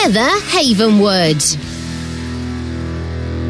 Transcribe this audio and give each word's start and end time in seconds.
Heather 0.00 0.20
Havenwood. 0.20 1.56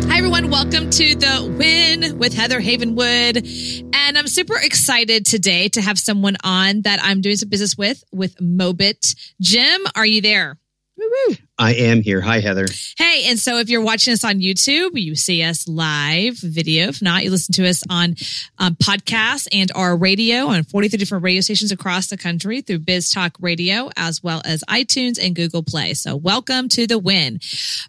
Hi, 0.09 0.19
everyone. 0.19 0.51
Welcome 0.51 0.91
to 0.91 1.15
The 1.17 1.57
Win 1.59 2.19
with 2.19 2.34
Heather 2.34 2.61
Havenwood. 2.61 3.91
And 3.95 4.19
I'm 4.19 4.29
super 4.29 4.57
excited 4.57 5.25
today 5.27 5.69
to 5.70 5.80
have 5.80 5.98
someone 5.98 6.37
on 6.45 6.83
that 6.83 7.01
I'm 7.03 7.23
doing 7.23 7.37
some 7.37 7.48
business 7.48 7.79
with, 7.79 8.05
with 8.12 8.37
Mobit. 8.37 9.17
Jim, 9.41 9.81
are 9.97 10.06
you 10.06 10.20
there? 10.20 10.59
Woo-woo. 10.98 11.36
I 11.56 11.74
am 11.74 12.02
here. 12.02 12.20
Hi, 12.20 12.41
Heather. 12.41 12.66
Hey, 12.98 13.27
and 13.28 13.38
so 13.38 13.58
if 13.58 13.69
you're 13.69 13.80
watching 13.80 14.12
us 14.12 14.24
on 14.24 14.41
YouTube, 14.41 15.00
you 15.00 15.14
see 15.14 15.44
us 15.44 15.69
live 15.69 16.36
video. 16.38 16.88
If 16.88 17.00
not, 17.00 17.22
you 17.22 17.30
listen 17.30 17.52
to 17.55 17.69
us 17.69 17.84
on 17.88 18.16
um, 18.58 18.74
podcasts 18.74 19.46
and 19.52 19.70
our 19.77 19.96
radio 19.96 20.48
on 20.48 20.64
43 20.64 20.98
different 20.98 21.22
radio 21.22 21.41
stations 21.41 21.70
across 21.70 22.08
the 22.08 22.16
country 22.16 22.61
through 22.61 22.80
Biz 22.80 23.08
Talk 23.11 23.36
Radio, 23.38 23.88
as 23.96 24.20
well 24.20 24.42
as 24.44 24.64
iTunes 24.69 25.24
and 25.24 25.36
Google 25.36 25.62
Play. 25.62 25.94
So 25.94 26.16
welcome 26.16 26.69
to 26.70 26.88
the 26.88 26.98
win. 26.98 27.38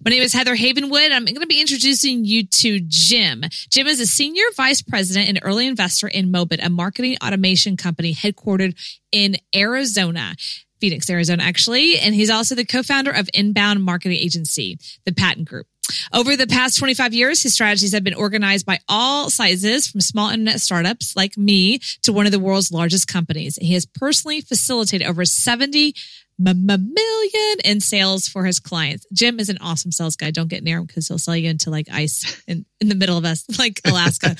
My 0.05 0.11
name 0.11 0.21
is 0.21 0.33
Heather 0.33 0.55
Havenwood. 0.55 1.11
I'm 1.11 1.25
going 1.25 1.41
to 1.41 1.47
be 1.47 1.59
introducing 1.59 2.23
you 2.23 2.45
to 2.45 2.79
Jim. 2.87 3.45
Jim 3.71 3.87
is 3.87 3.99
a 3.99 4.05
senior 4.05 4.45
vice 4.55 4.83
president 4.83 5.27
and 5.27 5.39
early 5.41 5.65
investor 5.65 6.07
in 6.07 6.31
Mobit, 6.31 6.63
a 6.63 6.69
marketing 6.69 7.17
automation 7.23 7.77
company 7.77 8.13
headquartered 8.13 8.75
in 9.11 9.37
Arizona. 9.55 10.35
Phoenix, 10.79 11.09
Arizona, 11.09 11.43
actually. 11.43 11.97
And 11.99 12.13
he's 12.15 12.29
also 12.29 12.55
the 12.55 12.65
co-founder 12.65 13.11
of 13.11 13.29
Inbound 13.33 13.83
Marketing 13.83 14.17
Agency, 14.17 14.77
the 15.05 15.13
Patent 15.13 15.47
Group. 15.47 15.67
Over 16.13 16.35
the 16.35 16.47
past 16.47 16.79
25 16.79 17.13
years, 17.13 17.43
his 17.43 17.53
strategies 17.53 17.93
have 17.93 18.03
been 18.03 18.15
organized 18.15 18.65
by 18.65 18.79
all 18.89 19.29
sizes, 19.29 19.87
from 19.87 20.01
small 20.01 20.29
internet 20.29 20.59
startups 20.59 21.15
like 21.15 21.37
me 21.37 21.79
to 22.01 22.11
one 22.11 22.25
of 22.25 22.31
the 22.31 22.39
world's 22.39 22.71
largest 22.71 23.07
companies. 23.07 23.57
He 23.61 23.73
has 23.73 23.85
personally 23.85 24.41
facilitated 24.41 25.07
over 25.07 25.25
70 25.25 25.93
million 26.37 27.57
in 27.63 27.79
sales 27.79 28.27
for 28.27 28.45
his 28.45 28.59
clients. 28.59 29.05
Jim 29.13 29.39
is 29.39 29.49
an 29.49 29.57
awesome 29.61 29.91
sales 29.91 30.15
guy. 30.15 30.31
Don't 30.31 30.49
get 30.49 30.63
near 30.63 30.79
him 30.79 30.85
because 30.85 31.07
he'll 31.07 31.17
sell 31.17 31.35
you 31.35 31.49
into 31.49 31.69
like 31.69 31.87
ice 31.91 32.41
in, 32.47 32.65
in 32.81 32.89
the 32.89 32.95
middle 32.95 33.17
of 33.17 33.25
us, 33.25 33.45
like 33.59 33.81
Alaska. 33.85 34.35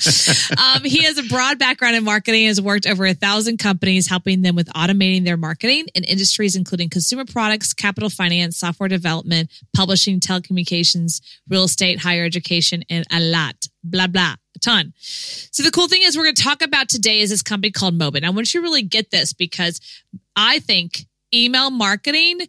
um, 0.60 0.84
he 0.84 1.04
has 1.04 1.18
a 1.18 1.22
broad 1.24 1.58
background 1.58 1.96
in 1.96 2.04
marketing, 2.04 2.46
has 2.46 2.60
worked 2.60 2.86
over 2.86 3.06
a 3.06 3.14
thousand 3.14 3.58
companies, 3.58 4.08
helping 4.08 4.42
them 4.42 4.56
with 4.56 4.68
automating 4.74 5.24
their 5.24 5.36
marketing 5.36 5.86
in 5.94 6.04
industries 6.04 6.56
including 6.56 6.90
consumer 6.90 7.24
products, 7.24 7.72
capital 7.72 8.10
finance, 8.10 8.58
software 8.58 8.88
development, 8.88 9.50
publishing, 9.74 10.20
telecommunications, 10.20 11.20
real 11.48 11.64
estate, 11.64 12.00
higher 12.00 12.24
education, 12.24 12.82
and 12.90 13.04
a 13.10 13.20
lot. 13.20 13.56
Blah, 13.82 14.08
blah 14.08 14.34
a 14.56 14.58
ton. 14.58 14.92
So 14.98 15.62
the 15.62 15.70
cool 15.70 15.86
thing 15.86 16.02
is 16.02 16.16
we're 16.16 16.24
going 16.24 16.34
to 16.34 16.42
talk 16.42 16.62
about 16.62 16.88
today 16.88 17.20
is 17.20 17.30
this 17.30 17.42
company 17.42 17.70
called 17.70 17.96
Mobit. 17.96 18.24
I 18.24 18.30
want 18.30 18.52
you 18.52 18.60
to 18.60 18.64
really 18.64 18.82
get 18.82 19.10
this 19.10 19.32
because 19.32 19.80
I 20.34 20.58
think 20.58 21.06
email 21.32 21.70
marketing 21.70 22.40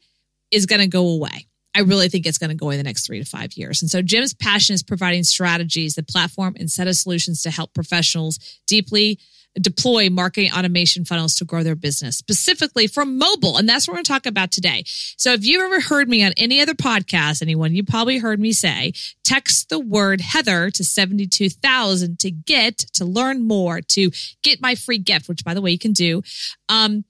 is 0.51 0.65
going 0.65 0.81
to 0.81 0.87
go 0.87 1.07
away. 1.07 1.47
I 1.75 1.81
really 1.81 2.09
think 2.09 2.25
it's 2.25 2.39
going 2.39 2.49
to 2.49 2.55
go 2.55 2.71
in 2.71 2.77
the 2.77 2.83
next 2.83 3.05
three 3.05 3.19
to 3.23 3.29
five 3.29 3.53
years. 3.53 3.81
And 3.83 3.91
so 3.91 4.01
Jim's 4.01 4.33
passion 4.33 4.73
is 4.73 4.81
providing 4.81 5.23
strategies, 5.23 5.93
the 5.93 6.03
platform 6.03 6.55
and 6.57 6.71
set 6.71 6.87
of 6.87 6.95
solutions 6.95 7.43
to 7.43 7.51
help 7.51 7.73
professionals 7.73 8.39
deeply 8.65 9.19
deploy 9.61 10.09
marketing 10.09 10.51
automation 10.51 11.05
funnels 11.05 11.35
to 11.35 11.45
grow 11.45 11.63
their 11.63 11.75
business, 11.75 12.17
specifically 12.17 12.87
from 12.87 13.17
mobile. 13.17 13.57
And 13.57 13.67
that's 13.67 13.87
what 13.87 13.93
we're 13.93 13.97
going 13.97 14.05
to 14.05 14.11
talk 14.11 14.25
about 14.25 14.51
today. 14.51 14.83
So 14.85 15.33
if 15.33 15.45
you've 15.45 15.63
ever 15.63 15.81
heard 15.81 16.09
me 16.09 16.23
on 16.23 16.33
any 16.37 16.61
other 16.61 16.73
podcast, 16.73 17.41
anyone, 17.41 17.73
you 17.73 17.83
probably 17.83 18.19
heard 18.19 18.39
me 18.39 18.53
say, 18.53 18.93
text 19.23 19.69
the 19.69 19.79
word 19.79 20.21
Heather 20.21 20.69
to 20.71 20.83
72,000 20.83 22.19
to 22.19 22.31
get, 22.31 22.77
to 22.93 23.05
learn 23.05 23.47
more, 23.47 23.81
to 23.81 24.11
get 24.43 24.61
my 24.61 24.75
free 24.75 24.99
gift, 24.99 25.27
which 25.27 25.43
by 25.43 25.53
the 25.53 25.61
way, 25.61 25.71
you 25.71 25.79
can 25.79 25.93
do. 25.93 26.21
Um, 26.69 27.03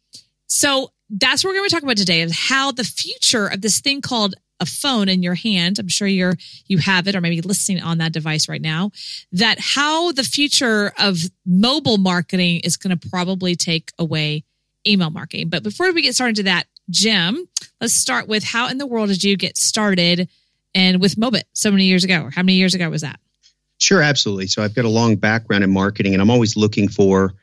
so 0.48 0.92
that's 1.09 1.44
what 1.44 1.51
we're 1.51 1.57
going 1.57 1.69
to 1.69 1.75
talk 1.75 1.84
about 1.84 1.97
today 1.97 2.22
is 2.22 2.38
how 2.38 2.72
the 2.72 2.84
future 2.84 3.47
of 3.47 3.62
this 3.62 3.79
thing 3.79 4.01
called 4.01 4.35
a 4.59 4.66
phone 4.66 5.07
in 5.07 5.22
your 5.22 5.35
hand 5.35 5.78
i'm 5.78 5.88
sure 5.88 6.07
you're 6.07 6.34
you 6.66 6.79
have 6.79 7.07
it 7.07 7.16
or 7.16 7.22
maybe 7.22 7.41
listening 7.41 7.81
on 7.81 8.00
that 8.00 8.12
device 8.12 8.50
right 8.50 8.62
now 8.62 8.90
that 9.31 9.59
how 9.59 10.12
the 10.12 10.23
future 10.23 10.91
of 10.97 11.19
mobile 11.45 12.00
marketing 12.00 12.59
is 12.63 12.75
going 12.75 12.97
to 12.97 13.09
probably 13.09 13.56
take 13.56 13.91
away 14.00 14.44
email 14.88 15.09
marketing. 15.09 15.50
But 15.50 15.63
before 15.63 15.91
we 15.91 16.01
get 16.01 16.16
started 16.16 16.38
to 16.38 16.44
that 16.44 16.66
jim 16.90 17.47
let's 17.81 17.94
start 17.94 18.29
with 18.29 18.45
how 18.45 18.69
in 18.69 18.78
the 18.78 18.88
world 18.88 19.09
did 19.09 19.22
you 19.24 19.35
get 19.35 19.57
started 19.57 20.29
and 20.74 21.01
with 21.01 21.18
mobit? 21.18 21.44
So 21.53 21.69
many 21.69 21.84
years 21.84 22.06
ago. 22.06 22.24
Or 22.24 22.31
how 22.31 22.44
many 22.44 22.53
years 22.53 22.74
ago 22.74 22.89
was 22.89 23.01
that? 23.01 23.19
Sure 23.78 24.01
absolutely. 24.01 24.47
So 24.47 24.63
i've 24.63 24.74
got 24.74 24.85
a 24.85 24.89
long 24.89 25.16
background 25.18 25.63
in 25.63 25.72
marketing 25.72 26.13
and 26.13 26.22
i'm 26.22 26.31
always 26.31 26.56
looking 26.56 26.88
for 26.88 27.34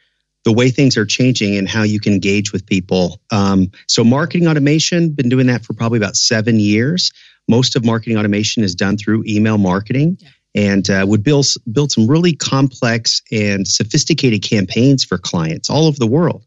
the 0.45 0.53
way 0.53 0.71
things 0.71 0.97
are 0.97 1.07
changing 1.07 1.57
and 1.57 1.69
how 1.69 1.83
you 1.83 1.99
can 1.99 2.13
engage 2.13 2.53
with 2.53 2.67
people. 2.67 3.21
Um, 3.31 3.71
so, 3.89 4.05
marketing 4.05 4.47
automation, 4.47 5.11
been 5.11 5.29
doing 5.29 5.47
that 5.49 5.65
for 5.65 5.73
probably 5.73 5.99
about 5.99 6.17
seven 6.17 6.61
years. 6.61 7.13
Most 7.49 7.77
of 7.77 7.85
marketing 7.85 8.17
automation 8.17 8.63
is 8.63 8.75
done 8.75 8.97
through 8.97 9.25
email 9.27 9.59
marketing. 9.59 10.19
Yeah. 10.21 10.29
And 10.57 10.89
uh, 10.89 11.05
would 11.09 11.25
build 11.25 11.47
build 11.71 11.91
some 11.91 12.07
really 12.07 12.33
complex 12.33 13.23
and 13.33 13.67
sophisticated 13.67 14.43
campaigns 14.43 15.05
for 15.05 15.19
clients 15.19 15.69
all 15.69 15.87
over 15.87 15.99
the 15.99 16.07
world. 16.07 16.47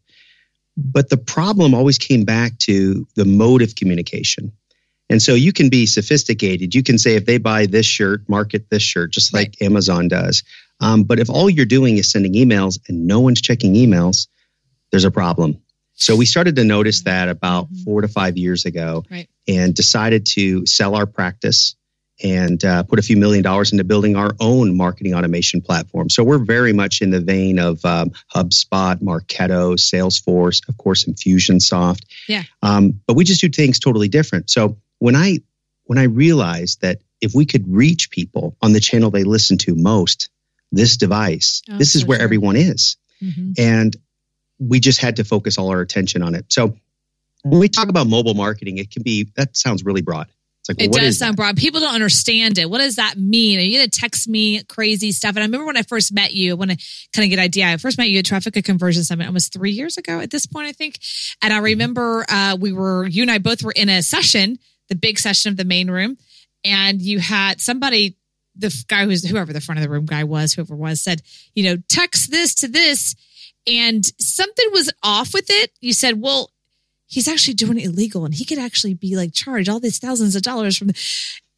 But 0.78 1.10
the 1.10 1.18
problem 1.18 1.74
always 1.74 1.98
came 1.98 2.24
back 2.24 2.56
to 2.60 3.06
the 3.16 3.26
mode 3.26 3.60
of 3.60 3.74
communication. 3.74 4.52
And 5.10 5.20
so 5.20 5.34
you 5.34 5.52
can 5.52 5.68
be 5.68 5.86
sophisticated. 5.86 6.74
You 6.74 6.82
can 6.82 6.98
say 6.98 7.16
if 7.16 7.26
they 7.26 7.38
buy 7.38 7.66
this 7.66 7.86
shirt, 7.86 8.28
market 8.28 8.70
this 8.70 8.82
shirt, 8.82 9.10
just 9.10 9.32
like 9.32 9.56
right. 9.60 9.62
Amazon 9.62 10.08
does. 10.08 10.42
Um, 10.80 11.04
but 11.04 11.18
if 11.18 11.28
all 11.28 11.50
you're 11.50 11.66
doing 11.66 11.98
is 11.98 12.10
sending 12.10 12.34
emails 12.34 12.78
and 12.88 13.06
no 13.06 13.20
one's 13.20 13.40
checking 13.40 13.74
emails, 13.74 14.28
there's 14.90 15.04
a 15.04 15.10
problem. 15.10 15.60
So 15.94 16.14
we 16.14 16.26
started 16.26 16.56
to 16.56 16.64
notice 16.64 17.02
that 17.02 17.28
about 17.28 17.66
mm-hmm. 17.66 17.82
four 17.82 18.02
to 18.02 18.08
five 18.08 18.36
years 18.36 18.64
ago 18.64 19.04
right. 19.10 19.28
and 19.48 19.74
decided 19.74 20.26
to 20.26 20.64
sell 20.64 20.94
our 20.94 21.06
practice 21.06 21.74
and 22.22 22.64
uh, 22.64 22.82
put 22.82 22.98
a 22.98 23.02
few 23.02 23.16
million 23.16 23.42
dollars 23.42 23.72
into 23.72 23.84
building 23.84 24.16
our 24.16 24.32
own 24.40 24.76
marketing 24.76 25.14
automation 25.14 25.60
platform. 25.60 26.10
So 26.10 26.24
we're 26.24 26.38
very 26.38 26.72
much 26.72 27.00
in 27.00 27.10
the 27.10 27.20
vein 27.20 27.58
of 27.58 27.84
um, 27.84 28.10
HubSpot, 28.34 29.00
Marketo, 29.00 29.74
Salesforce, 29.76 30.68
of 30.68 30.76
course, 30.78 31.04
Infusionsoft. 31.04 32.04
Yeah. 32.28 32.42
Um, 32.62 33.00
but 33.06 33.14
we 33.14 33.24
just 33.24 33.40
do 33.40 33.48
things 33.48 33.78
totally 33.78 34.08
different. 34.08 34.50
So 34.50 34.78
when 34.98 35.14
I 35.14 35.40
when 35.84 35.98
I 35.98 36.04
realized 36.04 36.82
that 36.82 36.98
if 37.20 37.34
we 37.34 37.46
could 37.46 37.64
reach 37.66 38.10
people 38.10 38.56
on 38.60 38.72
the 38.72 38.80
channel 38.80 39.10
they 39.10 39.24
listen 39.24 39.58
to 39.58 39.74
most, 39.74 40.28
this 40.72 40.96
device, 40.96 41.62
oh, 41.70 41.78
this 41.78 41.94
is 41.94 42.04
where 42.04 42.18
sure. 42.18 42.24
everyone 42.24 42.56
is. 42.56 42.96
Mm-hmm. 43.22 43.52
And 43.58 43.96
we 44.58 44.80
just 44.80 45.00
had 45.00 45.16
to 45.16 45.24
focus 45.24 45.58
all 45.58 45.70
our 45.70 45.80
attention 45.80 46.22
on 46.22 46.34
it. 46.34 46.46
So 46.48 46.76
when 47.42 47.60
we 47.60 47.68
talk 47.68 47.88
about 47.88 48.06
mobile 48.06 48.34
marketing, 48.34 48.78
it 48.78 48.90
can 48.90 49.02
be 49.02 49.30
that 49.36 49.56
sounds 49.56 49.84
really 49.84 50.02
broad. 50.02 50.28
It's 50.60 50.68
like, 50.68 50.78
well, 50.78 51.02
it 51.02 51.06
does 51.06 51.18
sound 51.18 51.32
that? 51.32 51.36
broad. 51.36 51.56
People 51.56 51.80
don't 51.80 51.94
understand 51.94 52.58
it. 52.58 52.68
What 52.68 52.78
does 52.78 52.96
that 52.96 53.16
mean? 53.16 53.58
Are 53.58 53.62
you 53.62 53.78
going 53.78 53.88
to 53.88 54.00
text 54.00 54.28
me 54.28 54.62
crazy 54.64 55.12
stuff? 55.12 55.30
And 55.30 55.38
I 55.38 55.46
remember 55.46 55.66
when 55.66 55.76
I 55.76 55.82
first 55.82 56.12
met 56.12 56.34
you, 56.34 56.56
when 56.56 56.70
I 56.70 56.76
kind 57.14 57.24
of 57.24 57.30
get 57.30 57.38
idea. 57.38 57.68
I 57.68 57.76
first 57.76 57.96
met 57.96 58.10
you 58.10 58.18
at 58.18 58.26
Traffic 58.26 58.62
Conversion 58.64 59.04
Summit 59.04 59.26
almost 59.26 59.52
three 59.52 59.70
years 59.70 59.96
ago 59.96 60.20
at 60.20 60.30
this 60.30 60.46
point, 60.46 60.68
I 60.68 60.72
think. 60.72 60.98
And 61.40 61.52
I 61.52 61.56
mm-hmm. 61.56 61.64
remember 61.64 62.26
uh, 62.28 62.56
we 62.60 62.72
were, 62.72 63.06
you 63.06 63.22
and 63.22 63.30
I 63.30 63.38
both 63.38 63.62
were 63.62 63.72
in 63.72 63.88
a 63.88 64.02
session 64.02 64.58
the 64.88 64.94
big 64.94 65.18
session 65.18 65.50
of 65.50 65.56
the 65.56 65.64
main 65.64 65.90
room, 65.90 66.16
and 66.64 67.00
you 67.00 67.18
had 67.18 67.60
somebody, 67.60 68.16
the 68.58 68.84
guy 68.88 69.04
who's 69.04 69.26
whoever 69.26 69.52
the 69.52 69.60
front 69.60 69.78
of 69.78 69.82
the 69.82 69.90
room 69.90 70.06
guy 70.06 70.24
was, 70.24 70.52
whoever 70.52 70.74
was, 70.74 71.00
said, 71.00 71.22
you 71.54 71.64
know, 71.64 71.76
text 71.88 72.30
this 72.30 72.54
to 72.56 72.68
this, 72.68 73.14
and 73.66 74.04
something 74.20 74.66
was 74.72 74.92
off 75.02 75.32
with 75.32 75.46
it. 75.48 75.70
You 75.80 75.92
said, 75.92 76.20
well, 76.20 76.50
he's 77.08 77.26
actually 77.26 77.54
doing 77.54 77.78
it 77.78 77.84
illegal, 77.86 78.24
and 78.24 78.34
he 78.34 78.44
could 78.44 78.58
actually 78.58 78.94
be 78.94 79.16
like 79.16 79.32
charged 79.34 79.68
all 79.68 79.80
these 79.80 79.98
thousands 79.98 80.36
of 80.36 80.42
dollars 80.42 80.76
from. 80.78 80.90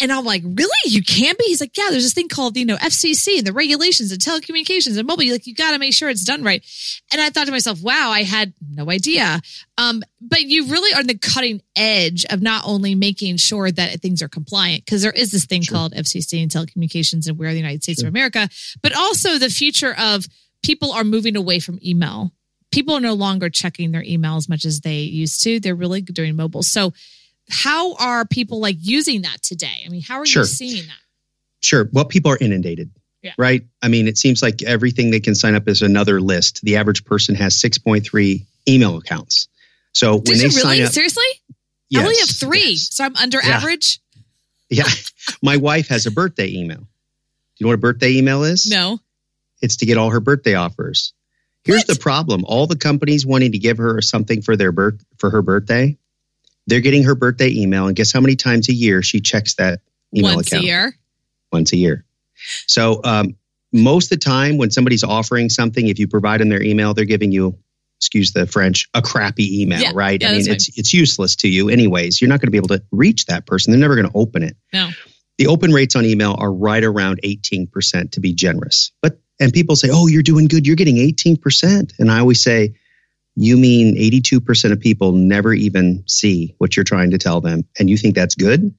And 0.02 0.10
I'm 0.10 0.24
like, 0.24 0.42
really? 0.42 0.70
You 0.86 1.02
can 1.02 1.34
be? 1.38 1.44
He's 1.44 1.60
like, 1.60 1.76
yeah, 1.76 1.88
there's 1.90 2.04
this 2.04 2.14
thing 2.14 2.28
called, 2.30 2.56
you 2.56 2.64
know, 2.64 2.76
FCC 2.78 3.36
and 3.36 3.46
the 3.46 3.52
regulations 3.52 4.10
and 4.10 4.18
telecommunications 4.18 4.96
and 4.96 5.06
mobile. 5.06 5.22
You're 5.24 5.34
like, 5.34 5.46
you 5.46 5.54
got 5.54 5.72
to 5.72 5.78
make 5.78 5.92
sure 5.92 6.08
it's 6.08 6.24
done 6.24 6.42
right. 6.42 6.64
And 7.12 7.20
I 7.20 7.28
thought 7.28 7.44
to 7.44 7.52
myself, 7.52 7.82
wow, 7.82 8.08
I 8.10 8.22
had 8.22 8.54
no 8.66 8.90
idea. 8.90 9.42
Um, 9.76 10.02
but 10.18 10.44
you 10.44 10.68
really 10.68 10.94
are 10.94 11.00
on 11.00 11.06
the 11.06 11.18
cutting 11.18 11.60
edge 11.76 12.24
of 12.30 12.40
not 12.40 12.62
only 12.64 12.94
making 12.94 13.36
sure 13.36 13.70
that 13.70 14.00
things 14.00 14.22
are 14.22 14.28
compliant, 14.28 14.86
because 14.86 15.02
there 15.02 15.12
is 15.12 15.32
this 15.32 15.44
thing 15.44 15.60
Sure. 15.60 15.76
called 15.76 15.92
FCC 15.92 16.42
and 16.42 16.50
telecommunications 16.50 17.28
and 17.28 17.38
we're 17.38 17.50
the 17.50 17.58
United 17.58 17.82
States 17.82 18.00
Sure. 18.00 18.08
of 18.08 18.12
America, 18.14 18.48
but 18.82 18.96
also 18.96 19.36
the 19.36 19.50
future 19.50 19.94
of 19.98 20.24
people 20.62 20.92
are 20.92 21.04
moving 21.04 21.36
away 21.36 21.58
from 21.60 21.78
email. 21.84 22.32
People 22.70 22.94
are 22.94 23.00
no 23.00 23.14
longer 23.14 23.50
checking 23.50 23.90
their 23.92 24.02
email 24.04 24.36
as 24.36 24.48
much 24.48 24.64
as 24.64 24.80
they 24.80 25.00
used 25.00 25.42
to. 25.44 25.58
They're 25.60 25.74
really 25.74 26.00
doing 26.02 26.36
mobile. 26.36 26.62
So, 26.62 26.92
how 27.48 27.94
are 27.96 28.24
people 28.24 28.60
like 28.60 28.76
using 28.80 29.22
that 29.22 29.42
today? 29.42 29.82
I 29.84 29.88
mean, 29.88 30.02
how 30.02 30.18
are 30.20 30.26
Sure. 30.26 30.42
you 30.42 30.46
seeing 30.46 30.86
that? 30.86 30.98
Sure. 31.60 31.88
Well, 31.92 32.04
people 32.04 32.30
are 32.30 32.38
inundated. 32.38 32.90
Yeah. 33.22 33.32
Right. 33.36 33.66
I 33.82 33.88
mean, 33.88 34.06
it 34.08 34.16
seems 34.16 34.40
like 34.40 34.62
everything 34.62 35.10
they 35.10 35.20
can 35.20 35.34
sign 35.34 35.54
up 35.54 35.68
is 35.68 35.82
another 35.82 36.20
list. 36.20 36.60
The 36.62 36.76
average 36.76 37.04
person 37.04 37.34
has 37.34 37.60
6.3 37.60 38.46
email 38.68 38.96
accounts. 38.96 39.48
So 39.92 40.14
when 40.18 40.38
they 40.38 40.44
you 40.44 40.50
sign 40.50 40.70
really? 40.72 40.82
up, 40.84 40.92
Seriously? 40.92 41.24
I 41.94 42.02
only 42.02 42.18
have 42.20 42.30
three, 42.30 42.70
yes. 42.70 42.94
so 42.94 43.04
I'm 43.04 43.16
under 43.16 43.38
Yeah. 43.42 43.56
average. 43.56 43.98
Yeah. 44.70 44.88
My 45.42 45.56
wife 45.56 45.88
has 45.88 46.06
a 46.06 46.10
birthday 46.12 46.48
email. 46.52 46.78
Do 46.78 46.84
you 47.58 47.64
know 47.64 47.68
what 47.70 47.74
a 47.74 47.78
birthday 47.78 48.12
email 48.12 48.44
is? 48.44 48.70
No. 48.70 49.00
It's 49.60 49.76
to 49.78 49.86
get 49.86 49.98
all 49.98 50.10
her 50.10 50.20
birthday 50.20 50.54
offers. 50.54 51.12
Here's 51.64 51.80
What? 51.80 51.88
the 51.88 52.00
problem. 52.00 52.44
All 52.46 52.66
the 52.66 52.76
companies 52.76 53.26
wanting 53.26 53.52
to 53.52 53.58
give 53.58 53.78
her 53.78 54.00
something 54.00 54.42
for 54.42 54.56
their 54.56 54.72
birth 54.72 55.04
for 55.18 55.30
her 55.30 55.42
birthday, 55.42 55.96
they're 56.66 56.80
getting 56.80 57.04
her 57.04 57.14
birthday 57.14 57.50
email. 57.50 57.86
And 57.86 57.94
guess 57.96 58.12
how 58.12 58.20
many 58.20 58.36
times 58.36 58.68
a 58.68 58.72
year 58.72 59.02
she 59.02 59.20
checks 59.20 59.54
that 59.54 59.80
email 60.16 60.36
Once 60.36 60.48
account? 60.48 60.62
Once 60.62 60.64
a 60.64 60.66
year. 60.66 60.96
Once 61.52 61.72
a 61.72 61.76
year. 61.76 62.04
So 62.66 63.00
um, 63.04 63.36
most 63.72 64.06
of 64.12 64.18
the 64.20 64.24
time 64.24 64.56
when 64.56 64.70
somebody's 64.70 65.04
offering 65.04 65.50
something, 65.50 65.88
if 65.88 65.98
you 65.98 66.08
provide 66.08 66.40
them 66.40 66.48
their 66.48 66.62
email, 66.62 66.94
they're 66.94 67.04
giving 67.04 67.30
you, 67.32 67.58
excuse 67.98 68.32
the 68.32 68.46
French, 68.46 68.88
a 68.94 69.02
crappy 69.02 69.60
email, 69.62 69.80
Yeah. 69.80 69.92
right? 69.94 70.20
Yeah, 70.20 70.30
I 70.30 70.38
mean, 70.38 70.48
it's 70.50 70.76
it's 70.78 70.94
useless 70.94 71.36
to 71.36 71.48
you 71.48 71.68
anyways. 71.68 72.20
You're 72.20 72.28
not 72.28 72.40
going 72.40 72.46
to 72.46 72.50
be 72.52 72.56
able 72.56 72.68
to 72.68 72.82
reach 72.92 73.26
that 73.26 73.46
person. 73.46 73.70
They're 73.72 73.80
never 73.80 73.94
going 73.96 74.08
to 74.08 74.16
open 74.16 74.42
it. 74.42 74.56
No. 74.72 74.88
The 75.40 75.46
open 75.46 75.72
rates 75.72 75.96
on 75.96 76.04
email 76.04 76.36
are 76.38 76.52
right 76.52 76.84
around 76.84 77.20
18% 77.24 78.10
to 78.12 78.20
be 78.20 78.34
generous. 78.34 78.92
But 79.00 79.18
and 79.40 79.54
people 79.54 79.74
say, 79.74 79.88
"Oh, 79.90 80.06
you're 80.06 80.22
doing 80.22 80.48
good. 80.48 80.66
You're 80.66 80.76
getting 80.76 80.98
18%." 80.98 81.94
And 81.98 82.10
I 82.10 82.18
always 82.18 82.42
say, 82.42 82.74
"You 83.36 83.56
mean 83.56 83.96
82% 83.96 84.70
of 84.70 84.80
people 84.80 85.12
never 85.12 85.54
even 85.54 86.04
see 86.06 86.54
what 86.58 86.76
you're 86.76 86.84
trying 86.84 87.12
to 87.12 87.16
tell 87.16 87.40
them 87.40 87.64
and 87.78 87.88
you 87.88 87.96
think 87.96 88.14
that's 88.14 88.34
good?" 88.34 88.74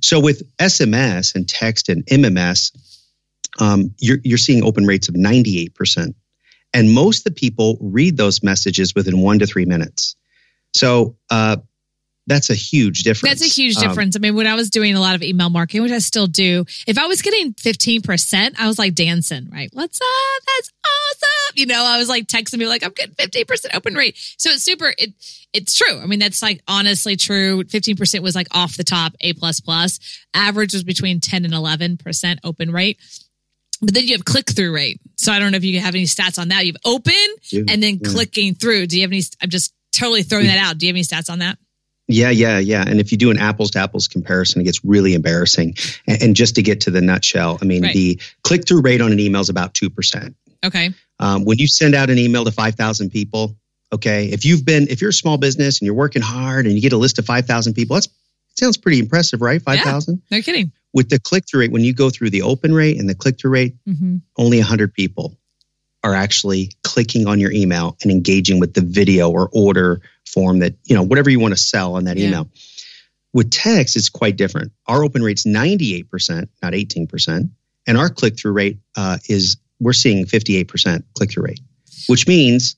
So 0.00 0.18
with 0.20 0.42
SMS 0.58 1.34
and 1.34 1.46
text 1.46 1.90
and 1.90 2.02
MMS, 2.06 2.70
um, 3.58 3.94
you're 4.00 4.20
you're 4.24 4.38
seeing 4.38 4.64
open 4.64 4.86
rates 4.86 5.10
of 5.10 5.16
98%. 5.16 6.14
And 6.72 6.94
most 6.94 7.18
of 7.18 7.24
the 7.24 7.38
people 7.38 7.76
read 7.82 8.16
those 8.16 8.42
messages 8.42 8.94
within 8.94 9.20
1 9.20 9.40
to 9.40 9.46
3 9.46 9.66
minutes. 9.66 10.16
So, 10.72 11.18
uh, 11.28 11.58
that's 12.26 12.48
a 12.50 12.54
huge 12.54 13.02
difference. 13.02 13.40
That's 13.40 13.50
a 13.50 13.52
huge 13.52 13.76
Um, 13.76 13.88
difference. 13.88 14.16
I 14.16 14.18
mean, 14.18 14.34
when 14.34 14.46
I 14.46 14.54
was 14.54 14.70
doing 14.70 14.94
a 14.94 15.00
lot 15.00 15.14
of 15.14 15.22
email 15.22 15.50
marketing, 15.50 15.82
which 15.82 15.92
I 15.92 15.98
still 15.98 16.26
do, 16.26 16.64
if 16.86 16.96
I 16.98 17.06
was 17.06 17.20
getting 17.22 17.52
15%, 17.54 18.54
I 18.58 18.66
was 18.66 18.78
like 18.78 18.94
dancing, 18.94 19.48
right? 19.52 19.68
What's 19.72 20.00
up? 20.00 20.42
That's 20.56 20.70
awesome. 20.86 21.54
You 21.56 21.66
know, 21.66 21.84
I 21.84 21.98
was 21.98 22.08
like 22.08 22.26
texting 22.26 22.58
me 22.58 22.66
like, 22.66 22.82
I'm 22.82 22.92
getting 22.92 23.14
15% 23.14 23.74
open 23.74 23.94
rate. 23.94 24.16
So 24.38 24.50
it's 24.50 24.62
super, 24.62 24.94
it, 24.96 25.12
it's 25.52 25.76
true. 25.76 26.00
I 26.00 26.06
mean, 26.06 26.18
that's 26.18 26.42
like 26.42 26.62
honestly 26.66 27.16
true. 27.16 27.62
15% 27.64 28.20
was 28.20 28.34
like 28.34 28.48
off 28.52 28.76
the 28.76 28.84
top, 28.84 29.12
A 29.20 29.34
plus 29.34 29.60
plus. 29.60 30.00
Average 30.32 30.72
was 30.72 30.82
between 30.82 31.20
10 31.20 31.44
and 31.44 31.52
11% 31.54 32.38
open 32.42 32.70
rate. 32.70 32.98
But 33.82 33.92
then 33.92 34.04
you 34.04 34.14
have 34.14 34.24
click 34.24 34.50
through 34.50 34.74
rate. 34.74 35.00
So 35.16 35.30
I 35.30 35.38
don't 35.38 35.52
know 35.52 35.56
if 35.56 35.64
you 35.64 35.78
have 35.80 35.94
any 35.94 36.04
stats 36.04 36.38
on 36.38 36.48
that. 36.48 36.64
You've 36.64 36.76
open 36.84 37.12
do- 37.50 37.66
and 37.68 37.82
then 37.82 37.98
yeah. 38.02 38.10
clicking 38.10 38.54
through. 38.54 38.86
Do 38.86 38.96
you 38.96 39.02
have 39.02 39.10
any? 39.12 39.22
I'm 39.42 39.50
just 39.50 39.74
totally 39.92 40.22
throwing 40.22 40.46
that 40.46 40.58
out. 40.58 40.78
Do 40.78 40.86
you 40.86 40.90
have 40.90 40.96
any 40.96 41.02
stats 41.04 41.28
on 41.28 41.40
that? 41.40 41.58
Yeah, 42.08 42.30
yeah, 42.30 42.58
yeah. 42.58 42.84
And 42.86 43.00
if 43.00 43.12
you 43.12 43.18
do 43.18 43.30
an 43.30 43.38
apples 43.38 43.70
to 43.72 43.78
apples 43.78 44.08
comparison, 44.08 44.60
it 44.60 44.64
gets 44.64 44.84
really 44.84 45.14
embarrassing. 45.14 45.74
And, 46.06 46.22
and 46.22 46.36
just 46.36 46.54
to 46.56 46.62
get 46.62 46.80
to 46.82 46.90
the 46.90 47.00
nutshell, 47.00 47.58
I 47.62 47.64
mean, 47.64 47.82
Right. 47.82 47.94
the 47.94 48.20
click 48.42 48.66
through 48.68 48.82
rate 48.82 49.00
on 49.00 49.10
an 49.12 49.20
email 49.20 49.40
is 49.40 49.48
about 49.48 49.72
2%. 49.74 50.34
Okay. 50.64 50.90
Um, 51.18 51.44
when 51.44 51.58
you 51.58 51.66
send 51.66 51.94
out 51.94 52.10
an 52.10 52.18
email 52.18 52.44
to 52.44 52.50
5,000 52.50 53.10
people, 53.10 53.56
okay, 53.92 54.26
if 54.26 54.44
you've 54.44 54.64
been, 54.64 54.86
if 54.88 55.00
you're 55.00 55.10
a 55.10 55.14
small 55.14 55.38
business 55.38 55.80
and 55.80 55.86
you're 55.86 55.94
working 55.94 56.22
hard 56.22 56.66
and 56.66 56.74
you 56.74 56.80
get 56.82 56.92
a 56.92 56.96
list 56.98 57.18
of 57.18 57.24
5,000 57.24 57.72
people, 57.74 57.94
that's 57.94 58.08
sounds 58.56 58.76
pretty 58.76 58.98
impressive, 59.00 59.40
right? 59.40 59.60
5,000. 59.62 60.22
No 60.30 60.40
kidding. 60.42 60.72
With 60.92 61.08
the 61.08 61.18
click 61.18 61.44
through 61.48 61.60
rate, 61.60 61.72
when 61.72 61.82
you 61.84 61.92
go 61.92 62.08
through 62.10 62.30
the 62.30 62.42
open 62.42 62.72
rate 62.72 63.00
and 63.00 63.08
the 63.08 63.14
click 63.14 63.38
through 63.40 63.50
rate, 63.52 63.74
Mm-hmm. 63.88 64.18
only 64.38 64.58
100 64.58 64.92
people 64.94 65.36
are 66.04 66.14
actually 66.14 66.70
clicking 66.84 67.26
on 67.26 67.40
your 67.40 67.50
email 67.50 67.96
and 68.02 68.10
engaging 68.12 68.60
with 68.60 68.74
the 68.74 68.80
video 68.82 69.30
or 69.30 69.48
order 69.52 70.02
form 70.34 70.58
that, 70.58 70.74
you 70.84 70.94
know, 70.96 71.02
whatever 71.02 71.30
you 71.30 71.40
want 71.40 71.52
to 71.52 71.62
sell 71.62 71.94
on 71.94 72.04
that 72.04 72.16
Yeah. 72.18 72.28
email. 72.28 72.48
With 73.32 73.50
text, 73.50 73.96
it's 73.96 74.08
quite 74.08 74.36
different. 74.36 74.72
Our 74.86 75.02
open 75.04 75.22
rate's 75.22 75.44
98%, 75.46 76.48
not 76.62 76.74
18%. 76.74 77.50
And 77.86 77.98
our 77.98 78.08
click 78.10 78.38
through 78.38 78.52
rate 78.52 78.78
uh, 78.96 79.18
is, 79.28 79.56
we're 79.80 79.92
seeing 79.92 80.24
58% 80.26 81.02
click 81.14 81.30
through 81.32 81.44
rate, 81.44 81.60
which 82.06 82.26
means 82.28 82.76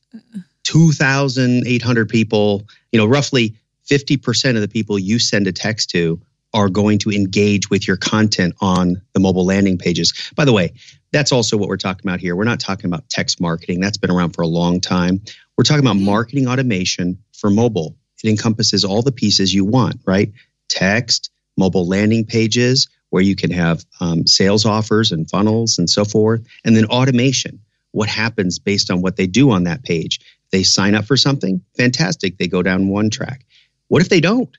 2,800 0.65 2.09
people, 2.09 2.63
you 2.93 2.99
know, 2.99 3.07
roughly 3.07 3.55
50% 3.91 4.55
of 4.57 4.61
the 4.61 4.69
people 4.69 4.99
you 4.99 5.19
send 5.19 5.47
a 5.47 5.53
text 5.53 5.91
to 5.91 6.21
are 6.55 6.69
going 6.69 6.99
to 6.99 7.11
engage 7.11 7.69
with 7.71 7.87
your 7.87 7.97
content 7.97 8.55
on 8.61 9.01
the 9.13 9.21
mobile 9.21 9.45
landing 9.45 9.77
pages. 9.79 10.13
By 10.37 10.45
the 10.45 10.53
way, 10.53 10.73
that's 11.13 11.33
also 11.33 11.57
what 11.57 11.69
we're 11.69 11.77
talking 11.77 12.09
about 12.09 12.21
here. 12.21 12.35
We're 12.35 12.45
not 12.45 12.61
talking 12.61 12.87
about 12.87 13.09
text 13.09 13.41
marketing. 13.41 13.81
That's 13.81 13.99
been 13.99 14.11
around 14.11 14.33
for 14.33 14.43
a 14.43 14.47
long 14.47 14.81
time. 14.81 15.21
We're 15.57 15.65
talking 15.65 15.85
about 15.85 15.97
marketing 15.97 16.49
automation 16.49 17.19
for 17.33 17.51
mobile. 17.51 17.97
It 18.23 18.29
encompasses 18.29 18.85
all 18.85 19.03
the 19.03 19.13
pieces 19.13 19.55
you 19.55 19.65
want, 19.65 20.01
right? 20.07 20.33
Text, 20.69 21.31
mobile 21.57 21.87
landing 21.87 22.25
pages 22.27 22.89
where 23.11 23.23
you 23.23 23.37
can 23.37 23.51
have 23.51 23.85
um, 24.01 24.27
sales 24.27 24.67
offers 24.67 25.13
and 25.13 25.31
funnels 25.31 25.79
and 25.79 25.89
so 25.89 26.05
forth, 26.05 26.45
and 26.65 26.77
then 26.77 26.87
automation. 26.87 27.61
What 27.93 28.09
happens 28.09 28.59
based 28.59 28.91
on 28.91 29.01
what 29.01 29.17
they 29.17 29.27
do 29.27 29.51
on 29.51 29.65
that 29.65 29.83
page? 29.83 30.21
They 30.51 30.63
sign 30.63 30.95
up 30.95 31.07
for 31.07 31.17
something, 31.17 31.63
fantastic. 31.77 32.37
They 32.37 32.49
go 32.49 32.63
down 32.63 32.89
one 32.89 33.09
track. 33.09 33.45
What 33.89 34.03
if 34.03 34.09
they 34.09 34.21
don't? 34.21 34.55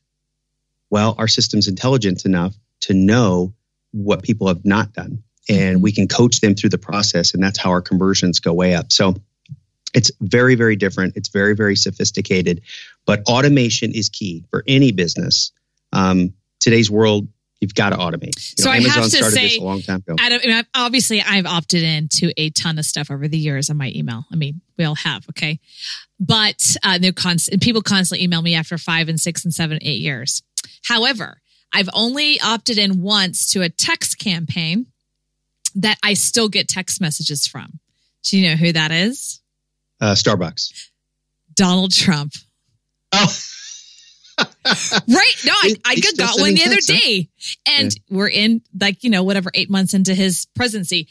Well, 0.89 1.15
our 1.17 1.27
system's 1.27 1.67
intelligent 1.67 2.25
enough 2.25 2.55
to 2.81 2.93
know 2.93 3.53
what 3.91 4.23
people 4.23 4.47
have 4.47 4.65
not 4.65 4.93
done, 4.93 5.23
and 5.49 5.81
we 5.81 5.91
can 5.91 6.07
coach 6.07 6.39
them 6.39 6.55
through 6.55 6.69
the 6.71 6.77
process, 6.77 7.33
and 7.33 7.43
that's 7.43 7.59
how 7.59 7.69
our 7.71 7.81
conversions 7.81 8.39
go 8.39 8.53
way 8.53 8.73
up. 8.73 8.91
So 8.91 9.15
it's 9.97 10.11
very, 10.21 10.53
very 10.53 10.75
different. 10.75 11.17
It's 11.17 11.29
very, 11.29 11.55
very 11.55 11.75
sophisticated, 11.75 12.61
but 13.07 13.23
automation 13.23 13.91
is 13.93 14.09
key 14.09 14.45
for 14.51 14.63
any 14.67 14.91
business. 14.91 15.51
Um, 15.91 16.35
today's 16.59 16.91
world, 16.91 17.27
you've 17.61 17.73
got 17.73 17.89
to 17.89 17.95
automate. 17.95 18.35
You 18.57 18.63
So 18.63 18.69
I 18.69 18.79
have 18.81 19.05
to 19.05 19.09
started 19.09 19.31
say- 19.35 19.47
this 19.47 19.57
a 19.57 19.63
long 19.63 19.81
time 19.81 20.03
ago. 20.07 20.15
I 20.19 20.29
don't, 20.29 20.43
I 20.45 20.47
mean, 20.47 20.63
obviously, 20.75 21.19
I've 21.23 21.47
opted 21.47 21.81
in 21.81 22.09
to 22.19 22.31
a 22.37 22.51
ton 22.51 22.77
of 22.77 22.85
stuff 22.85 23.09
over 23.09 23.27
the 23.27 23.39
years 23.39 23.71
on 23.71 23.77
my 23.77 23.91
email. 23.95 24.25
I 24.31 24.35
mean, 24.35 24.61
we 24.77 24.85
all 24.85 24.93
have, 24.93 25.27
okay? 25.31 25.59
But 26.19 26.75
uh, 26.83 26.99
they're 26.99 27.11
constant. 27.11 27.63
People 27.63 27.81
constantly 27.81 28.23
email 28.23 28.43
me 28.43 28.53
after 28.53 28.77
five 28.77 29.09
and 29.09 29.19
six 29.19 29.43
and 29.45 29.53
seven, 29.53 29.79
eight 29.81 29.99
years. 29.99 30.43
However, 30.83 31.41
I've 31.73 31.89
only 31.91 32.39
opted 32.39 32.77
in 32.77 33.01
once 33.01 33.51
to 33.53 33.63
a 33.63 33.69
text 33.69 34.19
campaign 34.19 34.85
that 35.73 35.97
I 36.03 36.13
still 36.13 36.49
get 36.49 36.67
text 36.67 37.01
messages 37.01 37.47
from. 37.47 37.79
Do 38.23 38.37
you 38.37 38.47
know 38.47 38.55
who 38.55 38.71
that 38.73 38.91
is? 38.91 39.41
Uh, 39.99 40.13
Starbucks. 40.13 40.89
Donald 41.55 41.91
Trump. 41.91 42.33
Oh, 43.13 43.27
Right. 44.65 45.35
No, 45.45 45.53
I, 45.53 45.75
I 45.85 45.95
got 46.17 46.39
one 46.39 46.53
the 46.53 46.63
other 46.65 46.79
day. 46.85 47.29
And 47.65 47.95
we're 48.09 48.27
in 48.27 48.61
like, 48.79 49.03
you 49.03 49.09
know, 49.09 49.23
whatever, 49.23 49.49
eight 49.53 49.69
months 49.69 49.93
into 49.93 50.13
his 50.13 50.45
presidency. 50.55 51.07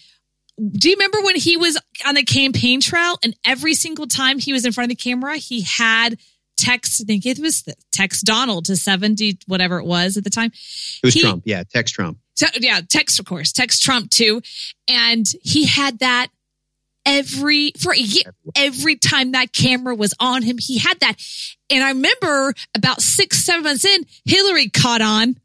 Do 0.59 0.89
you 0.89 0.95
remember 0.97 1.19
when 1.23 1.37
he 1.37 1.57
was 1.57 1.79
on 2.07 2.15
the 2.15 2.23
campaign 2.23 2.81
trail 2.81 3.19
and 3.23 3.35
every 3.45 3.75
single 3.75 4.07
time 4.07 4.39
he 4.39 4.53
was 4.53 4.65
in 4.65 4.73
front 4.73 4.91
of 4.91 4.97
the 4.97 5.03
camera, 5.03 5.37
he 5.37 5.63
had 5.63 6.19
text, 6.57 7.03
I 7.03 7.05
think 7.05 7.27
it 7.27 7.39
was 7.39 7.65
text 7.93 8.25
Donald 8.25 8.67
to 8.67 8.77
70, 8.77 9.39
whatever 9.47 9.79
it 9.79 9.85
was 9.87 10.17
at 10.17 10.25
the 10.25 10.31
time. 10.31 10.51
it 10.55 11.07
was 11.07 11.15
He- 11.15 11.21
Trump. 11.21 11.43
Yeah, 11.47 11.65
text 11.65 11.95
Trump. 11.95 12.19
So, 12.35 12.47
yeah, 12.61 12.81
text, 12.87 13.19
of 13.19 13.25
course, 13.25 13.51
text 13.51 13.83
Trump 13.83 14.11
too. 14.11 14.43
And 14.89 15.27
he 15.43 15.65
had 15.67 15.99
that 16.01 16.29
every, 17.07 17.73
for 17.81 17.93
a 17.93 17.99
year, 17.99 18.25
every 18.55 18.97
time 18.97 19.33
that 19.33 19.53
camera 19.53 19.95
was 19.95 20.13
on 20.21 20.43
him, 20.43 20.59
he 20.59 20.79
had 20.79 21.01
that. 21.01 21.15
And 21.71 21.83
I 21.83 21.91
remember 21.91 22.53
about 22.75 23.01
six, 23.01 23.45
seven 23.45 23.63
months 23.63 23.85
in, 23.85 24.05
Hillary 24.25 24.69
caught 24.69 25.01
on 25.01 25.37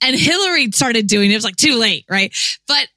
and 0.00 0.16
Hillary 0.16 0.70
started 0.72 1.06
doing 1.08 1.30
it. 1.30 1.34
It 1.34 1.36
was 1.36 1.44
like 1.44 1.56
too 1.56 1.76
late, 1.76 2.04
right? 2.08 2.34
But 2.66 2.88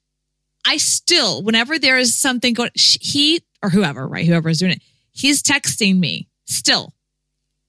I 0.66 0.78
still, 0.78 1.44
whenever 1.44 1.78
there 1.78 1.98
is 1.98 2.18
something 2.18 2.54
going, 2.54 2.72
he 2.76 3.42
or 3.62 3.70
whoever, 3.70 4.08
right? 4.08 4.26
Whoever 4.26 4.50
is 4.50 4.60
doing 4.60 4.74
it, 4.74 4.82
he's 5.12 5.44
texting 5.44 6.00
me 6.00 6.30
still 6.46 6.94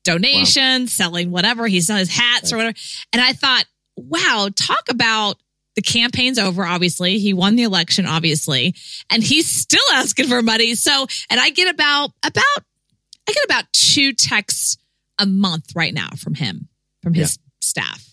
donations, 0.04 0.92
selling 0.92 1.30
whatever. 1.30 1.66
He's 1.66 1.86
selling 1.86 2.00
his 2.00 2.16
hats 2.16 2.52
or 2.52 2.56
whatever. 2.56 2.76
And 3.12 3.20
I 3.20 3.32
thought, 3.32 3.64
wow, 3.96 4.48
talk 4.54 4.88
about 4.88 5.36
the 5.76 5.82
campaign's 5.82 6.38
over, 6.38 6.64
obviously. 6.64 7.18
He 7.18 7.32
won 7.32 7.54
the 7.54 7.62
election, 7.62 8.06
obviously, 8.06 8.74
and 9.10 9.22
he's 9.22 9.48
still 9.48 9.84
asking 9.92 10.26
for 10.26 10.42
money. 10.42 10.74
So, 10.74 11.06
and 11.30 11.38
I 11.38 11.50
get 11.50 11.72
about, 11.72 12.10
about, 12.24 12.64
I 13.28 13.32
get 13.32 13.44
about 13.44 13.64
two 13.72 14.12
texts 14.12 14.78
a 15.18 15.26
month 15.26 15.76
right 15.76 15.94
now 15.94 16.08
from 16.18 16.34
him, 16.34 16.68
from 17.02 17.14
his 17.14 17.38
yeah. 17.38 17.50
staff. 17.60 18.04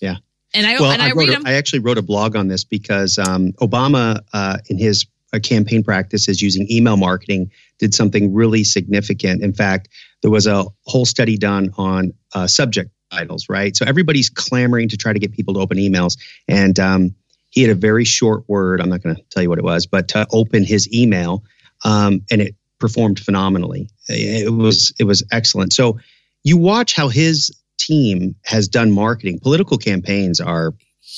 Yeah. 0.00 0.16
And 0.54 0.66
I, 0.66 0.80
well, 0.80 0.92
and 0.92 1.02
I, 1.02 1.08
I, 1.08 1.12
read 1.12 1.28
a. 1.30 1.42
I 1.44 1.54
actually 1.54 1.80
wrote 1.80 1.98
a 1.98 2.02
blog 2.02 2.36
on 2.36 2.48
this 2.48 2.64
because 2.64 3.18
um, 3.18 3.52
Obama, 3.54 4.20
uh, 4.32 4.58
in 4.68 4.78
his 4.78 5.06
uh, 5.32 5.40
campaign 5.40 5.82
practices 5.82 6.40
using 6.40 6.70
email 6.70 6.96
marketing, 6.96 7.50
did 7.78 7.92
something 7.92 8.32
really 8.32 8.64
significant. 8.64 9.42
In 9.42 9.52
fact, 9.52 9.88
there 10.22 10.30
was 10.30 10.46
a 10.46 10.64
whole 10.86 11.04
study 11.04 11.36
done 11.36 11.70
on 11.76 12.14
uh, 12.32 12.46
subject 12.46 12.90
titles, 13.14 13.48
right? 13.48 13.76
So 13.76 13.84
everybody's 13.86 14.30
clamoring 14.30 14.88
to 14.90 14.96
try 14.96 15.12
to 15.12 15.18
get 15.18 15.32
people 15.32 15.54
to 15.54 15.60
open 15.60 15.78
emails. 15.78 16.18
And 16.48 16.78
um, 16.78 17.14
he 17.50 17.62
had 17.62 17.70
a 17.70 17.74
very 17.74 18.04
short 18.04 18.44
word. 18.48 18.80
I'm 18.80 18.88
not 18.88 19.02
going 19.02 19.16
to 19.16 19.22
tell 19.30 19.42
you 19.42 19.48
what 19.48 19.58
it 19.58 19.64
was, 19.64 19.86
but 19.86 20.08
to 20.08 20.26
open 20.32 20.64
his 20.64 20.92
email, 20.92 21.44
um, 21.84 22.22
and 22.30 22.40
it 22.40 22.54
performed 22.78 23.20
phenomenally. 23.20 23.88
It 24.08 24.52
was 24.52 24.92
it 24.98 25.04
was 25.04 25.22
excellent. 25.30 25.72
So 25.72 25.98
you 26.42 26.56
watch 26.56 26.94
how 26.94 27.08
his 27.08 27.52
team 27.78 28.34
has 28.44 28.68
done 28.68 28.90
marketing. 28.90 29.40
Political 29.40 29.78
campaigns 29.78 30.40
are, 30.40 30.74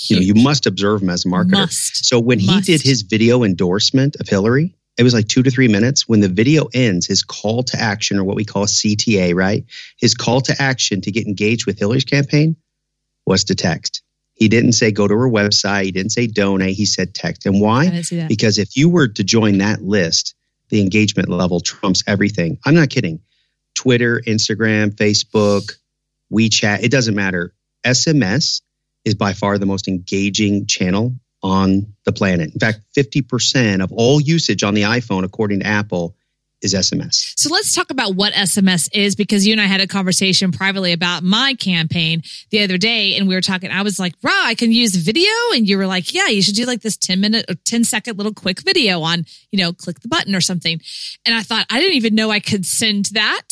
you 0.08 0.16
know, 0.16 0.22
you 0.22 0.34
must 0.34 0.66
observe 0.66 1.00
them 1.00 1.10
as 1.10 1.24
a 1.24 1.28
marketer. 1.28 1.52
Must. 1.52 2.04
So 2.04 2.20
when 2.20 2.44
Must. 2.44 2.66
he 2.66 2.72
did 2.72 2.82
his 2.82 3.02
video 3.02 3.42
endorsement 3.42 4.16
of 4.20 4.28
Hillary, 4.28 4.74
it 4.96 5.02
was 5.02 5.14
like 5.14 5.28
two 5.28 5.42
to 5.42 5.50
three 5.50 5.68
minutes. 5.68 6.08
When 6.08 6.20
the 6.20 6.28
video 6.28 6.68
ends, 6.72 7.06
his 7.06 7.22
call 7.22 7.62
to 7.64 7.80
action, 7.80 8.18
or 8.18 8.24
what 8.24 8.36
we 8.36 8.44
call 8.44 8.66
CTA, 8.66 9.34
right? 9.34 9.64
His 9.98 10.14
call 10.14 10.40
to 10.42 10.56
action 10.58 11.00
to 11.02 11.10
get 11.10 11.26
engaged 11.26 11.66
with 11.66 11.78
Hillary's 11.78 12.04
campaign 12.04 12.56
was 13.26 13.44
to 13.44 13.54
text. 13.54 14.02
He 14.32 14.48
didn't 14.48 14.72
say 14.72 14.92
go 14.92 15.08
to 15.08 15.14
her 15.14 15.28
website. 15.28 15.84
He 15.84 15.92
didn't 15.92 16.12
say 16.12 16.26
donate. 16.26 16.76
He 16.76 16.86
said 16.86 17.14
text. 17.14 17.46
And 17.46 17.60
why? 17.60 17.86
didn't 17.86 18.04
see 18.04 18.16
that. 18.16 18.28
Because 18.28 18.58
if 18.58 18.76
you 18.76 18.88
were 18.88 19.08
to 19.08 19.24
join 19.24 19.58
that 19.58 19.82
list, 19.82 20.34
the 20.68 20.80
engagement 20.80 21.28
level 21.28 21.60
trumps 21.60 22.02
everything. 22.06 22.58
I'm 22.64 22.74
not 22.74 22.90
kidding. 22.90 23.20
Twitter, 23.74 24.20
Instagram, 24.26 24.94
Facebook, 24.94 25.72
WeChat, 26.32 26.82
it 26.82 26.90
doesn't 26.90 27.14
matter. 27.14 27.52
SMS 27.84 28.62
is 29.04 29.14
by 29.14 29.32
far 29.32 29.58
the 29.58 29.66
most 29.66 29.88
engaging 29.88 30.66
channel 30.66 31.14
on 31.46 31.94
the 32.04 32.12
planet. 32.12 32.52
In 32.52 32.58
fact, 32.58 32.80
50% 32.96 33.82
of 33.82 33.92
all 33.92 34.20
usage 34.20 34.62
on 34.62 34.74
the 34.74 34.82
iPhone, 34.82 35.24
according 35.24 35.60
to 35.60 35.66
Apple, 35.66 36.16
is 36.62 36.72
SMS. 36.74 37.34
So 37.38 37.50
let's 37.52 37.74
talk 37.74 37.90
about 37.90 38.14
what 38.14 38.32
SMS 38.32 38.88
is 38.92 39.14
because 39.14 39.46
you 39.46 39.52
and 39.52 39.60
I 39.60 39.66
had 39.66 39.80
a 39.82 39.86
conversation 39.86 40.52
privately 40.52 40.92
about 40.92 41.22
my 41.22 41.54
campaign 41.54 42.22
the 42.50 42.62
other 42.64 42.78
day 42.78 43.16
and 43.16 43.28
we 43.28 43.34
were 43.34 43.42
talking. 43.42 43.70
I 43.70 43.82
was 43.82 43.98
like, 43.98 44.14
Raw, 44.22 44.32
I 44.32 44.54
can 44.54 44.72
use 44.72 44.94
video. 44.96 45.30
And 45.54 45.68
you 45.68 45.76
were 45.76 45.86
like, 45.86 46.14
yeah, 46.14 46.28
you 46.28 46.40
should 46.42 46.54
do 46.54 46.64
like 46.64 46.80
this 46.80 46.96
10 46.96 47.20
minute 47.20 47.44
or 47.50 47.54
10 47.66 47.84
second 47.84 48.16
little 48.16 48.32
quick 48.32 48.60
video 48.62 49.02
on, 49.02 49.26
you 49.52 49.58
know, 49.58 49.72
click 49.74 50.00
the 50.00 50.08
button 50.08 50.34
or 50.34 50.40
something. 50.40 50.80
And 51.26 51.34
I 51.34 51.42
thought, 51.42 51.66
I 51.70 51.78
didn't 51.78 51.96
even 51.96 52.14
know 52.14 52.30
I 52.30 52.40
could 52.40 52.64
send 52.64 53.06
that 53.12 53.48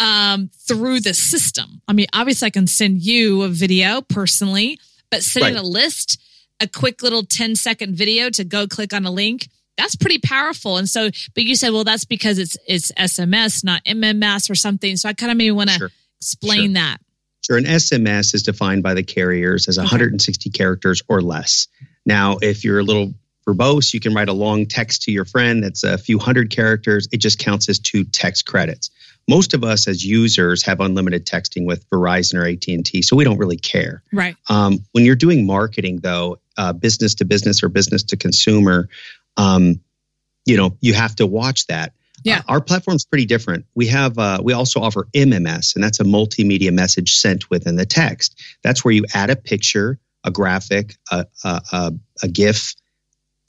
um, 0.00 0.50
through 0.66 1.00
the 1.00 1.14
system. 1.14 1.80
I 1.86 1.92
mean, 1.92 2.06
obviously 2.12 2.46
I 2.46 2.50
can 2.50 2.66
send 2.66 3.00
you 3.00 3.42
a 3.42 3.48
video 3.48 4.00
personally, 4.02 4.78
but 5.10 5.22
sending 5.22 5.54
Right. 5.54 5.62
a 5.62 5.66
list, 5.66 6.20
a 6.60 6.66
quick 6.68 7.02
little 7.02 7.24
10 7.24 7.56
second 7.56 7.94
video 7.96 8.30
to 8.30 8.44
go 8.44 8.66
click 8.66 8.92
on 8.92 9.04
a 9.06 9.10
link, 9.10 9.48
that's 9.76 9.96
pretty 9.96 10.18
powerful. 10.18 10.76
And 10.76 10.88
so, 10.88 11.10
but 11.34 11.44
you 11.44 11.56
said, 11.56 11.70
well, 11.72 11.84
that's 11.84 12.04
because 12.04 12.38
it's 12.38 12.56
it's 12.66 12.92
SMS, 12.92 13.64
not 13.64 13.82
MMS 13.84 14.50
or 14.50 14.54
something. 14.54 14.96
So 14.96 15.08
I 15.08 15.12
kind 15.14 15.32
of 15.32 15.38
maybe 15.38 15.52
want 15.52 15.70
to 15.70 15.76
Sure. 15.76 15.90
explain 16.20 16.70
Sure. 16.70 16.74
that. 16.74 16.98
Sure, 17.46 17.56
an 17.56 17.64
SMS 17.64 18.34
is 18.34 18.42
defined 18.42 18.82
by 18.82 18.92
the 18.94 19.02
carriers 19.02 19.66
as 19.68 19.78
160 19.78 20.50
characters 20.50 21.02
or 21.08 21.22
less. 21.22 21.68
Now, 22.04 22.36
if 22.42 22.64
you're 22.64 22.80
a 22.80 22.82
little 22.82 23.14
verbose, 23.48 23.94
you 23.94 24.00
can 24.00 24.12
write 24.12 24.28
a 24.28 24.34
long 24.34 24.66
text 24.66 25.02
to 25.02 25.12
your 25.12 25.24
friend 25.24 25.64
that's 25.64 25.82
a 25.82 25.96
few 25.96 26.18
hundred 26.18 26.50
characters. 26.50 27.08
It 27.10 27.16
just 27.16 27.38
counts 27.38 27.68
as 27.70 27.78
two 27.78 28.04
text 28.04 28.44
credits. 28.44 28.90
Most 29.28 29.54
of 29.54 29.62
us 29.62 29.86
as 29.86 30.04
users 30.04 30.64
have 30.64 30.80
unlimited 30.80 31.26
texting 31.26 31.66
with 31.66 31.88
Verizon 31.90 32.34
or 32.34 32.46
AT&T, 32.46 33.02
so 33.02 33.16
we 33.16 33.24
don't 33.24 33.38
really 33.38 33.56
care. 33.56 34.02
Right. 34.12 34.36
Um, 34.48 34.78
when 34.92 35.04
you're 35.04 35.16
doing 35.16 35.46
marketing, 35.46 36.00
though, 36.02 36.38
uh, 36.56 36.72
business 36.72 37.14
to 37.16 37.24
business 37.24 37.62
or 37.62 37.68
business 37.68 38.02
to 38.04 38.16
consumer, 38.16 38.88
um, 39.36 39.80
you 40.46 40.56
know, 40.56 40.76
you 40.80 40.94
have 40.94 41.14
to 41.16 41.26
watch 41.26 41.66
that. 41.68 41.92
Yeah. 42.24 42.38
Uh, 42.38 42.42
our 42.48 42.60
platform's 42.60 43.04
pretty 43.04 43.26
different. 43.26 43.66
We 43.74 43.86
have, 43.86 44.18
uh, 44.18 44.40
we 44.42 44.52
also 44.52 44.80
offer 44.80 45.06
MMS, 45.14 45.74
and 45.74 45.84
that's 45.84 46.00
a 46.00 46.04
multimedia 46.04 46.72
message 46.72 47.14
sent 47.14 47.48
within 47.50 47.76
the 47.76 47.86
text. 47.86 48.38
That's 48.62 48.84
where 48.84 48.92
you 48.92 49.04
add 49.14 49.30
a 49.30 49.36
picture, 49.36 49.98
a 50.24 50.30
graphic, 50.30 50.96
a, 51.10 51.26
a, 51.44 51.62
a, 51.72 51.92
a 52.22 52.28
GIF, 52.28 52.74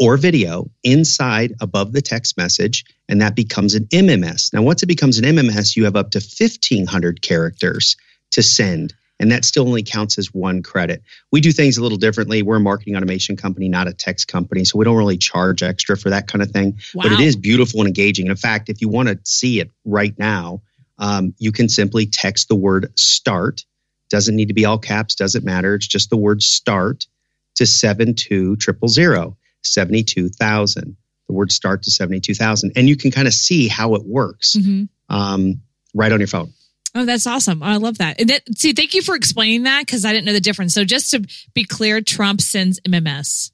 or 0.01 0.17
video 0.17 0.67
inside 0.83 1.53
above 1.61 1.93
the 1.93 2.01
text 2.01 2.35
message, 2.35 2.83
and 3.07 3.21
that 3.21 3.35
becomes 3.35 3.75
an 3.75 3.85
MMS. 3.91 4.51
Now, 4.51 4.63
once 4.63 4.81
it 4.81 4.87
becomes 4.87 5.19
an 5.19 5.25
MMS, 5.25 5.75
you 5.75 5.85
have 5.85 5.95
up 5.95 6.09
to 6.11 6.17
1,500 6.17 7.21
characters 7.21 7.95
to 8.31 8.41
send, 8.41 8.95
and 9.19 9.31
that 9.31 9.45
still 9.45 9.67
only 9.67 9.83
counts 9.83 10.17
as 10.17 10.33
one 10.33 10.63
credit. 10.63 11.03
We 11.31 11.39
do 11.39 11.51
things 11.51 11.77
a 11.77 11.83
little 11.83 11.99
differently. 11.99 12.41
We're 12.41 12.55
a 12.55 12.59
marketing 12.59 12.95
automation 12.95 13.37
company, 13.37 13.69
not 13.69 13.87
a 13.87 13.93
text 13.93 14.27
company, 14.27 14.65
so 14.65 14.79
we 14.79 14.85
don't 14.85 14.97
really 14.97 15.19
charge 15.19 15.61
extra 15.61 15.95
for 15.95 16.09
that 16.09 16.27
kind 16.27 16.41
of 16.41 16.49
thing. 16.49 16.79
Wow. 16.95 17.03
But 17.03 17.11
it 17.11 17.19
is 17.19 17.35
beautiful 17.35 17.81
and 17.81 17.87
engaging. 17.87 18.25
In 18.25 18.35
fact, 18.35 18.69
if 18.69 18.81
you 18.81 18.89
want 18.89 19.09
to 19.09 19.19
see 19.23 19.59
it 19.59 19.69
right 19.85 20.17
now, 20.17 20.63
um, 20.97 21.35
you 21.37 21.51
can 21.51 21.69
simply 21.69 22.07
text 22.07 22.47
the 22.47 22.55
word 22.55 22.91
start. 22.97 23.65
Doesn't 24.09 24.35
need 24.35 24.47
to 24.47 24.55
be 24.55 24.65
all 24.65 24.79
caps, 24.79 25.13
doesn't 25.13 25.45
matter. 25.45 25.75
It's 25.75 25.85
just 25.85 26.09
the 26.09 26.17
word 26.17 26.41
start 26.41 27.05
to 27.55 27.67
72000, 27.67 29.35
72,000. 29.63 30.95
The 31.27 31.33
word 31.33 31.51
start 31.51 31.83
to 31.83 31.91
72,000. 31.91 32.73
And 32.75 32.89
you 32.89 32.97
can 32.97 33.11
kind 33.11 33.27
of 33.27 33.33
see 33.33 33.67
how 33.67 33.95
it 33.95 34.03
works 34.05 34.55
Mhm. 34.57 34.89
um, 35.09 35.61
right 35.93 36.11
on 36.11 36.19
your 36.19 36.27
phone. 36.27 36.53
Oh, 36.93 37.05
that's 37.05 37.25
awesome. 37.25 37.63
I 37.63 37.77
love 37.77 37.99
that. 37.99 38.19
And 38.19 38.29
that, 38.29 38.43
see, 38.57 38.73
thank 38.73 38.93
you 38.93 39.01
for 39.01 39.15
explaining 39.15 39.63
that 39.63 39.85
because 39.85 40.03
I 40.03 40.11
didn't 40.11 40.25
know 40.25 40.33
the 40.33 40.41
difference. 40.41 40.73
So 40.73 40.83
just 40.83 41.11
to 41.11 41.25
be 41.53 41.63
clear, 41.63 42.01
Trump 42.01 42.41
sends 42.41 42.81
MMS. 42.81 43.51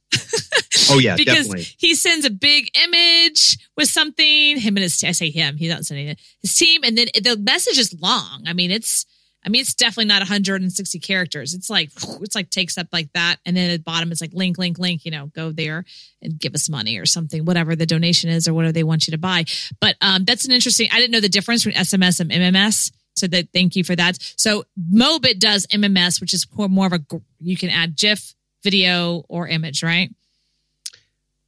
Oh, 0.90 0.98
yeah, 0.98 1.16
because 1.18 1.46
definitely. 1.46 1.68
he 1.78 1.94
sends 1.94 2.26
a 2.26 2.32
big 2.32 2.70
image 2.84 3.60
with 3.78 3.90
something. 3.90 4.58
Him 4.58 4.76
and 4.78 4.84
his, 4.84 5.04
I 5.04 5.12
say 5.12 5.30
him, 5.30 5.56
he's 5.58 5.70
not 5.70 5.86
sending 5.86 6.08
it. 6.08 6.20
His 6.42 6.56
team, 6.56 6.82
and 6.84 6.98
then 6.98 7.10
the 7.14 7.38
message 7.38 7.78
is 7.78 7.94
long. 8.02 8.44
I 8.48 8.54
mean, 8.54 8.72
it's, 8.72 9.06
I 9.46 9.50
mean, 9.50 9.62
it's 9.62 9.74
definitely 9.74 10.06
not 10.06 10.22
160 10.22 11.00
characters. 11.00 11.54
It's 11.54 11.70
like, 11.70 11.92
it's 12.22 12.36
like 12.36 12.50
takes 12.50 12.78
up 12.78 12.88
like 12.92 13.12
that, 13.14 13.38
and 13.46 13.56
then 13.56 13.70
at 13.70 13.78
the 13.78 13.84
bottom 13.84 14.12
it's 14.12 14.22
like 14.22 14.34
link, 14.34 14.58
link, 14.58 14.78
link. 14.80 15.06
You 15.06 15.12
know, 15.12 15.28
go 15.28 15.52
there 15.52 15.86
and 16.22 16.40
give 16.40 16.54
us 16.54 16.70
money 16.70 16.98
or 16.98 17.06
something, 17.06 17.46
whatever 17.46 17.76
the 17.76 17.86
donation 17.86 18.30
is 18.30 18.48
or 18.48 18.54
whatever 18.54 18.74
they 18.74 18.84
want 18.84 19.08
you 19.08 19.12
to 19.12 19.18
buy. 19.18 19.46
But 19.80 19.96
um, 20.02 20.26
that's 20.26 20.46
an 20.46 20.52
interesting. 20.52 20.90
I 20.92 21.00
didn't 21.00 21.12
know 21.12 21.22
the 21.22 21.30
difference 21.30 21.64
between 21.64 21.82
SMS 21.82 22.20
and 22.20 22.32
MMS. 22.32 22.92
So 23.16 23.26
that 23.28 23.48
thank 23.52 23.76
you 23.76 23.84
for 23.84 23.96
that. 23.96 24.20
So 24.38 24.66
Mobit 24.94 25.40
does 25.40 25.66
MMS, 25.68 26.22
which 26.22 26.36
is 26.36 26.46
more 26.56 26.86
of 26.86 26.94
a 26.94 27.00
you 27.40 27.58
can 27.58 27.72
add 27.72 27.98
GIF, 27.98 28.36
video, 28.64 29.24
or 29.28 29.48
image, 29.48 29.82
right? 29.82 30.12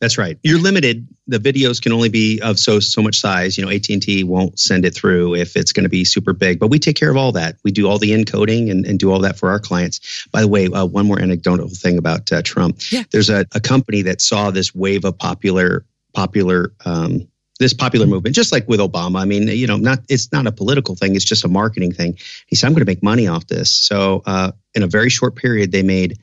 That's 0.02 0.18
right. 0.18 0.38
You're 0.44 0.60
limited. 0.60 1.08
The 1.28 1.40
videos 1.40 1.82
can 1.82 1.92
only 1.92 2.08
be 2.08 2.40
of 2.42 2.58
so 2.58 2.80
so 2.80 3.02
much 3.02 3.20
size. 3.20 3.58
You 3.58 3.66
know, 3.66 3.72
AT 3.72 3.90
and 3.90 4.02
T 4.02 4.24
won't 4.24 4.58
send 4.58 4.86
it 4.86 4.96
through 4.96 5.36
if 5.36 5.58
it's 5.58 5.74
going 5.74 5.84
to 5.84 5.90
be 5.90 6.06
super 6.06 6.32
big. 6.32 6.58
But 6.58 6.70
we 6.70 6.80
take 6.80 6.96
care 6.96 7.12
of 7.12 7.18
all 7.18 7.34
that. 7.34 7.58
We 7.64 7.72
do 7.72 7.88
all 7.88 7.98
the 7.98 8.12
encoding 8.12 8.72
and, 8.72 8.86
and 8.86 8.98
do 8.98 9.12
all 9.12 9.20
that 9.20 9.38
for 9.38 9.50
our 9.50 9.60
clients. 9.60 10.28
By 10.32 10.42
the 10.42 10.48
way, 10.48 10.68
uh, 10.68 10.86
one 10.86 11.06
more 11.06 11.22
anecdotal 11.22 11.68
thing 11.68 11.98
about 11.98 12.32
uh, 12.32 12.42
Trump. 12.42 12.80
Yeah. 12.92 13.04
There's 13.12 13.30
a, 13.30 13.46
a 13.54 13.60
company 13.60 14.02
that 14.04 14.22
saw 14.22 14.52
this 14.52 14.74
wave 14.74 15.04
of 15.04 15.18
popular 15.18 15.86
popular 16.14 16.72
um, 16.86 17.28
this 17.60 17.74
popular 17.74 18.08
movement, 18.08 18.36
just 18.36 18.54
like 18.54 18.68
with 18.70 18.80
Obama. 18.80 19.20
I 19.20 19.26
mean, 19.26 19.50
you 19.50 19.68
know, 19.68 19.76
not 19.76 20.00
it's 20.08 20.32
not 20.32 20.48
a 20.48 20.52
political 20.52 20.96
thing; 20.96 21.16
it's 21.16 21.26
just 21.26 21.44
a 21.44 21.50
marketing 21.50 21.92
thing. 21.92 22.18
He 22.48 22.56
said, 22.56 22.68
"I'm 22.68 22.74
going 22.74 22.86
to 22.86 22.90
make 22.90 23.04
money 23.04 23.28
off 23.28 23.48
this." 23.48 23.70
So, 23.70 24.24
uh, 24.26 24.54
in 24.74 24.82
a 24.82 24.88
very 24.88 25.10
short 25.10 25.36
period, 25.36 25.74
they 25.74 25.84
made 25.84 26.18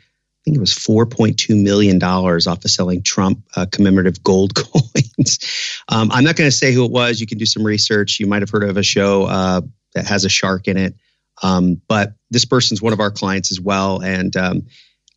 think 0.47 0.57
it 0.57 0.61
was 0.61 0.73
$4.2 0.73 1.61
million 1.61 2.01
off 2.03 2.47
of 2.47 2.71
selling 2.71 3.03
Trump 3.03 3.43
uh, 3.57 3.67
commemorative 3.71 4.23
gold 4.23 4.55
coins. 4.55 5.83
Um, 5.89 6.11
I'm 6.13 6.23
not 6.23 6.37
going 6.37 6.47
to 6.49 6.57
say 6.57 6.73
who 6.73 6.85
it 6.85 6.93
was. 6.93 7.21
You 7.21 7.27
can 7.27 7.37
do 7.37 7.47
some 7.47 7.65
research. 7.65 8.21
You 8.21 8.29
might 8.29 8.43
have 8.43 8.51
heard 8.51 8.63
of 8.63 8.77
a 8.77 8.83
show 8.83 9.25
uh, 9.25 9.63
that 9.95 10.07
has 10.07 10.25
a 10.25 10.29
shark 10.29 10.69
in 10.69 10.77
it. 10.77 10.95
Um, 11.43 11.83
but 11.89 12.15
this 12.31 12.45
person's 12.45 12.81
one 12.81 12.93
of 12.93 13.01
our 13.01 13.11
clients 13.11 13.51
as 13.51 13.61
well. 13.61 14.01
And 14.01 14.37
um, 14.37 14.67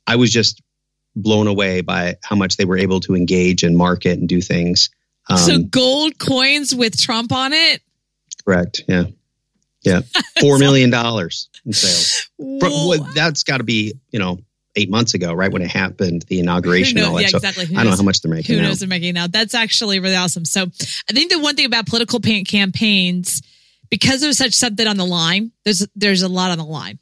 I 0.08 0.16
was 0.16 0.32
just 0.32 0.64
blown 1.16 1.46
away 1.46 1.82
by 1.82 2.16
how 2.24 2.36
much 2.36 2.58
they 2.58 2.66
were 2.66 2.78
able 2.78 3.00
to 3.02 3.16
engage 3.16 3.62
and 3.62 3.78
market 3.78 4.18
and 4.18 4.28
do 4.28 4.42
things. 4.42 4.90
Um, 5.30 5.38
so 5.38 5.60
gold 5.60 6.18
coins 6.18 6.74
with 6.74 7.00
Trump 7.00 7.32
on 7.32 7.54
it. 7.54 7.82
correct. 8.44 8.82
Yeah. 8.88 9.04
Yeah. 9.84 10.02
$4 10.40 10.60
million 10.60 10.92
in 10.92 11.74
sales. 11.74 12.30
From- 12.36 12.60
well, 12.60 13.08
that's 13.14 13.44
got 13.44 13.58
to 13.58 13.64
be, 13.64 13.94
you 14.10 14.18
know, 14.18 14.40
eight 14.80 14.90
months 14.90 15.14
ago, 15.14 15.34
right 15.34 15.52
when 15.52 15.62
it 15.62 15.70
happened, 15.70 16.24
the 16.28 16.40
inauguration 16.40 16.98
and 16.98 17.08
all 17.08 17.16
that. 17.16 17.22
Yeah, 17.24 17.28
So 17.30 17.38
exactly. 17.38 17.66
Who 17.66 17.76
I 17.76 17.84
don't 17.84 17.92
know 17.92 17.98
how 17.98 18.04
much 18.04 18.22
they're 18.22 18.32
making 18.34 18.56
Who 18.56 18.62
now. 18.62 18.70
knows 18.70 18.80
they're 18.80 18.88
making 18.90 19.14
now? 19.14 19.28
That's 19.28 19.54
actually 19.54 20.00
really 20.00 20.16
awesome. 20.16 20.46
So 20.46 20.64
I 20.64 21.14
think 21.14 21.32
the 21.32 21.40
one 21.40 21.56
thing 21.56 21.66
about 21.66 21.86
political 21.88 22.20
campaigns, 22.20 23.42
because 23.90 24.22
there's 24.22 24.38
such 24.38 24.54
something 24.54 24.88
on 24.88 24.98
the 24.98 25.06
line, 25.06 25.52
there's 25.66 25.86
there's 25.96 26.22
a 26.22 26.30
lot 26.30 26.52
on 26.52 26.58
the 26.58 26.66
line. 26.66 27.00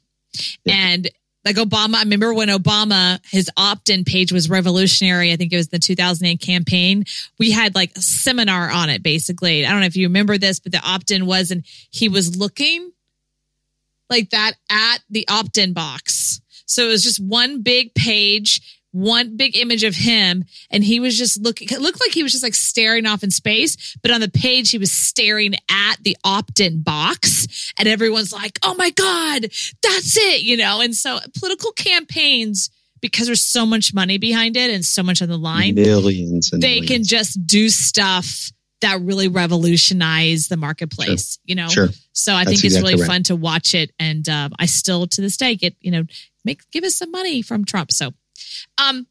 Yeah. 0.64 0.74
And 0.76 1.08
Like 1.44 1.56
Obama, 1.56 1.94
I 1.96 2.02
remember 2.02 2.34
when 2.34 2.48
Obama, 2.48 3.20
his 3.30 3.50
opt 3.56 3.88
in 3.88 4.04
page 4.04 4.32
was 4.32 4.50
revolutionary. 4.50 5.32
I 5.32 5.36
think 5.36 5.52
it 5.52 5.56
was 5.56 5.68
the 5.68 5.78
2008 5.78 6.40
campaign. 6.40 7.04
We 7.38 7.50
had 7.52 7.74
like 7.74 7.96
a 7.96 8.02
seminar 8.02 8.70
on 8.70 8.90
it, 8.90 9.02
basically. 9.02 9.64
I 9.64 9.70
don't 9.70 9.80
know 9.80 9.86
if 9.86 9.96
you 9.96 10.06
remember 10.08 10.36
this, 10.36 10.58
but 10.60 10.72
the 10.72 10.80
opt 10.84 11.10
in 11.10 11.24
was, 11.26 11.50
and 11.50 11.64
he 11.90 12.08
was 12.08 12.36
looking 12.36 12.90
like 14.10 14.30
that 14.30 14.52
at 14.70 14.98
the 15.10 15.26
opt 15.28 15.56
in 15.58 15.72
box. 15.72 16.40
So 16.68 16.84
it 16.84 16.88
was 16.88 17.02
just 17.02 17.18
one 17.18 17.62
big 17.62 17.94
page 17.94 18.60
one 18.92 19.36
big 19.36 19.54
image 19.54 19.84
of 19.84 19.94
him 19.94 20.42
and 20.70 20.82
he 20.82 20.98
was 20.98 21.16
just 21.18 21.38
looking 21.42 21.68
it 21.70 21.78
looked 21.80 22.00
like 22.00 22.10
he 22.12 22.22
was 22.22 22.32
just 22.32 22.42
like 22.42 22.54
staring 22.54 23.04
off 23.04 23.22
in 23.22 23.30
space 23.30 23.94
but 24.02 24.10
on 24.10 24.18
the 24.18 24.30
page 24.30 24.70
he 24.70 24.78
was 24.78 24.90
staring 24.90 25.54
at 25.70 25.96
the 26.04 26.16
opt-in 26.24 26.80
box 26.80 27.70
and 27.78 27.86
everyone's 27.86 28.32
like 28.32 28.58
oh 28.62 28.74
my 28.76 28.88
god 28.90 29.42
that's 29.82 30.16
it 30.16 30.40
you 30.40 30.56
know 30.56 30.80
and 30.80 30.94
so 30.94 31.18
political 31.38 31.70
campaigns 31.72 32.70
because 33.02 33.26
there's 33.26 33.44
so 33.44 33.66
much 33.66 33.92
money 33.92 34.16
behind 34.16 34.56
it 34.56 34.70
and 34.70 34.82
so 34.86 35.02
much 35.02 35.20
on 35.20 35.28
the 35.28 35.36
line 35.36 35.74
millions 35.74 36.50
and 36.54 36.62
they 36.62 36.76
millions. 36.80 36.88
can 36.90 37.04
just 37.04 37.46
do 37.46 37.68
stuff 37.68 38.50
that 38.80 39.00
really 39.02 39.28
revolutionize 39.28 40.48
the 40.48 40.56
marketplace 40.56 41.34
Sure. 41.34 41.42
you 41.44 41.54
know 41.54 41.68
Sure. 41.68 41.88
so 42.12 42.32
i 42.32 42.38
That's 42.44 42.48
think 42.50 42.64
it's 42.64 42.74
exactly 42.74 42.92
really 42.94 43.02
right. 43.02 43.06
fun 43.08 43.22
to 43.24 43.36
watch 43.36 43.74
it 43.74 43.92
and 44.00 44.26
um, 44.30 44.52
i 44.58 44.64
still 44.66 45.06
to 45.08 45.20
this 45.20 45.36
day 45.36 45.56
get 45.56 45.76
you 45.80 45.90
know 45.90 46.04
make 46.44 46.68
give 46.70 46.84
us 46.84 46.96
some 46.96 47.10
money 47.10 47.42
from 47.42 47.64
trump. 47.64 47.92
So 47.92 48.12
um 48.78 49.06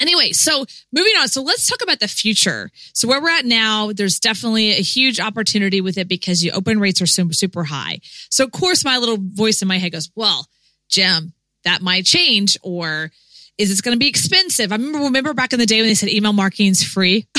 anyway 0.00 0.32
so 0.32 0.64
moving 0.92 1.12
on. 1.18 1.28
So 1.28 1.42
let's 1.42 1.68
talk 1.68 1.82
about 1.82 2.00
the 2.00 2.08
future. 2.08 2.70
So 2.92 3.08
where 3.08 3.20
we're 3.20 3.30
at 3.30 3.44
now 3.44 3.92
there's 3.92 4.18
definitely 4.18 4.72
a 4.72 4.82
huge 4.82 5.20
opportunity 5.20 5.80
with 5.80 5.98
it 5.98 6.08
because 6.08 6.44
your 6.44 6.54
open 6.54 6.80
rates 6.80 7.02
are 7.02 7.06
super, 7.06 7.34
super 7.34 7.64
high. 7.64 8.00
So 8.30 8.44
of 8.44 8.52
course 8.52 8.84
my 8.84 8.98
little 8.98 9.18
voice 9.20 9.62
in 9.62 9.68
my 9.68 9.78
head 9.78 9.92
goes 9.92 10.10
well 10.14 10.46
jim 10.88 11.32
that 11.64 11.82
might 11.82 12.04
change 12.04 12.56
or 12.62 13.10
is 13.58 13.68
this 13.68 13.82
going 13.82 13.94
to 13.94 13.98
be 13.98 14.08
expensive? 14.08 14.72
I 14.72 14.76
remember 14.76 15.00
remember 15.00 15.34
back 15.34 15.52
in 15.52 15.58
the 15.58 15.66
day 15.66 15.80
when 15.80 15.88
they 15.88 15.94
said 15.94 16.08
email 16.08 16.32
marketing's 16.32 16.82
free? 16.82 17.26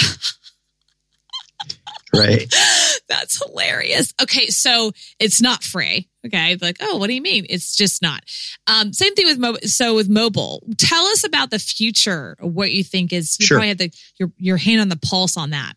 Right. 2.14 2.54
That's 3.12 3.46
hilarious. 3.46 4.14
Okay, 4.22 4.48
so 4.48 4.94
it's 5.20 5.42
not 5.42 5.64
free. 5.66 6.08
Okay, 6.26 6.56
like 6.62 6.78
oh, 6.80 6.96
what 6.96 7.08
do 7.08 7.14
you 7.14 7.22
mean? 7.22 7.46
It's 7.50 7.76
just 7.76 8.02
not. 8.02 8.24
Um, 8.68 8.94
same 8.94 9.16
thing 9.16 9.26
with 9.26 9.38
mobile. 9.38 9.60
So 9.66 9.96
with 9.96 10.10
mobile, 10.10 10.64
tell 10.78 11.06
us 11.08 11.26
about 11.26 11.52
the 11.52 11.60
future. 11.60 12.38
What 12.40 12.72
you 12.72 12.86
think 12.86 13.12
is? 13.12 13.36
You 13.38 13.48
Sure. 13.48 13.58
probably 13.58 13.68
have 13.68 13.78
the 13.80 13.92
your 14.18 14.32
your 14.38 14.56
hand 14.58 14.80
on 14.80 14.88
the 14.88 14.96
pulse 14.96 15.36
on 15.36 15.50
that. 15.50 15.74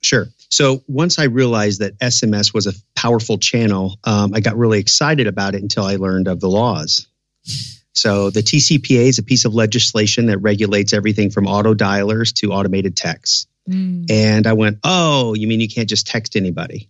Sure. 0.00 0.28
So 0.48 0.84
once 0.86 1.18
I 1.18 1.24
realized 1.24 1.80
that 1.80 1.98
SMS 1.98 2.54
was 2.54 2.68
a 2.68 2.72
powerful 2.94 3.36
channel, 3.38 3.98
um, 4.04 4.32
I 4.32 4.38
got 4.38 4.56
really 4.56 4.78
excited 4.78 5.26
about 5.26 5.56
it 5.56 5.62
until 5.62 5.84
I 5.84 5.96
learned 5.96 6.28
of 6.28 6.38
the 6.38 6.48
laws. 6.48 7.08
So 7.94 8.30
the 8.30 8.42
TCPA 8.42 9.08
is 9.08 9.18
a 9.18 9.24
piece 9.24 9.44
of 9.44 9.54
legislation 9.54 10.26
that 10.26 10.38
regulates 10.38 10.92
everything 10.92 11.30
from 11.30 11.48
auto 11.48 11.74
dialers 11.74 12.32
to 12.34 12.52
automated 12.52 12.96
texts. 12.96 13.48
And 14.10 14.46
I 14.46 14.52
went, 14.52 14.78
oh, 14.84 15.34
you 15.34 15.46
mean 15.46 15.60
you 15.60 15.68
can't 15.68 15.88
just 15.88 16.06
text 16.06 16.36
anybody? 16.36 16.88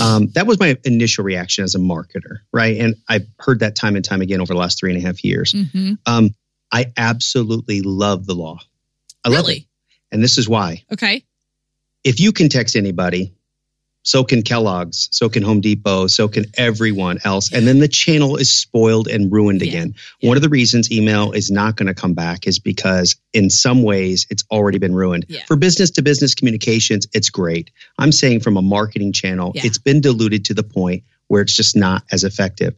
Um, 0.00 0.28
that 0.34 0.46
was 0.46 0.60
my 0.60 0.76
initial 0.84 1.24
reaction 1.24 1.64
as 1.64 1.74
a 1.74 1.78
marketer, 1.78 2.38
right? 2.52 2.78
And 2.78 2.94
I've 3.08 3.26
heard 3.38 3.60
that 3.60 3.74
time 3.74 3.96
and 3.96 4.04
time 4.04 4.20
again 4.20 4.40
over 4.40 4.54
the 4.54 4.58
last 4.60 4.78
three 4.78 4.94
and 4.94 5.02
a 5.02 5.04
half 5.04 5.24
years. 5.24 5.52
Mhm. 5.52 5.98
Um, 6.06 6.34
I 6.70 6.92
absolutely 6.96 7.82
love 7.82 8.24
the 8.24 8.34
law. 8.34 8.60
I 9.24 9.30
love 9.30 9.40
it. 9.40 9.48
Really? 9.48 9.68
And 10.12 10.22
this 10.22 10.38
is 10.38 10.48
why. 10.48 10.84
Okay. 10.92 11.24
If 12.04 12.20
you 12.20 12.32
can 12.32 12.48
text 12.48 12.76
anybody, 12.76 13.34
so 14.02 14.24
can 14.24 14.42
Kellogg's, 14.42 15.08
so 15.12 15.28
can 15.28 15.42
Home 15.42 15.60
Depot, 15.60 16.06
so 16.06 16.26
can 16.28 16.46
everyone 16.56 17.18
else. 17.24 17.52
And 17.52 17.66
then 17.66 17.80
the 17.80 17.88
channel 17.88 18.36
is 18.36 18.50
spoiled 18.50 19.08
and 19.08 19.30
ruined 19.30 19.60
Yeah. 19.60 19.68
again. 19.68 19.94
One 20.22 20.36
of 20.36 20.42
the 20.42 20.48
reasons 20.48 20.90
email 20.90 21.32
is 21.32 21.50
not 21.50 21.76
going 21.76 21.86
to 21.88 21.94
come 21.94 22.14
back 22.14 22.46
is 22.46 22.58
because 22.58 23.16
in 23.32 23.50
some 23.50 23.82
ways 23.82 24.26
it's 24.30 24.44
already 24.50 24.78
been 24.78 24.94
ruined. 24.94 25.26
Yeah. 25.28 25.44
For 25.46 25.56
business 25.56 25.90
to 25.92 26.02
business 26.02 26.34
communications, 26.34 27.06
it's 27.12 27.30
great. 27.30 27.70
I'm 27.98 28.12
saying 28.12 28.40
from 28.40 28.56
a 28.56 28.62
marketing 28.62 29.12
channel, 29.12 29.52
Yeah. 29.54 29.62
it's 29.66 29.78
been 29.78 30.00
diluted 30.00 30.46
to 30.46 30.54
the 30.54 30.62
point 30.62 31.04
where 31.28 31.42
it's 31.42 31.54
just 31.54 31.76
not 31.76 32.02
as 32.10 32.24
effective. 32.24 32.74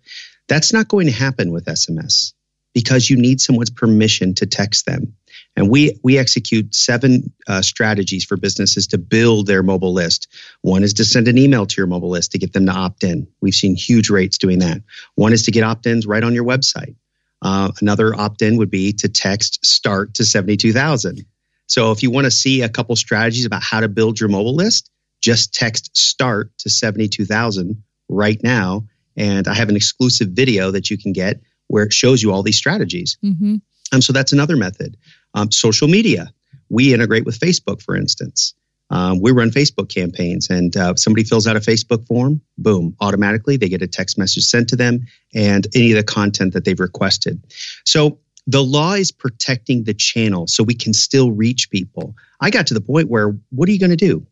That's 0.49 0.73
not 0.73 0.88
going 0.88 1.07
to 1.07 1.12
happen 1.12 1.52
with 1.52 1.67
SMS 1.67 2.33
because 2.75 3.09
you 3.09 3.16
need 3.16 3.40
someone's 3.40 3.70
permission 3.70 4.35
to 4.35 4.47
text 4.47 4.87
them. 4.87 5.14
And 5.55 5.69
we 5.69 5.99
we 6.03 6.19
execute 6.19 6.75
seven 6.75 7.33
uh, 7.47 7.62
strategies 7.62 8.25
for 8.25 8.37
businesses 8.37 8.87
to 8.88 8.99
build 8.99 9.47
their 9.47 9.62
mobile 9.62 9.93
list. 9.93 10.29
One 10.62 10.83
is 10.83 10.95
to 10.95 11.05
send 11.05 11.29
an 11.29 11.37
email 11.37 11.67
to 11.67 11.75
your 11.77 11.87
mobile 11.87 12.09
list 12.09 12.33
to 12.33 12.38
get 12.38 12.53
them 12.53 12.67
to 12.67 12.73
opt 12.73 13.05
in. 13.05 13.29
We've 13.41 13.55
seen 13.55 13.77
huge 13.77 14.09
rates 14.09 14.38
doing 14.38 14.61
that. 14.61 14.83
One 15.15 15.33
is 15.33 15.45
to 15.45 15.51
get 15.51 15.65
opt 15.65 15.87
ins 15.87 16.07
right 16.07 16.25
on 16.25 16.35
your 16.35 16.45
website. 16.45 16.97
Uh, 17.43 17.71
another 17.81 18.15
opt 18.15 18.41
in 18.41 18.57
would 18.57 18.71
be 18.71 18.93
to 18.95 19.09
text 19.09 19.65
start 19.67 20.15
to 20.15 20.25
72,000. 20.25 21.25
So 21.67 21.91
if 21.91 22.03
you 22.03 22.11
want 22.11 22.27
to 22.27 22.31
see 22.31 22.62
a 22.62 22.69
couple 22.69 22.95
strategies 22.97 23.45
about 23.45 23.62
how 23.62 23.81
to 23.81 23.88
build 23.88 24.21
your 24.21 24.29
mobile 24.29 24.55
list, 24.55 24.91
just 25.21 25.55
text 25.55 25.97
start 25.97 26.51
to 26.59 26.71
72,000 26.71 27.83
right 28.09 28.41
now. 28.43 28.87
And 29.17 29.49
I 29.49 29.55
have 29.55 29.69
an 29.69 29.77
exclusive 29.77 30.29
video 30.29 30.71
that 30.71 30.91
you 30.91 30.97
can 30.97 31.12
get 31.12 31.41
where 31.69 31.85
it 31.85 31.93
shows 31.93 32.23
you 32.23 32.33
all 32.33 32.43
these 32.43 32.57
strategies. 32.57 33.19
Mm-hmm. 33.25 33.57
Um, 33.93 34.03
so 34.03 34.12
that's 34.12 34.33
another 34.33 34.57
method. 34.57 34.97
Um, 35.35 35.51
social 35.51 35.88
media. 35.88 36.33
We 36.68 36.95
integrate 36.95 37.25
with 37.25 37.38
Facebook, 37.38 37.83
for 37.83 37.97
instance. 37.97 38.55
Um, 38.90 39.23
we 39.23 39.33
run 39.33 39.51
Facebook 39.51 39.88
campaigns, 39.88 40.51
and 40.51 40.77
uh, 40.77 40.95
somebody 40.97 41.25
fills 41.25 41.47
out 41.47 41.57
a 41.57 41.61
Facebook 41.61 42.07
form, 42.07 42.42
boom, 42.59 42.95
automatically 43.01 43.57
they 43.57 43.71
get 43.71 43.81
a 43.81 43.87
text 43.87 44.18
message 44.18 44.45
sent 44.45 44.68
to 44.68 44.77
them 44.77 45.07
and 45.35 45.66
any 45.75 45.92
of 45.92 45.97
the 45.97 46.05
content 46.05 46.53
that 46.53 46.66
they've 46.66 46.79
requested. 46.79 47.42
So 47.87 48.18
the 48.47 48.62
law 48.62 48.92
is 48.92 49.11
protecting 49.11 49.85
the 49.85 49.95
channel 49.95 50.47
so 50.47 50.62
we 50.62 50.75
can 50.75 50.92
still 50.92 51.33
reach 51.33 51.71
people. 51.71 52.14
I 52.40 52.51
got 52.51 52.66
to 52.66 52.75
the 52.75 52.83
point 52.83 53.09
where, 53.09 53.35
what 53.51 53.68
are 53.68 53.73
you 53.73 53.79
going 53.79 53.90
to 53.90 53.97
do? 53.97 54.27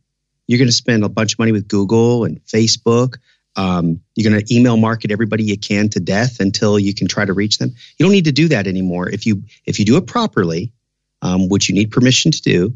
You're 0.47 0.59
going 0.59 0.69
to 0.69 0.73
spend 0.73 1.05
a 1.05 1.09
bunch 1.09 1.35
of 1.35 1.39
money 1.39 1.53
with 1.53 1.67
Google 1.69 2.25
and 2.25 2.45
Facebook. 2.45 3.17
Um, 3.57 4.01
you're 4.15 4.31
going 4.31 4.45
to 4.45 4.55
email 4.55 4.77
market 4.77 5.11
everybody 5.11 5.45
you 5.45 5.57
can 5.57 5.89
to 5.91 6.01
death 6.01 6.41
until 6.41 6.79
you 6.79 6.93
can 6.93 7.09
try 7.09 7.25
to 7.25 7.33
reach 7.33 7.59
them. 7.59 7.71
You 7.99 8.05
don't 8.05 8.13
need 8.13 8.25
to 8.27 8.33
do 8.33 8.49
that 8.49 8.67
anymore. 8.67 9.09
If 9.09 9.27
you 9.27 9.43
if 9.65 9.79
you 9.79 9.85
do 9.85 9.97
it 9.97 10.07
properly, 10.07 10.73
um, 11.23 11.49
which 11.49 11.69
you 11.69 11.75
need 11.75 11.91
permission 11.91 12.31
to 12.31 12.43
do, 12.43 12.75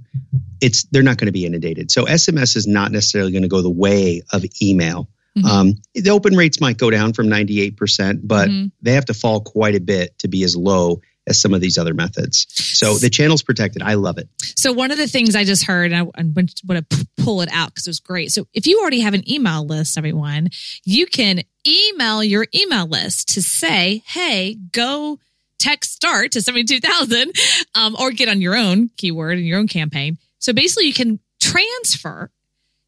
it's 0.60 0.84
they're 0.84 1.02
not 1.02 1.16
going 1.18 1.26
to 1.26 1.32
be 1.32 1.46
inundated. 1.46 1.90
So 1.90 2.04
SMS 2.04 2.56
is 2.56 2.66
not 2.66 2.92
necessarily 2.92 3.32
going 3.32 3.42
to 3.42 3.48
go 3.48 3.62
the 3.62 3.70
way 3.70 4.22
of 4.32 4.44
email. 4.62 5.08
Mhm. 5.36 5.44
Um, 5.44 5.74
the 5.94 6.10
open 6.10 6.36
rates 6.36 6.60
might 6.60 6.76
go 6.78 6.90
down 6.90 7.12
from 7.12 7.28
98%, 7.28 8.20
but 8.22 8.48
Mhm. 8.48 8.70
they 8.82 8.92
have 8.92 9.06
to 9.06 9.14
fall 9.14 9.40
quite 9.40 9.74
a 9.74 9.80
bit 9.80 10.16
to 10.20 10.28
be 10.28 10.44
as 10.44 10.54
low 10.54 11.00
as 11.26 11.40
some 11.40 11.54
of 11.54 11.60
these 11.62 11.78
other 11.78 11.94
methods. 11.94 12.46
So 12.52 12.98
the 12.98 13.08
channel's 13.08 13.42
protected. 13.42 13.80
I 13.82 13.94
love 13.94 14.18
it. 14.18 14.28
So 14.56 14.72
one 14.72 14.90
of 14.90 14.98
the 14.98 15.08
things 15.08 15.34
I 15.34 15.44
just 15.44 15.64
heard, 15.64 15.90
and 15.90 16.10
I, 16.14 16.20
I 16.20 16.24
want 16.34 16.50
to 16.88 17.06
pull 17.16 17.40
it 17.40 17.48
out 17.50 17.70
because 17.70 17.86
it 17.86 17.90
was 17.90 18.00
great. 18.00 18.30
So 18.30 18.46
if 18.52 18.66
you 18.66 18.78
already 18.80 19.00
have 19.00 19.14
an 19.14 19.28
email 19.28 19.66
list, 19.66 19.96
everyone, 19.96 20.50
you 20.84 21.06
can 21.06 21.42
email 21.66 22.22
your 22.22 22.46
email 22.54 22.86
list 22.86 23.28
to 23.34 23.42
say, 23.42 24.02
"Hey, 24.06 24.58
go 24.72 25.18
text 25.58 25.92
start 25.92 26.32
to 26.32 26.40
seventy 26.42 26.64
two 26.64 26.80
thousand, 26.80 27.32
um, 27.74 27.96
or 27.98 28.10
get 28.10 28.28
on 28.28 28.40
your 28.40 28.56
own 28.56 28.90
keyword 28.96 29.38
and 29.38 29.46
your 29.46 29.58
own 29.58 29.68
campaign." 29.68 30.18
So 30.38 30.52
basically, 30.52 30.86
you 30.86 30.94
can 30.94 31.20
transfer 31.40 32.30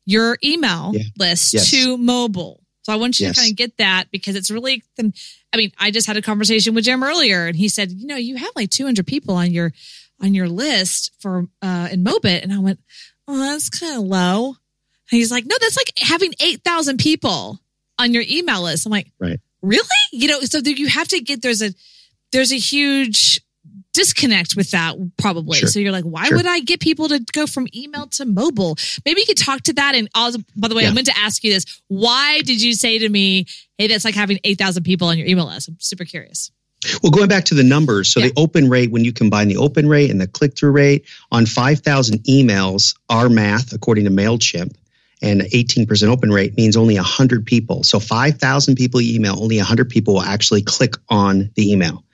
your 0.05 0.39
email 0.45 0.93
Yeah. 0.95 1.03
list 1.19 1.53
Yes. 1.55 1.71
to 1.71 1.97
mobile. 1.97 2.63
So 2.83 2.93
I 2.93 2.97
want 2.97 3.19
you 3.19 3.27
Yes. 3.27 3.35
to 3.35 3.41
kind 3.41 3.51
of 3.53 3.57
get 3.57 3.77
that 3.79 4.11
because 4.13 4.37
it's 4.37 4.51
really. 4.51 4.83
I 4.99 5.57
mean, 5.57 5.73
I 5.79 5.91
just 5.91 6.07
had 6.07 6.17
a 6.17 6.23
conversation 6.23 6.75
with 6.75 6.85
Jim 6.85 7.03
earlier, 7.03 7.47
and 7.47 7.57
he 7.57 7.69
said, 7.69 7.91
"You 7.93 8.07
know, 8.07 8.17
you 8.17 8.37
have 8.37 8.51
like 8.55 8.71
200 8.71 9.07
people 9.07 9.35
on 9.35 9.53
your 9.53 9.73
on 10.21 10.35
your 10.35 10.49
list 10.49 11.13
for 11.21 11.47
uh 11.63 11.89
in 11.91 12.05
Mobit," 12.05 12.43
and 12.43 12.53
I 12.53 12.59
went, 12.59 12.79
"Oh, 13.27 13.37
that's 13.39 13.69
kind 13.69 13.97
of 13.97 14.05
low." 14.05 14.47
And 15.11 15.19
he's 15.19 15.31
like, 15.33 15.47
"No, 15.47 15.57
that's 15.61 15.77
like 15.77 15.93
having 15.99 16.33
8,000 16.41 16.99
people 16.99 17.61
on 17.99 18.13
your 18.15 18.25
email 18.29 18.63
list." 18.63 18.87
I'm 18.87 18.93
like, 18.93 19.11
Right. 19.19 19.41
Really? 19.63 19.89
You 20.13 20.29
know, 20.29 20.41
so 20.43 20.59
you 20.59 20.87
have 20.87 21.09
to 21.09 21.21
get 21.21 21.43
there's 21.43 21.63
a 21.63 21.75
there's 22.33 22.53
a 22.53 22.59
huge 22.59 23.41
disconnect 23.95 24.57
with 24.57 24.71
that 24.73 24.95
probably. 25.17 25.59
Sure. 25.59 25.69
So 25.69 25.81
you're 25.81 25.93
like, 25.93 26.05
why 26.05 26.27
Sure. 26.27 26.37
would 26.37 26.47
I 26.47 26.61
get 26.61 26.81
people 26.81 27.09
to 27.09 27.25
go 27.33 27.47
from 27.47 27.67
email 27.75 28.07
to 28.09 28.27
mobile? 28.27 28.77
Maybe 29.07 29.23
you 29.23 29.27
could 29.27 29.39
talk 29.39 29.63
to 29.63 29.73
that. 29.75 29.95
And 29.95 30.09
also, 30.15 30.39
by 30.55 30.69
the 30.69 30.75
way, 30.75 30.83
I 30.85 30.89
Yeah. 30.89 30.93
meant 30.93 31.07
to 31.07 31.17
ask 31.19 31.43
you 31.43 31.53
this. 31.53 31.65
Why 31.89 32.43
did 32.43 32.61
you 32.61 32.75
say 32.75 32.99
to 32.99 33.09
me, 33.09 33.47
hey, 33.79 33.87
that's 33.87 34.05
like 34.05 34.15
having 34.15 34.39
8,000 34.45 34.83
people 34.85 35.09
on 35.09 35.17
your 35.17 35.27
email 35.27 35.47
list? 35.47 35.69
I'm 35.69 35.77
super 35.81 36.05
curious. 36.05 36.51
Well, 37.03 37.11
going 37.11 37.29
back 37.29 37.47
to 37.47 37.55
the 37.55 37.63
numbers, 37.63 38.09
so 38.09 38.21
Yeah. 38.21 38.27
the 38.27 38.33
open 38.37 38.69
rate, 38.69 38.91
when 38.91 39.05
you 39.05 39.13
combine 39.13 39.49
the 39.49 39.57
open 39.57 39.89
rate 39.89 40.11
and 40.11 40.21
the 40.21 40.27
click 40.27 40.57
through 40.57 40.73
rate 40.73 41.05
on 41.33 41.47
5,000 41.47 42.23
emails, 42.25 42.95
our 43.09 43.31
math, 43.31 43.73
according 43.73 44.05
to 44.05 44.11
MailChimp, 44.11 44.75
and 45.23 45.41
18% 45.53 46.11
open 46.11 46.31
rate 46.31 46.55
means 46.59 46.77
only 46.77 46.97
100 46.97 47.47
people. 47.47 47.83
So 47.83 47.99
5,000 47.99 48.77
people 48.77 49.01
email, 49.01 49.39
only 49.43 49.57
100 49.57 49.89
people 49.89 50.15
will 50.15 50.23
actually 50.23 50.61
click 50.61 50.95
on 51.09 51.51
the 51.55 51.73
email. 51.73 52.05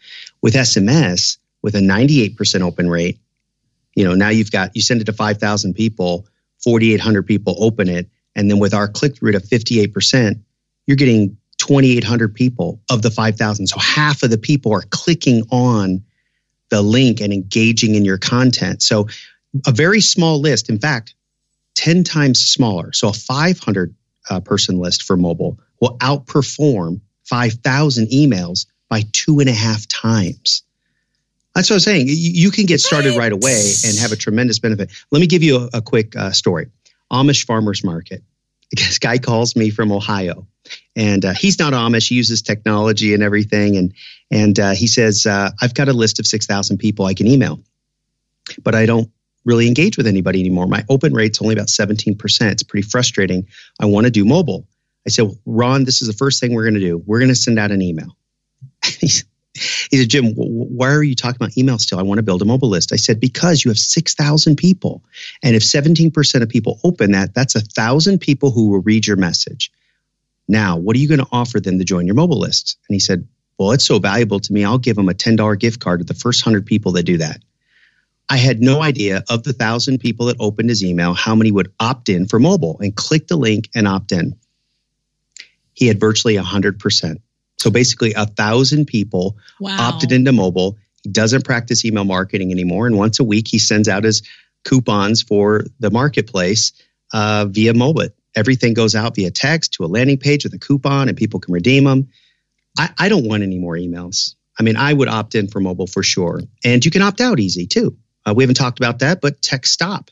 With 0.43 0.55
SMS, 0.55 1.39
with 1.63 1.75
a 1.75 1.81
98% 1.81 2.63
open 2.63 2.89
rate, 2.89 3.19
you 3.95 4.05
know, 4.05 4.15
now 4.15 4.31
you've 4.31 4.51
got, 4.51 4.75
you 4.75 4.83
send 4.83 5.01
it 5.01 5.05
to 5.05 5.13
5,000 5.13 5.75
people, 5.75 6.27
4,800 6.63 7.27
people 7.27 7.57
open 7.59 7.89
it. 7.89 8.09
And 8.35 8.51
then 8.51 8.59
with 8.59 8.75
our 8.75 8.89
click 8.89 9.17
through 9.17 9.37
of 9.37 9.43
58%, 9.43 10.41
you're 10.87 10.97
getting 10.97 11.37
2,800 11.59 12.35
people 12.35 12.81
of 12.91 13.03
the 13.03 13.11
5,000. 13.11 13.67
So 13.67 13.79
half 13.79 14.23
of 14.23 14.31
the 14.31 14.39
people 14.39 14.73
are 14.73 14.83
clicking 14.91 15.43
on 15.51 16.03
the 16.71 16.83
link 16.83 17.21
and 17.21 17.33
engaging 17.33 17.95
in 17.95 18.05
your 18.05 18.19
content. 18.19 18.83
So 18.83 19.07
a 19.67 19.73
very 19.73 20.01
small 20.01 20.41
list, 20.41 20.71
in 20.71 20.79
fact, 20.79 21.15
10 21.75 22.05
times 22.05 22.41
smaller. 22.41 22.93
So 22.93 23.09
a 23.09 23.13
500 23.13 23.95
uh, 24.31 24.41
person 24.41 24.79
list 24.79 25.03
for 25.03 25.17
mobile 25.17 25.59
will 25.81 25.99
outperform 25.99 27.01
5,000 27.25 28.09
emails 28.09 28.67
by 28.93 29.05
two 29.11 29.41
and 29.41 29.49
a 29.49 29.55
half 29.55 29.89
times. 29.89 30.65
That's 31.55 31.71
what 31.71 31.77
I 31.77 31.77
was 31.77 31.85
saying. 31.85 32.09
You, 32.11 32.51
can 32.51 32.67
get 32.67 32.79
started 32.79 33.17
right 33.17 33.33
away 33.33 33.73
and 33.87 33.97
have 33.97 34.13
a 34.13 34.17
tremendous 34.17 34.59
benefit. 34.59 34.91
Let 35.11 35.21
me 35.21 35.27
give 35.27 35.43
you 35.43 35.61
a, 35.73 35.79
a 35.79 35.81
quick 35.81 36.15
uh, 36.15 36.33
story. 36.33 36.67
Amish 37.11 37.47
farmers 37.47 37.83
market. 37.83 38.23
This 38.75 38.99
guy 38.99 39.17
calls 39.19 39.57
me 39.57 39.69
from 39.69 39.93
Ohio, 39.93 40.47
and 40.97 41.25
uh, 41.25 41.33
he's 41.35 41.59
not 41.59 41.75
Amish. 41.75 42.09
He 42.09 42.15
uses 42.15 42.41
technology 42.41 43.13
and 43.13 43.23
everything, 43.23 43.77
and 43.77 43.93
and 44.31 44.59
uh, 44.59 44.71
he 44.71 44.87
says, 44.87 45.27
uh, 45.27 45.51
"I've 45.61 45.75
got 45.75 45.89
a 45.89 45.93
list 45.93 46.19
of 46.21 46.27
six 46.27 46.47
thousand 46.47 46.79
people 46.79 47.05
I 47.05 47.13
can 47.13 47.27
email, 47.27 47.61
but 48.63 48.75
I 48.75 48.87
don't 48.87 49.11
really 49.45 49.69
engage 49.69 49.99
with 49.99 50.07
anybody 50.07 50.41
anymore. 50.41 50.67
My 50.67 50.87
open 50.89 51.13
rate's 51.13 51.43
only 51.43 51.53
about 51.53 51.69
seventeen 51.69 52.17
percent. 52.17 52.53
It's 52.53 52.63
pretty 52.63 52.89
frustrating. 52.89 53.47
I 53.79 53.85
want 53.87 54.07
to 54.07 54.11
do 54.11 54.25
mobile." 54.25 54.67
I 55.07 55.11
said, 55.11 55.31
"Ron, 55.45 55.85
this 55.85 56.01
is 56.01 56.09
the 56.09 56.15
first 56.15 56.41
thing 56.41 56.55
we're 56.55 56.65
going 56.65 56.81
to 56.81 56.81
do. 56.81 56.97
We're 56.97 57.19
going 57.19 57.29
to 57.29 57.35
send 57.35 57.59
out 57.59 57.73
an 57.73 57.83
email." 57.83 58.17
He 59.91 59.99
said, 59.99 60.09
Jim, 60.09 60.33
why 60.35 60.91
are 60.91 61.03
you 61.03 61.15
talking 61.15 61.37
about 61.37 61.57
email 61.59 61.79
still? 61.79 61.99
I 61.99 62.03
want 62.03 62.19
to 62.19 62.23
build 62.23 62.41
a 62.41 62.47
mobile 62.47 62.71
list. 62.71 62.93
I 62.93 62.97
said, 62.97 63.21
because 63.21 63.65
you 63.65 63.71
have 63.71 63.79
6,000 63.79 64.57
people. 64.57 65.05
And 65.43 65.55
if 65.55 65.63
17% 65.63 66.43
of 66.43 66.49
people 66.49 66.81
open 66.85 67.13
that, 67.13 67.35
that's 67.35 67.55
a 67.55 67.59
1,000 67.59 68.19
people 68.19 68.51
who 68.51 68.71
will 68.71 68.81
read 68.81 69.07
your 69.07 69.17
message. 69.17 69.71
Now, 70.49 70.79
what 70.79 70.97
are 70.97 70.99
you 70.99 71.09
going 71.09 71.21
to 71.21 71.29
offer 71.33 71.61
them 71.61 71.79
to 71.79 71.85
join 71.85 72.07
your 72.07 72.15
mobile 72.15 72.39
list? 72.39 72.79
And 72.89 72.95
he 72.95 72.99
said, 72.99 73.29
well, 73.59 73.73
it's 73.73 73.85
so 73.85 73.99
valuable 73.99 74.41
to 74.41 74.53
me. 74.53 74.65
I'll 74.65 74.79
give 74.79 74.97
them 74.97 75.09
a 75.09 75.15
$10 75.15 75.59
gift 75.59 75.81
card 75.81 76.01
to 76.01 76.05
the 76.05 76.19
first 76.19 76.45
100 76.45 76.65
people 76.65 76.93
that 76.93 77.05
do 77.05 77.19
that. 77.19 77.43
I 78.31 78.39
had 78.39 78.63
no 78.63 78.83
idea 78.83 79.23
of 79.29 79.43
the 79.43 79.51
1,000 79.51 79.99
people 79.99 80.27
that 80.27 80.37
opened 80.41 80.71
his 80.71 80.83
email, 80.83 81.13
how 81.13 81.35
many 81.35 81.53
would 81.53 81.73
opt 81.79 82.09
in 82.09 82.27
for 82.27 82.39
mobile 82.39 82.79
and 82.81 82.97
click 82.97 83.29
the 83.29 83.37
link 83.37 83.69
and 83.75 83.87
opt 83.87 84.13
in. 84.13 84.35
He 85.75 85.87
had 85.87 86.01
virtually 86.01 86.37
100%. 86.37 87.21
So 87.59 87.71
basically, 87.71 88.13
a 88.15 88.27
thousand 88.27 88.87
people 88.87 89.37
wow. 89.61 89.77
opted 89.79 90.13
into 90.13 90.33
mobile. 90.33 90.79
He 91.03 91.11
doesn't 91.11 91.45
practice 91.45 91.85
email 91.85 92.05
marketing 92.05 92.51
anymore. 92.51 92.87
And 92.87 92.97
once 92.97 93.21
a 93.21 93.25
week, 93.25 93.49
he 93.49 93.59
sends 93.59 93.89
out 93.89 94.05
his 94.05 94.23
coupons 94.65 95.23
for 95.23 95.65
the 95.81 95.91
marketplace 95.91 96.73
uh, 97.13 97.47
via 97.49 97.75
mobile. 97.75 98.09
Everything 98.35 98.75
goes 98.75 98.95
out 98.95 99.15
via 99.15 99.31
text 99.31 99.75
to 99.75 99.85
a 99.85 99.87
landing 99.87 100.19
page 100.19 100.45
with 100.45 100.55
a 100.55 100.59
coupon, 100.59 101.09
and 101.09 101.17
people 101.17 101.39
can 101.39 101.53
redeem 101.53 101.85
them. 101.85 102.09
I, 102.79 102.91
I 102.99 103.09
don't 103.09 103.27
want 103.27 103.43
any 103.43 103.59
more 103.59 103.75
emails. 103.75 104.35
I 104.59 104.63
mean, 104.63 104.77
I 104.77 104.93
would 104.93 105.09
opt 105.09 105.35
in 105.35 105.49
for 105.49 105.61
mobile 105.61 105.87
for 105.87 106.03
sure. 106.03 106.41
And 106.65 106.85
you 106.85 106.91
can 106.91 107.03
opt 107.03 107.21
out 107.21 107.41
easy 107.41 107.67
too. 107.67 107.97
Uh, 108.25 108.35
we 108.35 108.43
haven't 108.43 108.57
talked 108.57 108.79
about 108.79 109.01
that, 109.01 109.21
but 109.21 109.43
text 109.43 109.73
stop. 109.73 110.11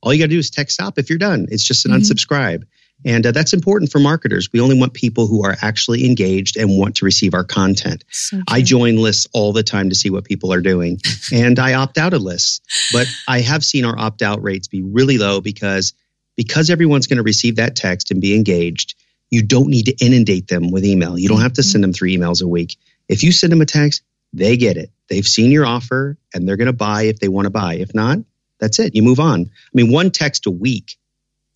All 0.00 0.12
you 0.12 0.20
got 0.20 0.26
to 0.26 0.30
do 0.30 0.38
is 0.38 0.50
text 0.50 0.74
stop 0.74 0.98
if 0.98 1.10
you're 1.10 1.18
done. 1.18 1.46
It's 1.50 1.64
just 1.64 1.84
an 1.84 1.92
mm-hmm. 1.92 2.00
unsubscribe. 2.00 2.64
And 3.04 3.24
uh, 3.26 3.32
that's 3.32 3.52
important 3.52 3.92
for 3.92 4.00
marketers. 4.00 4.48
We 4.52 4.60
only 4.60 4.78
want 4.78 4.92
people 4.92 5.26
who 5.26 5.44
are 5.44 5.56
actually 5.62 6.04
engaged 6.04 6.56
and 6.56 6.78
want 6.78 6.96
to 6.96 7.04
receive 7.04 7.32
our 7.34 7.44
content. 7.44 8.04
So 8.10 8.40
I 8.48 8.62
join 8.62 8.96
lists 8.96 9.28
all 9.32 9.52
the 9.52 9.62
time 9.62 9.88
to 9.90 9.94
see 9.94 10.10
what 10.10 10.24
people 10.24 10.52
are 10.52 10.60
doing, 10.60 11.00
and 11.32 11.58
I 11.58 11.74
opt 11.74 11.98
out 11.98 12.14
of 12.14 12.22
lists. 12.22 12.60
But 12.92 13.06
I 13.28 13.40
have 13.40 13.64
seen 13.64 13.84
our 13.84 13.98
opt 13.98 14.22
out 14.22 14.42
rates 14.42 14.68
be 14.68 14.82
really 14.82 15.18
low 15.18 15.40
because 15.40 15.92
because 16.36 16.70
everyone's 16.70 17.08
going 17.08 17.16
to 17.16 17.22
receive 17.24 17.56
that 17.56 17.74
text 17.74 18.10
and 18.10 18.20
be 18.20 18.34
engaged. 18.34 18.94
You 19.30 19.42
don't 19.42 19.68
need 19.68 19.86
to 19.86 20.04
inundate 20.04 20.48
them 20.48 20.70
with 20.70 20.84
email. 20.84 21.18
You 21.18 21.28
don't 21.28 21.40
have 21.40 21.54
to 21.54 21.62
send 21.62 21.82
them 21.82 21.92
three 21.92 22.16
emails 22.16 22.42
a 22.42 22.46
week. 22.46 22.76
If 23.08 23.22
you 23.22 23.32
send 23.32 23.52
them 23.52 23.60
a 23.60 23.66
text, 23.66 24.02
they 24.32 24.56
get 24.56 24.76
it. 24.76 24.90
They've 25.08 25.26
seen 25.26 25.50
your 25.50 25.66
offer 25.66 26.16
and 26.32 26.46
they're 26.46 26.56
going 26.56 26.66
to 26.66 26.72
buy 26.72 27.02
if 27.02 27.18
they 27.18 27.28
want 27.28 27.46
to 27.46 27.50
buy. 27.50 27.74
If 27.74 27.94
not, 27.94 28.18
that's 28.60 28.78
it. 28.78 28.94
You 28.94 29.02
move 29.02 29.20
on. 29.20 29.42
I 29.42 29.70
mean, 29.74 29.92
one 29.92 30.10
text 30.10 30.46
a 30.46 30.50
week 30.50 30.96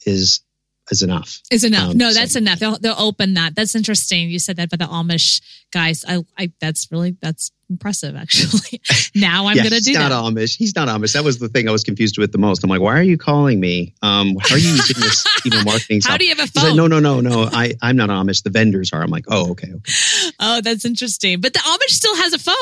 is 0.04 0.40
is 0.92 1.02
enough. 1.02 1.40
Is 1.50 1.64
enough. 1.64 1.90
Um, 1.90 1.98
no, 1.98 2.12
that's 2.12 2.34
so. 2.34 2.38
enough. 2.38 2.58
They'll 2.60 2.78
they'll 2.78 2.94
open 2.98 3.34
that. 3.34 3.56
That's 3.56 3.74
interesting. 3.74 4.30
You 4.30 4.38
said 4.38 4.56
that 4.56 4.72
about 4.72 4.86
the 4.86 4.92
Amish 4.92 5.40
guys. 5.72 6.04
I, 6.06 6.24
I 6.38 6.52
that's 6.60 6.92
really 6.92 7.16
that's 7.20 7.50
impressive 7.68 8.14
actually. 8.14 8.80
now 9.14 9.46
I'm 9.46 9.56
yeah, 9.56 9.64
gonna 9.64 9.80
do 9.80 9.90
he's 9.90 9.96
that. 9.96 10.10
not 10.10 10.32
Amish. 10.32 10.56
He's 10.56 10.76
not 10.76 10.88
Amish. 10.88 11.14
That 11.14 11.24
was 11.24 11.38
the 11.38 11.48
thing 11.48 11.68
I 11.68 11.72
was 11.72 11.82
confused 11.82 12.18
with 12.18 12.30
the 12.30 12.38
most. 12.38 12.62
I'm 12.62 12.70
like, 12.70 12.80
why 12.80 12.98
are 12.98 13.02
you 13.02 13.18
calling 13.18 13.58
me? 13.58 13.94
Um, 14.02 14.36
how 14.40 14.54
are 14.54 14.58
you 14.58 14.68
using 14.68 15.00
this 15.00 15.26
email 15.46 15.64
marketing 15.64 16.02
How 16.04 16.16
do 16.16 16.24
you 16.24 16.34
have 16.36 16.48
a 16.48 16.52
phone? 16.52 16.70
Like, 16.70 16.76
no, 16.76 16.86
no, 16.86 17.00
no, 17.00 17.20
no. 17.20 17.48
I 17.50 17.74
I'm 17.82 17.96
not 17.96 18.10
Amish. 18.10 18.44
The 18.44 18.50
vendors 18.50 18.92
are. 18.92 19.02
I'm 19.02 19.10
like, 19.10 19.24
oh, 19.28 19.50
okay, 19.52 19.72
okay. 19.72 19.92
Oh, 20.38 20.60
that's 20.60 20.84
interesting. 20.84 21.40
But 21.40 21.52
the 21.52 21.60
Amish 21.60 21.90
still 21.90 22.14
has 22.16 22.32
a 22.32 22.38
phone. 22.38 22.54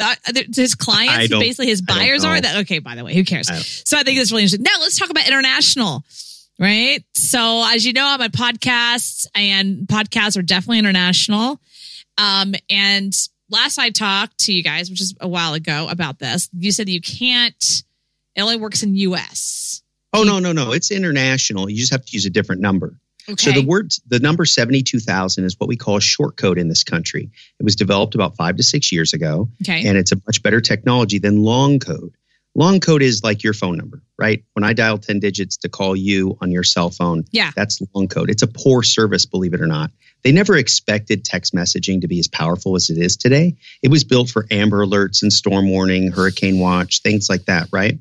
Uh, 0.00 0.14
his 0.52 0.74
clients, 0.74 1.28
basically 1.28 1.68
his 1.68 1.80
buyers 1.80 2.24
are 2.24 2.40
that. 2.40 2.56
Okay, 2.62 2.80
by 2.80 2.96
the 2.96 3.04
way, 3.04 3.14
who 3.14 3.24
cares? 3.24 3.48
I 3.48 3.58
so 3.58 3.96
I 3.96 4.02
think 4.02 4.18
that's 4.18 4.32
really 4.32 4.42
interesting. 4.42 4.64
Now 4.64 4.80
let's 4.80 4.98
talk 4.98 5.08
about 5.08 5.26
international 5.26 6.04
right? 6.58 7.04
So, 7.14 7.64
as 7.66 7.84
you 7.84 7.92
know, 7.92 8.06
I'm 8.06 8.20
on 8.20 8.30
podcasts, 8.30 9.26
and 9.34 9.86
podcasts 9.86 10.36
are 10.38 10.42
definitely 10.42 10.78
international. 10.78 11.60
Um, 12.18 12.54
and 12.70 13.12
last 13.50 13.78
I 13.78 13.90
talked 13.90 14.38
to 14.40 14.52
you 14.52 14.62
guys, 14.62 14.90
which 14.90 15.00
is 15.00 15.14
a 15.20 15.28
while 15.28 15.54
ago, 15.54 15.88
about 15.88 16.18
this, 16.18 16.48
you 16.56 16.72
said 16.72 16.88
you 16.88 17.00
can't. 17.00 17.82
It 18.36 18.42
only 18.42 18.56
works 18.56 18.82
in 18.82 18.96
U.S. 18.96 19.82
Oh 20.12 20.22
no, 20.22 20.38
no, 20.38 20.52
no! 20.52 20.72
It's 20.72 20.90
international. 20.90 21.68
You 21.68 21.76
just 21.76 21.92
have 21.92 22.04
to 22.04 22.12
use 22.12 22.26
a 22.26 22.30
different 22.30 22.60
number. 22.60 22.98
Okay. 23.28 23.52
So 23.52 23.52
the 23.52 23.66
word, 23.66 23.92
the 24.06 24.18
number 24.18 24.44
seventy-two 24.44 25.00
thousand 25.00 25.44
is 25.44 25.58
what 25.58 25.68
we 25.68 25.76
call 25.76 25.96
a 25.96 26.00
short 26.00 26.36
code 26.36 26.58
in 26.58 26.68
this 26.68 26.84
country. 26.84 27.30
It 27.58 27.62
was 27.62 27.74
developed 27.74 28.14
about 28.14 28.36
five 28.36 28.56
to 28.56 28.62
six 28.62 28.92
years 28.92 29.12
ago, 29.12 29.48
okay. 29.62 29.86
and 29.86 29.96
it's 29.96 30.12
a 30.12 30.20
much 30.26 30.42
better 30.42 30.60
technology 30.60 31.18
than 31.18 31.42
long 31.42 31.78
code. 31.78 32.16
Long 32.54 32.80
code 32.80 33.02
is 33.02 33.24
like 33.24 33.42
your 33.42 33.54
phone 33.54 33.76
number, 33.76 34.02
right? 34.18 34.44
When 34.52 34.64
I 34.64 34.72
dial 34.72 34.98
10 34.98 35.20
digits 35.20 35.56
to 35.58 35.68
call 35.68 35.96
you 35.96 36.36
on 36.40 36.50
your 36.50 36.62
cell 36.62 36.90
phone, 36.90 37.24
yeah. 37.32 37.50
that's 37.54 37.80
long 37.94 38.08
code. 38.08 38.30
It's 38.30 38.42
a 38.42 38.46
poor 38.46 38.82
service, 38.82 39.26
believe 39.26 39.54
it 39.54 39.60
or 39.60 39.66
not. 39.66 39.90
They 40.22 40.32
never 40.32 40.56
expected 40.56 41.24
text 41.24 41.54
messaging 41.54 42.00
to 42.00 42.08
be 42.08 42.18
as 42.18 42.28
powerful 42.28 42.76
as 42.76 42.90
it 42.90 42.98
is 42.98 43.16
today. 43.16 43.56
It 43.82 43.90
was 43.90 44.04
built 44.04 44.30
for 44.30 44.46
Amber 44.50 44.86
Alerts 44.86 45.22
and 45.22 45.32
storm 45.32 45.68
warning, 45.68 46.10
hurricane 46.10 46.58
watch, 46.58 47.02
things 47.02 47.28
like 47.28 47.44
that, 47.46 47.68
right? 47.72 47.98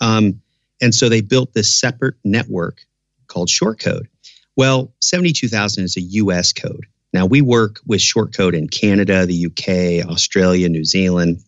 Um, 0.00 0.40
and 0.80 0.94
so 0.94 1.08
they 1.08 1.20
built 1.20 1.52
this 1.52 1.72
separate 1.72 2.14
network 2.24 2.80
called 3.26 3.50
short 3.50 3.80
code. 3.80 4.08
Well, 4.56 4.94
72,000 5.00 5.84
is 5.84 5.96
a 5.96 6.00
US 6.00 6.52
code. 6.52 6.86
Now, 7.12 7.26
we 7.26 7.40
work 7.40 7.80
with 7.86 8.00
short 8.00 8.34
code 8.34 8.54
in 8.54 8.68
Canada, 8.68 9.26
the 9.26 9.46
UK, 9.46 10.08
Australia, 10.10 10.68
New 10.68 10.84
Zealand, 10.84 11.42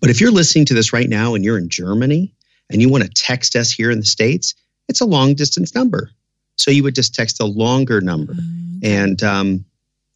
but 0.00 0.10
if 0.10 0.20
you're 0.20 0.32
listening 0.32 0.64
to 0.66 0.74
this 0.74 0.92
right 0.92 1.08
now 1.08 1.34
and 1.34 1.44
you're 1.44 1.58
in 1.58 1.68
Germany 1.68 2.34
and 2.70 2.80
you 2.80 2.88
want 2.88 3.04
to 3.04 3.10
text 3.10 3.56
us 3.56 3.70
here 3.70 3.90
in 3.90 3.98
the 3.98 4.06
States, 4.06 4.54
it's 4.88 5.00
a 5.00 5.06
long 5.06 5.34
distance 5.34 5.74
number. 5.74 6.10
So 6.56 6.70
you 6.70 6.82
would 6.82 6.94
just 6.94 7.14
text 7.14 7.40
a 7.40 7.46
longer 7.46 8.00
number. 8.00 8.34
Mm-hmm. 8.34 8.78
And 8.82 9.22
um, 9.22 9.64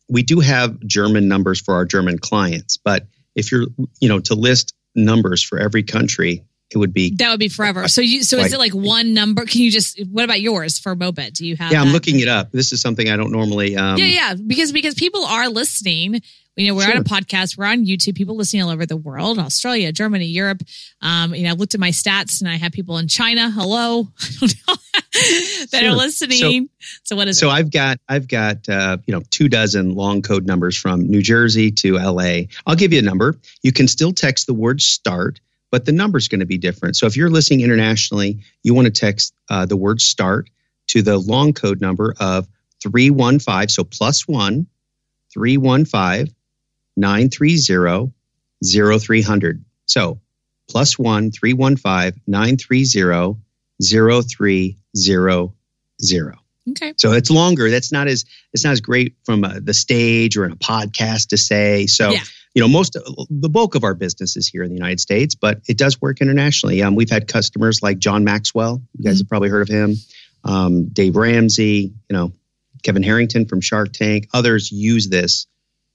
we 0.08 0.22
do 0.22 0.40
have 0.40 0.78
German 0.86 1.28
numbers 1.28 1.60
for 1.60 1.74
our 1.74 1.84
German 1.84 2.18
clients. 2.18 2.76
But 2.76 3.06
if 3.34 3.50
you're, 3.50 3.66
you 4.00 4.08
know, 4.08 4.20
to 4.20 4.34
list 4.34 4.74
numbers 4.94 5.42
for 5.42 5.58
every 5.58 5.82
country, 5.82 6.44
it 6.70 6.78
would 6.78 6.92
be 6.92 7.14
that 7.16 7.30
would 7.30 7.40
be 7.40 7.48
forever. 7.48 7.88
So 7.88 8.00
you 8.00 8.22
so 8.22 8.38
is 8.38 8.52
it 8.52 8.58
like 8.58 8.72
one 8.72 9.14
number? 9.14 9.44
Can 9.44 9.60
you 9.60 9.70
just 9.70 10.00
what 10.10 10.24
about 10.24 10.40
yours 10.40 10.78
for 10.78 10.96
Mobit? 10.96 11.34
Do 11.34 11.46
you 11.46 11.56
have? 11.56 11.70
Yeah, 11.70 11.80
I'm 11.80 11.92
looking 11.92 12.18
it 12.20 12.28
up. 12.28 12.52
This 12.52 12.72
is 12.72 12.80
something 12.80 13.08
I 13.08 13.16
don't 13.16 13.30
normally. 13.30 13.76
Um, 13.76 13.98
yeah, 13.98 14.06
yeah, 14.06 14.34
because 14.34 14.72
because 14.72 14.94
people 14.94 15.24
are 15.24 15.48
listening 15.48 16.22
you 16.56 16.68
know, 16.68 16.74
we're 16.74 16.82
sure. 16.82 16.94
on 16.94 17.00
a 17.00 17.04
podcast, 17.04 17.58
we're 17.58 17.66
on 17.66 17.84
YouTube, 17.84 18.14
people 18.14 18.36
listening 18.36 18.62
all 18.62 18.70
over 18.70 18.86
the 18.86 18.96
world, 18.96 19.38
Australia, 19.38 19.90
Germany, 19.90 20.26
Europe. 20.26 20.62
Um, 21.02 21.34
you 21.34 21.44
know, 21.44 21.50
I've 21.50 21.58
looked 21.58 21.74
at 21.74 21.80
my 21.80 21.90
stats 21.90 22.40
and 22.40 22.48
I 22.48 22.56
have 22.56 22.72
people 22.72 22.98
in 22.98 23.08
China. 23.08 23.50
Hello. 23.50 24.08
that 25.14 25.68
sure. 25.80 25.90
are 25.90 25.92
listening. 25.92 26.68
So, 26.80 27.00
so, 27.04 27.16
what 27.16 27.28
is 27.28 27.38
so 27.38 27.48
it? 27.48 27.52
I've 27.52 27.70
got 27.70 27.98
I've 28.08 28.28
got 28.28 28.68
uh, 28.68 28.98
you 29.06 29.14
know 29.14 29.22
two 29.30 29.48
dozen 29.48 29.94
long 29.94 30.22
code 30.22 30.46
numbers 30.46 30.76
from 30.76 31.08
New 31.08 31.22
Jersey 31.22 31.70
to 31.72 31.98
LA. 31.98 32.42
I'll 32.66 32.76
give 32.76 32.92
you 32.92 32.98
a 32.98 33.02
number. 33.02 33.36
You 33.62 33.72
can 33.72 33.88
still 33.88 34.12
text 34.12 34.46
the 34.46 34.54
word 34.54 34.80
start, 34.80 35.40
but 35.70 35.84
the 35.84 35.92
number 35.92 36.18
is 36.18 36.28
going 36.28 36.40
to 36.40 36.46
be 36.46 36.58
different. 36.58 36.96
So 36.96 37.06
if 37.06 37.16
you're 37.16 37.30
listening 37.30 37.60
internationally, 37.60 38.40
you 38.62 38.74
want 38.74 38.86
to 38.86 38.92
text 38.92 39.34
uh, 39.50 39.66
the 39.66 39.76
word 39.76 40.00
start 40.00 40.50
to 40.88 41.02
the 41.02 41.18
long 41.18 41.52
code 41.52 41.80
number 41.80 42.14
of 42.20 42.46
315, 42.82 43.68
so 43.68 43.84
plus 43.84 44.28
one, 44.28 44.66
315 45.32 46.34
930 46.96 48.12
0300. 48.62 49.64
So 49.86 50.20
plus 50.68 50.98
one 50.98 51.30
315 51.30 52.22
930 52.26 53.36
0300. 53.82 56.34
Okay. 56.70 56.94
So 56.96 57.12
it's 57.12 57.30
longer. 57.30 57.70
That's 57.70 57.92
not 57.92 58.08
as 58.08 58.24
it's 58.52 58.64
not 58.64 58.72
as 58.72 58.80
great 58.80 59.16
from 59.24 59.44
a, 59.44 59.60
the 59.60 59.74
stage 59.74 60.36
or 60.36 60.46
in 60.46 60.52
a 60.52 60.56
podcast 60.56 61.28
to 61.28 61.36
say. 61.36 61.86
So 61.86 62.10
yeah. 62.10 62.20
you 62.54 62.62
know, 62.62 62.68
most 62.68 62.94
the 62.94 63.50
bulk 63.50 63.74
of 63.74 63.84
our 63.84 63.94
business 63.94 64.36
is 64.36 64.48
here 64.48 64.62
in 64.62 64.70
the 64.70 64.74
United 64.74 65.00
States, 65.00 65.34
but 65.34 65.60
it 65.68 65.76
does 65.76 66.00
work 66.00 66.22
internationally. 66.22 66.82
Um, 66.82 66.94
we've 66.94 67.10
had 67.10 67.28
customers 67.28 67.82
like 67.82 67.98
John 67.98 68.24
Maxwell. 68.24 68.80
You 68.96 69.04
guys 69.04 69.14
mm-hmm. 69.14 69.20
have 69.20 69.28
probably 69.28 69.50
heard 69.50 69.62
of 69.62 69.68
him. 69.68 69.96
Um, 70.44 70.88
Dave 70.88 71.16
Ramsey. 71.16 71.92
You 72.08 72.16
know, 72.16 72.32
Kevin 72.82 73.02
Harrington 73.02 73.46
from 73.46 73.60
Shark 73.60 73.92
Tank, 73.92 74.28
others 74.32 74.70
use 74.70 75.08
this 75.08 75.46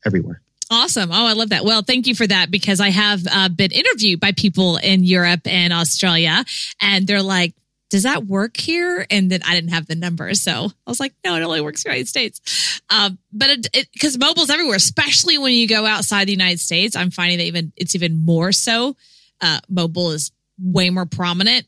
everywhere. 0.06 0.42
Awesome. 0.72 1.12
Oh, 1.12 1.26
I 1.26 1.34
love 1.34 1.50
that. 1.50 1.66
Well, 1.66 1.82
thank 1.82 2.06
you 2.06 2.14
for 2.14 2.28
that 2.28 2.52
because 2.52 2.80
I 2.80 2.90
have 2.90 3.26
uh, 3.30 3.50
been 3.50 3.72
interviewed 3.72 4.20
by 4.20 4.34
people 4.34 4.78
in 4.78 5.04
Europe 5.04 5.42
and 5.46 5.74
Australia, 5.74 6.46
and 6.80 7.08
they're 7.08 7.24
like, 7.24 7.56
does 7.90 8.04
that 8.04 8.26
work 8.26 8.56
here? 8.56 9.06
And 9.10 9.32
then 9.32 9.42
I 9.46 9.56
didn't 9.56 9.72
have 9.72 9.88
the 9.88 9.96
number. 9.96 10.34
So 10.36 10.52
I 10.52 10.90
was 10.90 11.00
like, 11.00 11.14
no, 11.26 11.36
it 11.36 11.42
only 11.42 11.62
works 11.62 11.84
in 11.84 11.90
the 11.90 11.96
United 11.96 12.08
States. 12.08 12.82
Um, 12.90 13.18
but 13.34 13.50
because 13.94 14.18
mobile's 14.20 14.52
everywhere, 14.52 14.76
especially 14.76 15.40
when 15.40 15.54
you 15.54 15.68
go 15.68 15.86
outside 15.86 16.28
the 16.28 16.34
United 16.34 16.60
States, 16.60 16.96
I'm 16.96 17.10
finding 17.10 17.40
that 17.40 17.46
even 17.46 17.74
it's 17.76 17.96
even 17.96 18.24
more 18.24 18.52
so. 18.52 18.96
Uh, 19.42 19.60
mobile 19.70 20.12
is 20.12 20.32
way 20.62 20.90
more 20.92 21.06
prominent. 21.08 21.66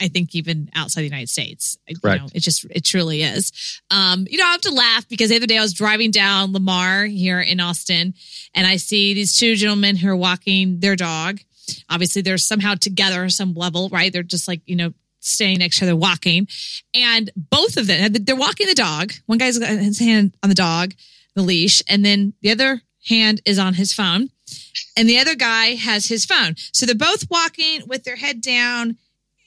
I 0.00 0.08
think 0.08 0.34
even 0.34 0.70
outside 0.74 1.02
the 1.02 1.06
United 1.06 1.28
States, 1.28 1.78
right. 2.02 2.14
you 2.14 2.20
know, 2.20 2.28
it 2.34 2.40
just, 2.40 2.66
it 2.70 2.84
truly 2.84 3.22
is. 3.22 3.80
Um, 3.90 4.26
you 4.28 4.38
know, 4.38 4.44
I 4.44 4.52
have 4.52 4.60
to 4.62 4.74
laugh 4.74 5.08
because 5.08 5.30
the 5.30 5.36
other 5.36 5.46
day 5.46 5.58
I 5.58 5.62
was 5.62 5.72
driving 5.72 6.10
down 6.10 6.52
Lamar 6.52 7.04
here 7.06 7.40
in 7.40 7.60
Austin 7.60 8.14
and 8.54 8.66
I 8.66 8.76
see 8.76 9.14
these 9.14 9.38
two 9.38 9.56
gentlemen 9.56 9.96
who 9.96 10.08
are 10.08 10.16
walking 10.16 10.80
their 10.80 10.96
dog. 10.96 11.40
Obviously 11.88 12.22
they're 12.22 12.38
somehow 12.38 12.74
together 12.74 13.28
some 13.28 13.54
level, 13.54 13.88
right? 13.88 14.12
They're 14.12 14.22
just 14.22 14.48
like, 14.48 14.60
you 14.66 14.76
know, 14.76 14.92
staying 15.20 15.58
next 15.58 15.78
to 15.78 15.84
other 15.84 15.96
walking. 15.96 16.48
And 16.94 17.30
both 17.36 17.76
of 17.76 17.86
them, 17.86 18.12
they're 18.12 18.36
walking 18.36 18.66
the 18.66 18.74
dog. 18.74 19.12
One 19.26 19.38
guy's 19.38 19.58
got 19.58 19.68
his 19.68 19.98
hand 19.98 20.34
on 20.42 20.48
the 20.48 20.54
dog, 20.54 20.94
the 21.34 21.42
leash, 21.42 21.82
and 21.88 22.04
then 22.04 22.34
the 22.42 22.50
other 22.50 22.82
hand 23.08 23.40
is 23.44 23.58
on 23.58 23.74
his 23.74 23.92
phone. 23.92 24.30
And 24.96 25.08
the 25.08 25.18
other 25.18 25.34
guy 25.34 25.74
has 25.74 26.06
his 26.06 26.24
phone. 26.24 26.54
So 26.72 26.84
they're 26.84 26.94
both 26.94 27.30
walking 27.30 27.82
with 27.86 28.04
their 28.04 28.16
head 28.16 28.40
down 28.40 28.98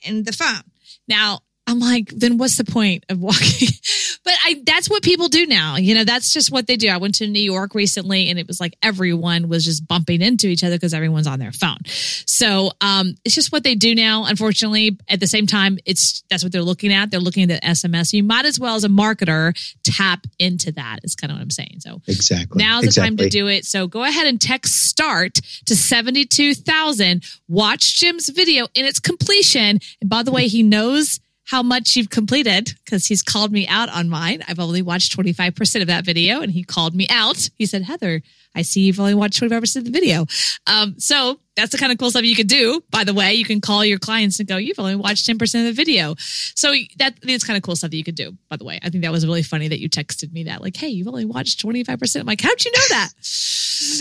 and 0.06 0.26
the 0.26 0.32
phone. 0.32 0.72
Now, 1.08 1.42
I'm 1.66 1.80
like, 1.80 2.10
then 2.10 2.38
what's 2.38 2.58
the 2.58 2.66
point 2.66 3.06
of 3.10 3.20
walking? 3.20 3.70
but 4.26 4.34
I, 4.44 4.62
that's 4.66 4.90
what 4.90 5.02
people 5.02 5.30
do 5.30 5.46
now. 5.46 5.78
You 5.78 5.96
know, 5.96 6.04
that's 6.04 6.34
just 6.34 6.52
what 6.52 6.68
they 6.68 6.76
do. 6.76 6.90
I 6.90 6.98
went 6.98 7.16
to 7.16 7.28
New 7.28 7.42
York 7.42 7.74
recently 7.74 8.30
and 8.30 8.38
it 8.38 8.48
was 8.48 8.60
like 8.60 8.76
everyone 8.84 9.48
was 9.48 9.64
just 9.64 9.88
bumping 9.88 10.22
into 10.22 10.48
each 10.48 10.64
other 10.64 10.76
because 10.76 10.94
everyone's 10.94 11.28
on 11.28 11.40
their 11.40 11.54
phone. 11.54 11.80
So, 11.86 12.72
um, 12.82 13.16
it's 13.24 13.34
just 13.34 13.52
what 13.52 13.64
they 13.64 13.76
do 13.76 13.96
now. 13.96 14.26
Unfortunately, 14.26 14.98
at 15.08 15.20
the 15.20 15.28
same 15.28 15.48
time, 15.48 15.78
it's, 15.86 16.24
that's 16.30 16.44
what 16.44 16.52
they're 16.52 16.62
looking 16.62 16.92
at. 16.92 17.12
They're 17.12 17.22
looking 17.22 17.50
at 17.50 17.62
the 17.62 17.68
SMS. 17.68 18.12
You 18.12 18.24
might 18.24 18.46
as 18.46 18.60
well, 18.60 18.76
as 18.76 18.84
a 18.84 18.90
marketer, 18.90 19.54
tap 19.84 20.28
into 20.40 20.72
that 20.74 21.00
is 21.04 21.16
kind 21.16 21.32
of 21.32 21.38
what 21.38 21.44
I'm 21.44 21.50
saying. 21.50 21.80
So 21.80 22.02
exactly. 22.08 22.62
Now's 22.62 22.84
exactly. 22.84 23.16
the 23.16 23.24
time 23.24 23.26
to 23.26 23.30
do 23.30 23.48
it. 23.48 23.66
So 23.66 23.88
go 23.88 24.04
ahead 24.04 24.28
and 24.28 24.40
text 24.40 24.74
start 24.84 25.36
to 25.66 25.76
72,000. 25.76 27.24
Watch 27.48 28.00
Jim's 28.00 28.30
video 28.30 28.68
in 28.74 28.86
its 28.86 29.00
completion. 29.00 29.80
And 30.02 30.10
by 30.10 30.24
the 30.24 30.32
way, 30.32 30.48
he 30.48 30.62
knows 30.62 31.20
how 31.46 31.62
much 31.62 31.96
you've 31.96 32.10
completed 32.10 32.74
because 32.84 33.08
he's 33.08 33.22
called 33.22 33.52
me 33.52 33.68
out 33.68 33.90
on 33.90 34.10
mine. 34.10 34.44
I've 34.48 34.60
only 34.60 34.82
watched 34.82 35.16
25% 35.18 35.82
of 35.82 35.88
that 35.88 36.06
video 36.06 36.42
and 36.42 36.52
he 36.52 36.64
called 36.64 36.96
me 36.96 37.08
out. 37.10 37.50
He 37.58 37.66
said, 37.66 37.84
Heather, 37.84 38.22
I 38.56 38.62
see 38.62 38.82
you've 38.82 39.00
only 39.00 39.14
watched 39.14 39.42
25% 39.42 39.78
of 39.78 39.86
the 39.86 39.92
video. 39.92 40.26
Um, 40.68 40.96
so 41.00 41.40
that's 41.56 41.72
the 41.72 41.78
kind 41.78 41.92
of 41.92 41.98
cool 41.98 42.10
stuff 42.10 42.24
you 42.24 42.36
could 42.36 42.48
do. 42.48 42.84
By 42.90 43.04
the 43.04 43.14
way, 43.14 43.34
you 43.34 43.46
can 43.46 43.62
call 43.62 43.86
your 43.86 44.00
clients 44.00 44.40
and 44.40 44.48
go, 44.48 44.58
you've 44.58 44.80
only 44.80 44.96
watched 44.96 45.28
10% 45.28 45.42
of 45.42 45.66
the 45.66 45.72
video. 45.72 46.16
So 46.18 46.74
that 46.98 47.16
it's 47.24 47.44
kind 47.44 47.58
of 47.58 47.64
cool 47.64 47.76
stuff 47.76 47.92
that 47.92 47.98
you 47.98 48.04
could 48.04 48.16
do, 48.16 48.36
by 48.50 48.58
the 48.58 48.66
way. 48.66 48.80
I 48.82 48.90
think 48.90 49.04
that 49.04 49.12
was 49.12 49.26
really 49.26 49.44
funny 49.44 49.68
that 49.68 49.80
you 49.80 49.90
texted 49.90 50.32
me 50.32 50.44
that 50.44 50.62
like, 50.62 50.76
Hey, 50.76 50.88
you've 50.88 51.08
only 51.08 51.26
watched 51.26 51.64
25%. 51.64 52.20
I'm 52.20 52.26
like, 52.26 52.42
how'd 52.42 52.64
you 52.64 52.72
know 52.72 52.88
that? 52.90 53.10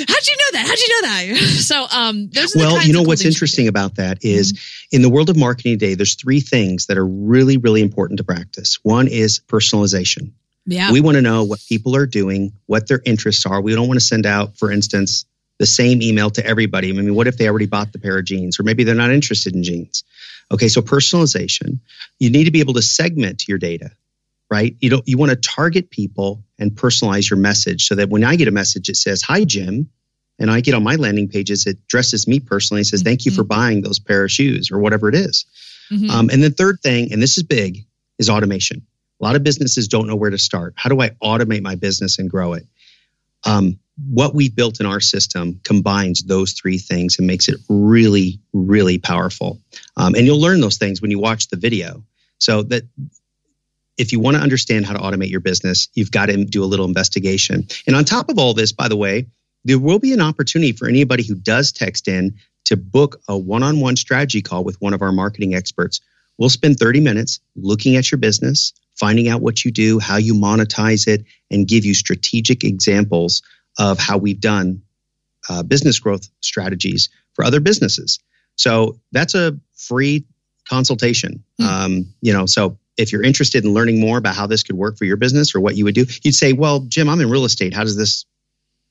How'd 0.09 0.27
you 0.27 0.37
know 0.37 0.53
that? 0.53 0.67
How'd 0.67 0.79
you 0.79 0.89
know 0.89 1.09
that? 1.09 1.49
So, 1.63 1.87
um, 1.91 2.29
well, 2.55 2.83
you 2.83 2.93
know, 2.93 3.03
what's 3.03 3.25
interesting 3.25 3.69
about 3.69 3.97
that 3.97 4.25
is 4.25 4.53
mm-hmm. 4.53 4.97
in 4.97 5.03
the 5.03 5.09
world 5.09 5.31
of 5.31 5.37
marketing 5.37 5.79
today, 5.79 5.95
there's 5.95 6.17
three 6.17 6.41
things 6.41 6.87
that 6.87 6.99
are 6.99 7.07
really, 7.07 7.57
really 7.57 7.81
important 7.81 8.19
to 8.19 8.25
practice. 8.25 8.79
One 8.83 9.07
is 9.07 9.41
personalization. 9.47 10.33
Yeah. 10.67 10.93
We 10.93 11.01
want 11.01 11.17
to 11.17 11.23
know 11.23 11.45
what 11.45 11.61
people 11.69 11.97
are 11.97 12.07
doing, 12.07 12.53
what 12.67 12.87
their 12.89 13.03
interests 13.05 13.47
are. 13.47 13.61
We 13.61 13.75
don't 13.75 13.89
want 13.89 13.99
to 13.99 14.07
send 14.07 14.27
out, 14.27 14.57
for 14.57 14.71
instance, 14.71 15.25
the 15.59 15.67
same 15.67 16.03
email 16.03 16.31
to 16.31 16.45
everybody. 16.45 16.91
I 16.91 16.93
mean, 16.93 17.15
what 17.15 17.27
if 17.27 17.37
they 17.37 17.49
already 17.49 17.67
bought 17.67 17.93
the 17.93 17.99
pair 17.99 18.19
of 18.19 18.25
jeans 18.25 18.59
or 18.59 18.63
maybe 18.63 18.85
they're 18.85 18.95
not 18.95 19.11
interested 19.11 19.55
in 19.55 19.63
jeans? 19.63 20.05
Okay, 20.51 20.69
so 20.69 20.83
personalization. 20.83 21.79
You 22.19 22.31
need 22.31 22.45
to 22.45 22.51
be 22.51 22.61
able 22.61 22.75
to 22.75 22.83
segment 22.83 23.49
your 23.49 23.59
data, 23.59 23.91
right? 24.51 24.77
You 24.81 24.91
don't 24.91 25.09
you 25.09 25.19
want 25.19 25.31
to 25.31 25.37
target 25.37 25.91
people 25.91 26.45
and 26.59 26.73
personalize 26.73 27.29
your 27.31 27.39
message 27.39 27.87
so 27.87 27.95
that 27.95 28.09
when 28.09 28.23
I 28.25 28.37
get 28.37 28.49
a 28.49 28.53
message 28.53 28.89
it 28.89 28.97
says, 28.97 29.23
"Hi 29.23 29.45
Jim," 29.45 29.89
and 30.39 30.51
I 30.51 30.61
get 30.61 30.75
on 30.75 30.83
my 30.83 30.97
landing 30.97 31.29
pages 31.29 31.67
it 31.67 31.79
addresses 31.87 32.27
me 32.29 32.41
personally 32.41 32.81
and 32.81 32.87
says, 32.87 33.01
mm-hmm. 33.01 33.09
"Thank 33.11 33.25
you 33.25 33.33
for 33.33 33.45
buying 33.45 33.83
those 33.83 33.99
pair 33.99 34.25
of 34.25 34.31
shoes" 34.31 34.71
or 34.71 34.79
whatever 34.79 35.09
it 35.09 35.15
is. 35.15 35.47
Mm-hmm. 35.91 36.11
Um, 36.11 36.31
and 36.31 36.43
the 36.43 36.51
third 36.51 36.81
thing, 36.83 37.13
and 37.13 37.23
this 37.23 37.39
is 37.39 37.45
big, 37.45 37.87
is 38.19 38.29
automation. 38.29 38.87
A 39.23 39.25
lot 39.25 39.37
of 39.37 39.45
businesses 39.45 39.89
don't 39.89 40.09
know 40.09 40.17
where 40.17 40.31
to 40.31 40.39
start. 40.39 40.75
How 40.77 40.91
do 40.91 41.01
I 41.01 41.11
automate 41.23 41.63
my 41.63 41.77
business 41.77 42.19
and 42.19 42.29
grow 42.29 42.55
it? 42.55 42.67
Um, 43.45 43.79
what 44.09 44.35
we've 44.35 44.55
built 44.55 44.81
in 44.81 44.87
our 44.87 45.01
system 45.01 45.61
combines 45.65 46.25
those 46.25 46.53
three 46.55 46.79
things 46.79 47.19
and 47.19 47.27
makes 47.27 47.49
it 47.49 47.61
really, 47.69 48.41
really 48.53 48.99
powerful. 48.99 49.61
Um, 49.97 50.15
and 50.15 50.27
you'll 50.27 50.41
learn 50.41 50.61
those 50.61 50.79
things 50.79 51.01
when 51.01 51.11
you 51.11 51.19
watch 51.19 51.49
the 51.49 51.57
video. 51.57 52.05
So 52.39 52.63
that 52.65 52.83
if 53.97 54.11
you 54.11 54.19
want 54.19 54.37
to 54.37 54.43
understand 54.43 54.87
how 54.87 54.95
to 54.95 54.99
automate 54.99 55.31
your 55.31 55.41
business, 55.41 55.89
you've 55.95 56.11
got 56.11 56.27
to 56.27 56.45
do 56.45 56.65
a 56.65 56.67
little 56.67 56.87
investigation. 56.87 57.69
And 57.87 57.95
on 57.95 58.05
top 58.05 58.29
of 58.29 58.39
all 58.39 58.55
this, 58.55 58.73
by 58.73 58.89
the 58.89 58.97
way, 58.97 59.27
there 59.65 59.79
will 59.79 59.99
be 59.99 60.13
an 60.13 60.21
opportunity 60.21 60.73
for 60.73 60.89
anybody 60.89 61.23
who 61.23 61.35
does 61.37 61.71
text 61.71 62.09
in 62.09 62.37
to 62.65 62.77
book 62.77 63.21
a 63.29 63.37
one 63.37 63.63
on 63.63 63.81
one 63.81 63.97
strategy 63.97 64.43
call 64.43 64.65
with 64.65 64.81
one 64.81 64.95
of 64.95 65.03
our 65.03 65.13
marketing 65.13 65.55
experts. 65.55 66.01
We'll 66.39 66.49
spend 66.49 66.79
30 66.79 67.01
minutes 67.01 67.41
looking 67.55 67.97
at 67.97 68.11
your 68.11 68.19
business, 68.19 68.73
finding 68.99 69.29
out 69.29 69.41
what 69.41 69.65
you 69.65 69.71
do, 69.71 69.99
how 69.99 70.17
you 70.17 70.35
monetize 70.35 71.07
it, 71.07 71.25
and 71.51 71.67
give 71.67 71.85
you 71.85 71.95
strategic 71.95 72.65
examples 72.65 73.43
of 73.79 73.99
how 73.99 74.19
we've 74.19 74.41
done 74.41 74.83
uh, 75.49 75.63
business 75.63 75.99
growth 75.99 76.29
strategies 76.41 77.09
for 77.35 77.45
other 77.45 77.61
businesses. 77.61 78.19
So 78.57 79.01
that's 79.13 79.35
a 79.35 79.59
free 79.77 80.25
consultation. 80.69 81.43
Mm. 81.61 81.65
Um, 81.65 82.15
you 82.21 82.33
know, 82.33 82.47
so 82.47 82.79
if 82.97 83.13
you're 83.13 83.23
interested 83.23 83.65
in 83.65 83.73
learning 83.73 84.01
more 84.01 84.19
about 84.19 84.35
how 84.35 84.47
this 84.47 84.63
could 84.63 84.77
work 84.77 84.99
for 84.99 85.05
your 85.05 85.17
business 85.17 85.55
or 85.55 85.61
what 85.61 85.77
you 85.77 85.85
would 85.85 85.95
do, 85.95 86.07
you'd 86.23 86.35
say, 86.35 86.53
"Well, 86.53 86.81
Jim, 86.81 87.09
I'm 87.09 87.21
in 87.21 87.31
real 87.31 87.45
estate. 87.45 87.75
How 87.75 87.85
does 87.85 87.97
this 87.97 88.27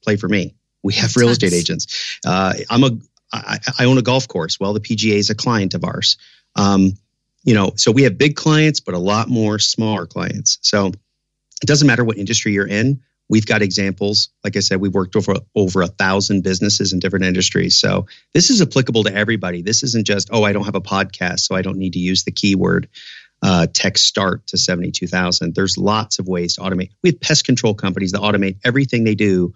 play 0.03 0.15
for 0.15 0.27
me?" 0.27 0.55
We 0.83 0.93
have 0.95 1.15
real 1.15 1.29
estate 1.29 1.53
agents. 1.53 2.19
Uh, 2.25 2.53
I'm 2.69 2.83
a 2.83 2.91
I, 3.31 3.59
I 3.79 3.85
own 3.85 3.97
a 3.97 4.01
golf 4.01 4.27
course. 4.27 4.59
Well, 4.59 4.73
the 4.73 4.79
PGA 4.79 5.15
is 5.15 5.29
a 5.29 5.35
client 5.35 5.73
of 5.73 5.83
ours. 5.83 6.17
Um, 6.55 6.93
you 7.43 7.53
know, 7.53 7.71
so 7.75 7.91
we 7.91 8.03
have 8.03 8.17
big 8.17 8.35
clients, 8.35 8.79
but 8.79 8.93
a 8.93 8.99
lot 8.99 9.29
more 9.29 9.59
smaller 9.59 10.05
clients. 10.05 10.59
So 10.61 10.87
it 10.87 11.65
doesn't 11.65 11.87
matter 11.87 12.03
what 12.03 12.17
industry 12.17 12.53
you're 12.53 12.67
in. 12.67 13.01
We've 13.29 13.45
got 13.45 13.61
examples. 13.61 14.29
Like 14.43 14.57
I 14.57 14.59
said, 14.59 14.81
we've 14.81 14.93
worked 14.93 15.15
over 15.15 15.35
over 15.55 15.81
a 15.81 15.87
thousand 15.87 16.43
businesses 16.43 16.91
in 16.91 16.99
different 16.99 17.25
industries. 17.25 17.77
So 17.77 18.07
this 18.33 18.49
is 18.49 18.61
applicable 18.61 19.05
to 19.05 19.15
everybody. 19.15 19.61
This 19.61 19.83
isn't 19.83 20.05
just, 20.05 20.29
oh, 20.33 20.43
I 20.43 20.51
don't 20.51 20.65
have 20.65 20.75
a 20.75 20.81
podcast, 20.81 21.39
so 21.41 21.55
I 21.55 21.61
don't 21.61 21.77
need 21.77 21.93
to 21.93 21.99
use 21.99 22.25
the 22.25 22.31
keyword 22.31 22.89
uh, 23.41 23.67
text 23.73 24.05
start 24.05 24.45
to 24.47 24.57
72,000. 24.57 25.55
There's 25.55 25.77
lots 25.77 26.19
of 26.19 26.27
ways 26.27 26.55
to 26.55 26.61
automate. 26.61 26.89
We 27.03 27.11
have 27.11 27.21
pest 27.21 27.45
control 27.45 27.73
companies 27.73 28.11
that 28.11 28.21
automate 28.21 28.57
everything 28.65 29.03
they 29.03 29.15
do 29.15 29.53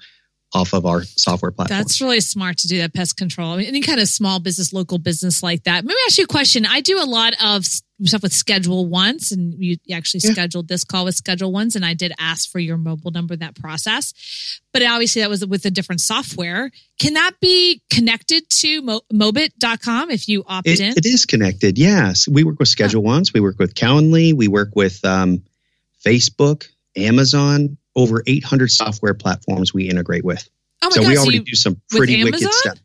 off 0.53 0.73
of 0.73 0.85
our 0.85 1.03
software 1.03 1.51
platform. 1.51 1.77
That's 1.77 1.99
really 2.01 2.21
smart 2.21 2.57
to 2.59 2.67
do 2.67 2.77
that 2.77 2.93
pest 2.93 3.17
control. 3.17 3.51
I 3.51 3.57
mean, 3.57 3.67
any 3.67 3.81
kind 3.81 3.99
of 3.99 4.07
small 4.07 4.39
business, 4.39 4.71
local 4.71 4.97
business 4.97 5.43
like 5.43 5.63
that. 5.63 5.83
Let 5.83 5.85
me 5.85 6.01
ask 6.07 6.17
you 6.17 6.23
a 6.23 6.27
question. 6.27 6.65
I 6.65 6.81
do 6.81 7.01
a 7.01 7.05
lot 7.05 7.33
of 7.43 7.65
stuff 7.65 8.23
with 8.23 8.33
Schedule 8.33 8.87
Once, 8.87 9.31
and 9.31 9.53
you 9.57 9.77
actually 9.91 10.21
yeah. 10.23 10.31
scheduled 10.31 10.67
this 10.67 10.83
call 10.83 11.05
with 11.05 11.15
Schedule 11.15 11.51
Once, 11.51 11.75
and 11.75 11.85
I 11.85 11.93
did 11.93 12.13
ask 12.19 12.49
for 12.49 12.59
your 12.59 12.77
mobile 12.77 13.11
number 13.11 13.33
in 13.33 13.39
that 13.41 13.55
process. 13.55 14.61
But 14.71 14.83
obviously, 14.83 15.21
that 15.21 15.29
was 15.29 15.45
with 15.45 15.65
a 15.65 15.71
different 15.71 16.01
software. 16.01 16.71
Can 16.99 17.13
that 17.13 17.31
be 17.41 17.81
connected 17.89 18.49
to 18.49 18.81
Mo- 18.81 19.01
Mobit.com 19.13 20.11
if 20.11 20.27
you 20.27 20.43
opt 20.47 20.67
it, 20.67 20.79
in? 20.79 20.91
It 20.91 21.05
is 21.05 21.25
connected. 21.25 21.77
Yes, 21.77 22.27
we 22.27 22.43
work 22.43 22.59
with 22.59 22.69
Schedule 22.69 23.01
yeah. 23.01 23.09
Once. 23.09 23.33
We 23.33 23.39
work 23.39 23.59
with 23.59 23.73
Calendly. 23.73 24.33
We 24.33 24.47
work 24.47 24.69
with 24.75 25.03
um, 25.03 25.43
Facebook, 26.05 26.67
Amazon 26.95 27.77
over 27.95 28.23
800 28.25 28.69
software 28.71 29.13
platforms 29.13 29.73
we 29.73 29.89
integrate 29.89 30.23
with. 30.23 30.47
Oh 30.81 30.89
so 30.89 31.01
God, 31.01 31.07
we 31.07 31.17
already 31.17 31.37
so 31.39 31.43
do 31.43 31.55
some 31.55 31.81
pretty 31.89 32.23
wicked 32.23 32.51
stuff. 32.51 32.79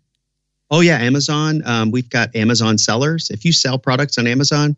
Oh 0.70 0.80
yeah, 0.80 0.98
Amazon. 0.98 1.62
Um, 1.64 1.90
we've 1.90 2.08
got 2.08 2.36
Amazon 2.36 2.78
sellers. 2.78 3.30
If 3.30 3.44
you 3.44 3.52
sell 3.52 3.78
products 3.78 4.18
on 4.18 4.26
Amazon, 4.26 4.76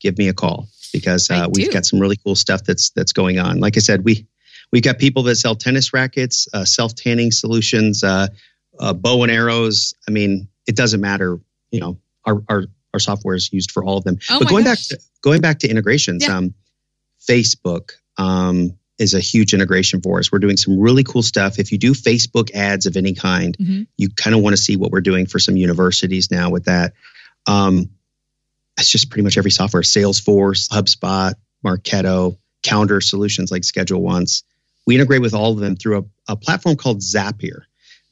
give 0.00 0.16
me 0.16 0.28
a 0.28 0.32
call 0.32 0.68
because 0.92 1.30
uh, 1.30 1.48
we've 1.52 1.72
got 1.72 1.84
some 1.84 2.00
really 2.00 2.16
cool 2.16 2.34
stuff 2.34 2.64
that's 2.64 2.90
that's 2.90 3.12
going 3.12 3.38
on. 3.38 3.60
Like 3.60 3.76
I 3.76 3.80
said, 3.80 4.04
we 4.04 4.26
we've 4.72 4.82
got 4.82 4.98
people 4.98 5.22
that 5.24 5.36
sell 5.36 5.54
tennis 5.54 5.92
rackets, 5.92 6.48
uh, 6.54 6.64
self 6.64 6.94
tanning 6.94 7.30
solutions, 7.30 8.02
uh, 8.02 8.28
uh, 8.80 8.94
bow 8.94 9.22
and 9.22 9.30
arrows. 9.30 9.94
I 10.08 10.12
mean, 10.12 10.48
it 10.66 10.76
doesn't 10.76 11.00
matter. 11.00 11.38
You 11.70 11.80
know, 11.80 11.98
our 12.24 12.42
our 12.48 12.64
our 12.94 13.00
software 13.00 13.34
is 13.34 13.52
used 13.52 13.70
for 13.70 13.84
all 13.84 13.98
of 13.98 14.04
them. 14.04 14.18
Oh 14.30 14.38
but 14.38 14.48
going 14.48 14.64
gosh. 14.64 14.88
back 14.88 14.98
to 14.98 15.04
going 15.22 15.40
back 15.40 15.58
to 15.60 15.68
integrations, 15.68 16.24
Yeah. 16.26 16.38
um, 16.38 16.54
Facebook, 17.28 17.92
um, 18.16 18.78
is 18.98 19.14
a 19.14 19.20
huge 19.20 19.54
integration 19.54 20.00
for 20.00 20.18
us. 20.18 20.30
We're 20.30 20.38
doing 20.38 20.56
some 20.56 20.78
really 20.78 21.02
cool 21.02 21.22
stuff. 21.22 21.58
If 21.58 21.72
you 21.72 21.78
do 21.78 21.92
Facebook 21.92 22.50
ads 22.54 22.86
of 22.86 22.96
any 22.96 23.14
kind, 23.14 23.56
Mhm. 23.58 23.86
you 23.96 24.10
kind 24.10 24.34
of 24.36 24.42
want 24.42 24.54
to 24.56 24.62
see 24.62 24.76
what 24.76 24.90
we're 24.92 25.00
doing 25.00 25.26
for 25.26 25.38
some 25.38 25.56
universities 25.56 26.30
now 26.30 26.50
with 26.50 26.64
that. 26.64 26.92
Um, 27.46 27.90
it's 28.78 28.88
just 28.90 29.10
pretty 29.10 29.22
much 29.22 29.36
every 29.38 29.50
software 29.50 29.82
Salesforce, 29.82 30.68
HubSpot, 30.68 31.34
Marketo, 31.64 32.36
calendar 32.62 33.00
solutions 33.00 33.50
like 33.50 33.64
Schedule 33.64 34.02
Once. 34.02 34.44
We 34.86 34.94
integrate 34.94 35.22
with 35.22 35.34
all 35.34 35.52
of 35.52 35.58
them 35.58 35.76
through 35.76 35.98
a, 35.98 36.32
a 36.32 36.36
platform 36.36 36.76
called 36.76 37.00
Zapier, 37.00 37.62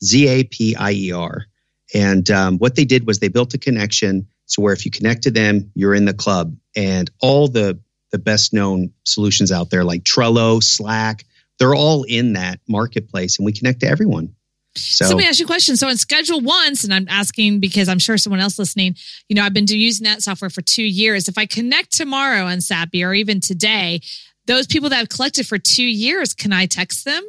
Z 0.03 0.29
A 0.29 0.45
P 0.45 0.75
I 0.77 0.93
E 0.93 1.13
R. 1.13 1.47
And 1.93 2.31
um, 2.31 2.59
what 2.59 2.75
they 2.77 2.85
did 2.85 3.07
was 3.07 3.19
they 3.19 3.29
built 3.29 3.55
a 3.55 3.59
connection 3.59 4.29
so 4.47 4.63
where 4.63 4.73
if 4.73 4.85
you 4.85 4.91
connect 4.91 5.23
to 5.25 5.31
them, 5.31 5.71
you're 5.75 5.95
in 5.95 6.05
the 6.07 6.15
club, 6.15 6.57
and 6.75 7.09
all 7.21 7.47
the 7.47 7.79
the 8.11 8.19
best 8.19 8.53
known 8.53 8.93
solutions 9.05 9.53
out 9.53 9.71
there 9.71 9.85
like 9.85 10.03
Trello, 10.03 10.63
Slack, 10.63 11.25
they're 11.59 11.75
all 11.75 12.05
in 12.05 12.33
that 12.35 12.61
marketplace, 12.69 13.39
and 13.39 13.47
we 13.47 13.53
connect 13.53 13.81
to 13.81 13.87
everyone. 13.87 14.35
So, 14.77 15.05
so 15.05 15.17
let 15.17 15.23
me 15.23 15.29
ask 15.29 15.41
you 15.41 15.47
a 15.47 15.49
question. 15.49 15.77
So 15.77 15.89
in 15.89 15.97
Schedule 15.97 16.41
Once, 16.41 16.85
and 16.85 16.95
I'm 16.95 17.07
asking 17.09 17.61
because 17.61 17.89
I'm 17.89 17.99
sure 17.99 18.17
someone 18.17 18.41
else 18.41 18.59
listening, 18.59 18.95
you 19.29 19.35
know, 19.35 19.43
I've 19.43 19.53
been 19.53 19.67
using 19.67 20.05
that 20.05 20.23
software 20.23 20.51
for 20.51 20.63
two 20.63 20.85
years. 20.85 21.29
If 21.29 21.37
I 21.37 21.47
connect 21.47 21.93
tomorrow 21.93 22.45
on 22.45 22.59
Zapier 22.59 23.09
or 23.09 23.15
even 23.15 23.41
today, 23.41 24.01
those 24.47 24.67
people 24.67 24.89
that 24.91 24.97
have 24.97 25.09
collected 25.09 25.47
for 25.47 25.59
two 25.59 25.85
years, 25.85 26.35
can 26.35 26.53
I 26.53 26.67
text 26.67 27.05
them? 27.05 27.23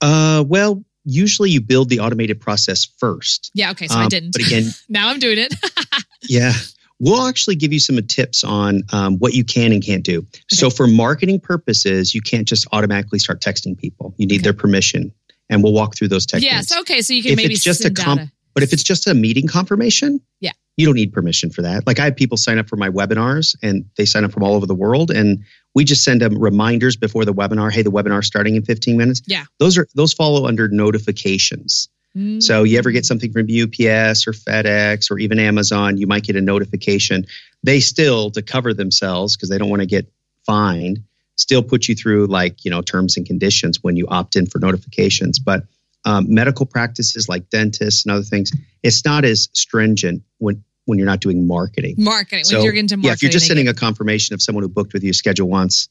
Uh, 0.00 0.44
well, 0.46 0.84
usually 1.04 1.50
you 1.50 1.60
build 1.60 1.88
the 1.88 2.00
automated 2.00 2.40
process 2.40 2.84
first. 2.84 3.50
Yeah. 3.54 3.70
Okay. 3.70 3.86
So 3.86 3.96
um, 3.96 4.02
I 4.02 4.08
didn't. 4.08 4.32
But 4.32 4.46
again, 4.46 4.64
now 4.88 5.08
I'm 5.08 5.18
doing 5.18 5.38
it. 5.38 5.54
yeah. 6.22 6.52
We'll 7.00 7.26
actually 7.26 7.56
give 7.56 7.72
you 7.72 7.78
some 7.78 7.96
tips 8.06 8.42
on 8.42 8.82
um, 8.92 9.18
what 9.18 9.32
you 9.32 9.44
can 9.44 9.72
and 9.72 9.84
can't 9.84 10.02
do. 10.02 10.18
Okay. 10.18 10.40
So, 10.48 10.68
for 10.68 10.86
marketing 10.86 11.40
purposes, 11.40 12.14
you 12.14 12.20
can't 12.20 12.46
just 12.46 12.66
automatically 12.72 13.18
start 13.18 13.40
texting 13.40 13.78
people. 13.78 14.14
You 14.16 14.26
need 14.26 14.36
okay. 14.36 14.44
their 14.44 14.52
permission, 14.52 15.12
and 15.48 15.62
we'll 15.62 15.72
walk 15.72 15.96
through 15.96 16.08
those 16.08 16.26
techniques. 16.26 16.52
Yes. 16.70 16.80
Okay. 16.80 17.00
So 17.00 17.14
you 17.14 17.22
can 17.22 17.32
if 17.32 17.36
maybe 17.36 17.54
it's 17.54 17.62
just 17.62 17.84
a 17.84 17.90
comp- 17.90 18.30
but 18.54 18.64
if 18.64 18.72
it's 18.72 18.82
just 18.82 19.06
a 19.06 19.14
meeting 19.14 19.46
confirmation, 19.46 20.20
yeah, 20.40 20.50
you 20.76 20.86
don't 20.86 20.96
need 20.96 21.12
permission 21.12 21.50
for 21.50 21.62
that. 21.62 21.86
Like 21.86 22.00
I 22.00 22.06
have 22.06 22.16
people 22.16 22.36
sign 22.36 22.58
up 22.58 22.68
for 22.68 22.76
my 22.76 22.88
webinars, 22.88 23.56
and 23.62 23.84
they 23.96 24.04
sign 24.04 24.24
up 24.24 24.32
from 24.32 24.42
all 24.42 24.54
over 24.54 24.66
the 24.66 24.74
world, 24.74 25.10
and 25.10 25.44
we 25.74 25.84
just 25.84 26.02
send 26.02 26.22
them 26.22 26.36
reminders 26.36 26.96
before 26.96 27.24
the 27.24 27.34
webinar. 27.34 27.70
Hey, 27.72 27.82
the 27.82 27.90
webinar's 27.90 28.26
starting 28.26 28.56
in 28.56 28.64
15 28.64 28.96
minutes. 28.96 29.22
Yeah. 29.26 29.44
Those 29.60 29.78
are 29.78 29.86
those 29.94 30.12
follow 30.12 30.46
under 30.46 30.68
notifications. 30.68 31.88
Mm. 32.16 32.42
So 32.42 32.62
you 32.64 32.78
ever 32.78 32.90
get 32.90 33.06
something 33.06 33.32
from 33.32 33.42
UPS 33.42 34.26
or 34.26 34.32
FedEx 34.32 35.10
or 35.10 35.18
even 35.18 35.38
Amazon, 35.38 35.98
you 35.98 36.06
might 36.06 36.24
get 36.24 36.36
a 36.36 36.40
notification. 36.40 37.26
They 37.62 37.80
still, 37.80 38.30
to 38.32 38.42
cover 38.42 38.74
themselves 38.74 39.36
because 39.36 39.48
they 39.48 39.58
don't 39.58 39.70
want 39.70 39.80
to 39.80 39.86
get 39.86 40.10
fined, 40.46 41.04
still 41.36 41.62
put 41.62 41.88
you 41.88 41.94
through 41.94 42.26
like 42.26 42.64
you 42.64 42.70
know 42.70 42.82
terms 42.82 43.16
and 43.16 43.26
conditions 43.26 43.82
when 43.82 43.96
you 43.96 44.06
opt 44.08 44.36
in 44.36 44.46
for 44.46 44.58
notifications. 44.58 45.38
But 45.38 45.64
um, 46.04 46.32
medical 46.32 46.66
practices 46.66 47.28
like 47.28 47.50
dentists 47.50 48.04
and 48.04 48.12
other 48.12 48.22
things, 48.22 48.52
it's 48.82 49.04
not 49.04 49.24
as 49.24 49.48
stringent 49.52 50.22
when 50.38 50.64
when 50.84 50.98
you're 50.98 51.06
not 51.06 51.20
doing 51.20 51.46
marketing. 51.46 51.96
Marketing. 51.98 52.44
So, 52.44 52.56
when 52.56 52.64
you're 52.64 52.74
into 52.74 52.96
marketing. 52.96 53.08
Yeah, 53.08 53.12
if 53.12 53.22
you're 53.22 53.30
just 53.32 53.46
sending 53.46 53.68
a 53.68 53.74
confirmation 53.74 54.34
of 54.34 54.42
someone 54.42 54.62
who 54.62 54.68
booked 54.68 54.94
with 54.94 55.04
you 55.04 55.12
schedule 55.12 55.48
once, 55.48 55.88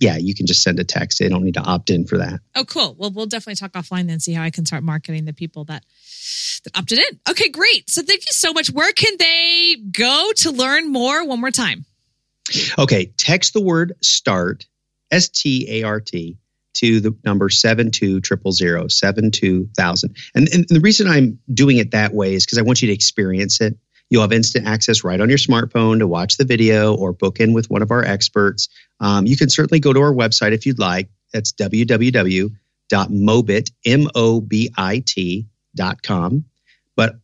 yeah, 0.00 0.16
you 0.16 0.34
can 0.34 0.46
just 0.46 0.62
send 0.62 0.80
a 0.80 0.84
text. 0.84 1.18
They 1.18 1.28
don't 1.28 1.44
need 1.44 1.54
to 1.54 1.62
opt 1.62 1.90
in 1.90 2.06
for 2.06 2.18
that. 2.18 2.40
Oh, 2.54 2.64
cool. 2.64 2.96
Well, 2.98 3.10
we'll 3.10 3.26
definitely 3.26 3.56
talk 3.56 3.72
offline 3.72 4.08
then, 4.08 4.18
see 4.18 4.32
how 4.32 4.42
I 4.42 4.50
can 4.50 4.64
start 4.64 4.82
marketing 4.82 5.26
the 5.26 5.34
people 5.34 5.64
that 5.66 5.84
that 6.64 6.76
opted 6.76 6.98
in. 6.98 7.20
Okay, 7.28 7.50
great. 7.50 7.88
So 7.88 8.02
thank 8.02 8.26
you 8.26 8.32
so 8.32 8.52
much. 8.52 8.70
Where 8.70 8.92
can 8.92 9.14
they 9.18 9.76
go 9.92 10.32
to 10.36 10.50
learn 10.50 10.90
more? 10.90 11.24
One 11.24 11.40
more 11.40 11.50
time. 11.50 11.84
Okay, 12.78 13.12
text 13.16 13.52
the 13.52 13.60
word 13.60 13.94
start, 14.02 14.66
S 15.10 15.28
T 15.28 15.66
A 15.68 15.82
R 15.84 16.00
T, 16.00 16.38
to 16.74 17.00
the 17.00 17.16
number 17.24 17.48
72000, 17.48 18.90
72000. 18.90 20.16
And, 20.34 20.48
and 20.52 20.66
the 20.68 20.80
reason 20.80 21.08
I'm 21.08 21.38
doing 21.52 21.76
it 21.76 21.92
that 21.92 22.12
way 22.14 22.34
is 22.34 22.44
because 22.44 22.58
I 22.58 22.62
want 22.62 22.82
you 22.82 22.88
to 22.88 22.94
experience 22.94 23.60
it. 23.60 23.76
You'll 24.08 24.22
have 24.22 24.32
instant 24.32 24.66
access 24.66 25.04
right 25.04 25.20
on 25.20 25.28
your 25.28 25.38
smartphone 25.38 26.00
to 26.00 26.06
watch 26.06 26.36
the 26.36 26.44
video 26.44 26.96
or 26.96 27.12
book 27.12 27.38
in 27.38 27.52
with 27.52 27.70
one 27.70 27.82
of 27.82 27.92
our 27.92 28.04
experts. 28.04 28.68
Um, 29.00 29.26
you 29.26 29.36
can 29.36 29.48
certainly 29.48 29.80
go 29.80 29.92
to 29.92 30.00
our 30.00 30.12
website 30.12 30.52
if 30.52 30.66
you'd 30.66 30.78
like. 30.78 31.08
That's 31.32 31.52
www.mobit, 31.52 32.50
M-O-B-I-T 33.84 35.46
dot 35.74 36.02
com. 36.02 36.44
But 36.96 37.14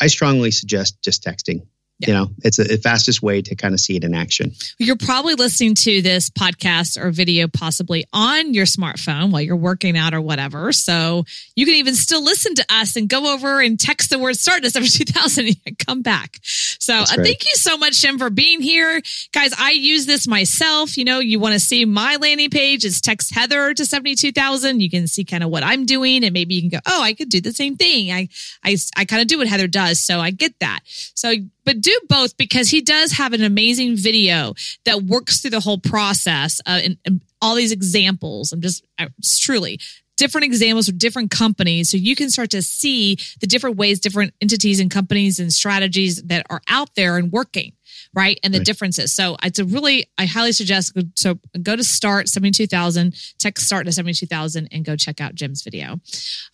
I 0.00 0.06
strongly 0.08 0.50
suggest 0.50 1.02
just 1.02 1.24
texting. 1.24 1.66
Yeah. 1.98 2.08
You 2.08 2.14
know, 2.14 2.26
it's 2.44 2.58
the 2.58 2.76
fastest 2.76 3.22
way 3.22 3.40
to 3.40 3.54
kind 3.54 3.72
of 3.72 3.80
see 3.80 3.96
it 3.96 4.04
in 4.04 4.14
action. 4.14 4.52
You're 4.78 4.96
probably 4.96 5.34
listening 5.34 5.74
to 5.76 6.02
this 6.02 6.28
podcast 6.28 7.02
or 7.02 7.10
video 7.10 7.48
possibly 7.48 8.04
on 8.12 8.52
your 8.52 8.66
smartphone 8.66 9.30
while 9.30 9.40
you're 9.40 9.56
working 9.56 9.96
out 9.96 10.12
or 10.12 10.20
whatever. 10.20 10.72
So 10.72 11.24
you 11.54 11.64
can 11.64 11.76
even 11.76 11.94
still 11.94 12.22
listen 12.22 12.54
to 12.56 12.66
us 12.68 12.96
and 12.96 13.08
go 13.08 13.32
over 13.32 13.62
and 13.62 13.80
text 13.80 14.10
the 14.10 14.18
word 14.18 14.36
start 14.36 14.62
to 14.64 14.70
72000 14.70 15.56
and 15.66 15.78
come 15.78 16.02
back. 16.02 16.38
So 16.42 16.94
uh, 16.94 17.06
thank 17.06 17.46
you 17.46 17.54
so 17.54 17.78
much, 17.78 18.02
Jim, 18.02 18.18
for 18.18 18.28
being 18.28 18.60
here. 18.60 19.00
Guys, 19.32 19.54
I 19.58 19.70
use 19.70 20.04
this 20.04 20.28
myself. 20.28 20.98
You 20.98 21.06
know, 21.06 21.20
you 21.20 21.40
want 21.40 21.54
to 21.54 21.60
see 21.60 21.86
my 21.86 22.16
landing 22.16 22.50
page 22.50 22.84
is 22.84 23.00
text 23.00 23.34
Heather 23.34 23.72
to 23.72 23.86
72,000. 23.86 24.82
You 24.82 24.90
can 24.90 25.06
see 25.06 25.24
kind 25.24 25.42
of 25.42 25.48
what 25.48 25.62
I'm 25.62 25.86
doing 25.86 26.24
and 26.24 26.34
maybe 26.34 26.56
you 26.56 26.60
can 26.60 26.78
go, 26.78 26.80
oh, 26.86 27.02
I 27.02 27.14
could 27.14 27.30
do 27.30 27.40
the 27.40 27.52
same 27.52 27.76
thing. 27.76 28.12
I, 28.12 28.28
I, 28.62 28.76
I 28.98 29.06
kind 29.06 29.22
of 29.22 29.28
do 29.28 29.38
what 29.38 29.46
Heather 29.46 29.66
does. 29.66 29.98
So 29.98 30.20
I 30.20 30.30
get 30.30 30.58
that. 30.60 30.80
So 30.84 31.32
but 31.66 31.80
do 31.86 32.00
both 32.08 32.36
because 32.36 32.68
he 32.68 32.80
does 32.80 33.12
have 33.12 33.32
an 33.32 33.44
amazing 33.44 33.96
video 33.96 34.54
that 34.84 35.02
works 35.02 35.40
through 35.40 35.50
the 35.50 35.60
whole 35.60 35.78
process 35.78 36.60
uh, 36.66 36.80
and, 36.82 36.98
and 37.04 37.22
all 37.40 37.54
these 37.54 37.70
examples. 37.72 38.52
I'm 38.52 38.60
just 38.60 38.84
it's 38.98 39.38
truly 39.38 39.78
different 40.16 40.46
examples 40.46 40.88
of 40.88 40.98
different 40.98 41.30
companies. 41.30 41.90
So 41.90 41.96
you 41.96 42.16
can 42.16 42.30
start 42.30 42.50
to 42.50 42.62
see 42.62 43.18
the 43.40 43.46
different 43.46 43.76
ways 43.76 44.00
different 44.00 44.34
entities 44.40 44.80
and 44.80 44.90
companies 44.90 45.38
and 45.38 45.52
strategies 45.52 46.22
that 46.24 46.46
are 46.50 46.62
out 46.68 46.94
there 46.96 47.18
and 47.18 47.30
working 47.30 47.72
right? 48.14 48.38
And 48.42 48.52
the 48.54 48.58
right. 48.58 48.66
differences. 48.66 49.12
So 49.12 49.36
it's 49.42 49.58
a 49.58 49.64
really 49.64 50.06
i 50.18 50.26
highly 50.26 50.52
suggest 50.52 50.96
so 51.14 51.38
go 51.62 51.76
to 51.76 51.84
start 51.84 52.28
72000 52.28 53.14
text 53.38 53.66
start 53.66 53.86
to 53.86 53.92
72000 53.92 54.68
and 54.72 54.84
go 54.84 54.96
check 54.96 55.20
out 55.20 55.34
jim's 55.34 55.62
video. 55.62 56.00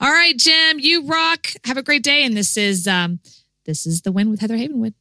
All 0.00 0.10
right 0.10 0.36
jim 0.36 0.78
you 0.78 1.06
rock. 1.06 1.52
Have 1.64 1.76
a 1.76 1.82
great 1.82 2.02
day. 2.02 2.24
And 2.24 2.36
this 2.36 2.56
is 2.56 2.86
um 2.86 3.20
this 3.64 3.86
is 3.86 4.02
the 4.02 4.12
win 4.12 4.28
with 4.30 4.40
heather 4.40 4.56
havenwood 4.56 4.94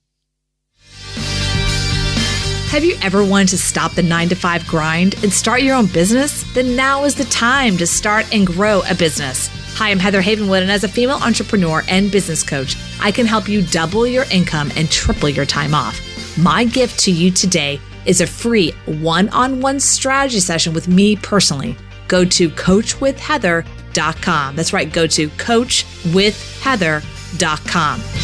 have 2.72 2.84
you 2.86 2.96
ever 3.02 3.26
wanted 3.26 3.50
to 3.50 3.58
stop 3.58 3.92
the 3.96 4.02
nine 4.02 4.30
to 4.30 4.36
five 4.36 4.66
grind 4.66 5.22
and 5.24 5.34
start 5.34 5.62
your 5.62 5.76
own 5.76 5.88
business? 5.88 6.46
Then 6.54 6.74
now 6.74 7.04
is 7.04 7.16
the 7.16 7.26
time 7.26 7.76
to 7.76 7.86
start 7.86 8.34
and 8.34 8.48
grow 8.48 8.82
a 8.90 8.96
business. 8.96 9.50
Hi, 9.76 9.92
I'm 9.92 10.00
Heather 10.00 10.22
Havenwood, 10.22 10.62
and 10.62 10.72
as 10.72 10.86
a 10.86 10.88
female 10.88 11.18
entrepreneur 11.18 11.84
and 11.90 12.10
business 12.10 12.44
coach, 12.44 12.78
I 13.02 13.12
can 13.12 13.26
help 13.26 13.50
you 13.50 13.62
double 13.62 14.08
your 14.08 14.24
income 14.32 14.72
and 14.78 14.90
triple 14.90 15.28
your 15.28 15.46
time 15.46 15.74
off. 15.74 16.00
My 16.38 16.64
gift 16.64 16.98
to 17.02 17.12
you 17.12 17.30
today 17.30 17.78
is 18.06 18.22
a 18.22 18.26
free 18.26 18.72
one 18.86 19.28
on 19.30 19.60
one 19.60 19.82
strategy 19.82 20.40
session 20.40 20.74
with 20.74 20.88
me 20.88 21.18
personally. 21.18 21.76
Go 22.08 22.24
to 22.24 22.50
coachwithheather.com. 22.52 24.56
That's 24.56 24.72
right, 24.72 24.94
go 24.94 25.08
to 25.08 25.28
coachwithheather.com. 25.28 28.21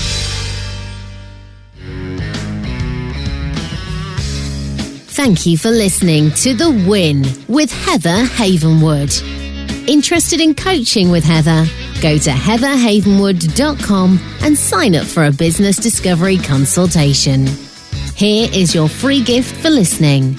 Thank 5.18 5.48
you 5.48 5.58
for 5.58 5.72
listening 5.72 6.30
to 6.44 6.54
The 6.54 6.70
Win 6.88 7.26
with 7.48 7.72
Heather 7.72 8.24
Havenwood. 8.24 9.90
Interested 9.90 10.40
in 10.40 10.54
coaching 10.54 11.10
with 11.10 11.24
Heather? 11.24 11.66
Go 12.04 12.20
to 12.20 12.30
heatherhavenwood.com 12.30 14.20
and 14.44 14.56
sign 14.56 14.96
up 14.96 15.08
for 15.08 15.26
a 15.26 15.32
business 15.32 15.78
discovery 15.78 16.38
consultation. 16.38 17.48
Here 18.16 18.48
is 18.54 18.76
your 18.76 18.88
free 18.88 19.24
gift 19.24 19.60
for 19.60 19.72
listening. 19.72 20.34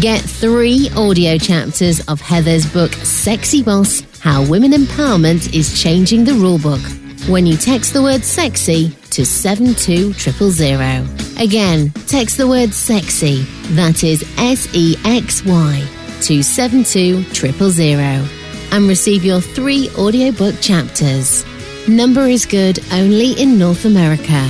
Get 0.00 0.20
three 0.20 0.90
audio 0.94 1.38
chapters 1.38 2.06
of 2.06 2.20
Heather's 2.20 2.70
book, 2.70 2.92
Sexy 2.92 3.62
Boss 3.62 4.02
How 4.20 4.46
Women 4.46 4.72
Empowerment 4.72 5.54
is 5.54 5.82
Changing 5.82 6.24
the 6.24 6.32
Rulebook 6.32 7.26
when 7.26 7.46
you 7.46 7.56
text 7.56 7.94
the 7.94 8.02
word 8.02 8.22
sexy 8.22 8.90
to 9.12 9.24
72000. 9.24 11.29
Again, 11.40 11.90
text 12.06 12.36
the 12.36 12.46
word 12.46 12.74
sexy, 12.74 13.44
that 13.74 14.04
is 14.04 14.22
S 14.36 14.68
E 14.74 14.94
X 15.06 15.42
Y, 15.42 15.88
to 16.20 16.42
72000 16.42 18.28
and 18.72 18.86
receive 18.86 19.24
your 19.24 19.40
three 19.40 19.88
audiobook 19.96 20.60
chapters. 20.60 21.46
Number 21.88 22.26
is 22.26 22.44
good 22.44 22.78
only 22.92 23.32
in 23.40 23.58
North 23.58 23.86
America. 23.86 24.46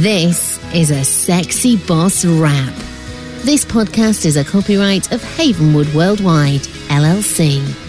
This 0.00 0.58
is 0.74 0.90
a 0.90 1.04
sexy 1.04 1.76
boss 1.76 2.24
rap. 2.24 2.74
This 3.42 3.66
podcast 3.66 4.24
is 4.24 4.36
a 4.38 4.44
copyright 4.44 5.12
of 5.12 5.20
Havenwood 5.20 5.94
Worldwide, 5.94 6.62
LLC. 6.88 7.83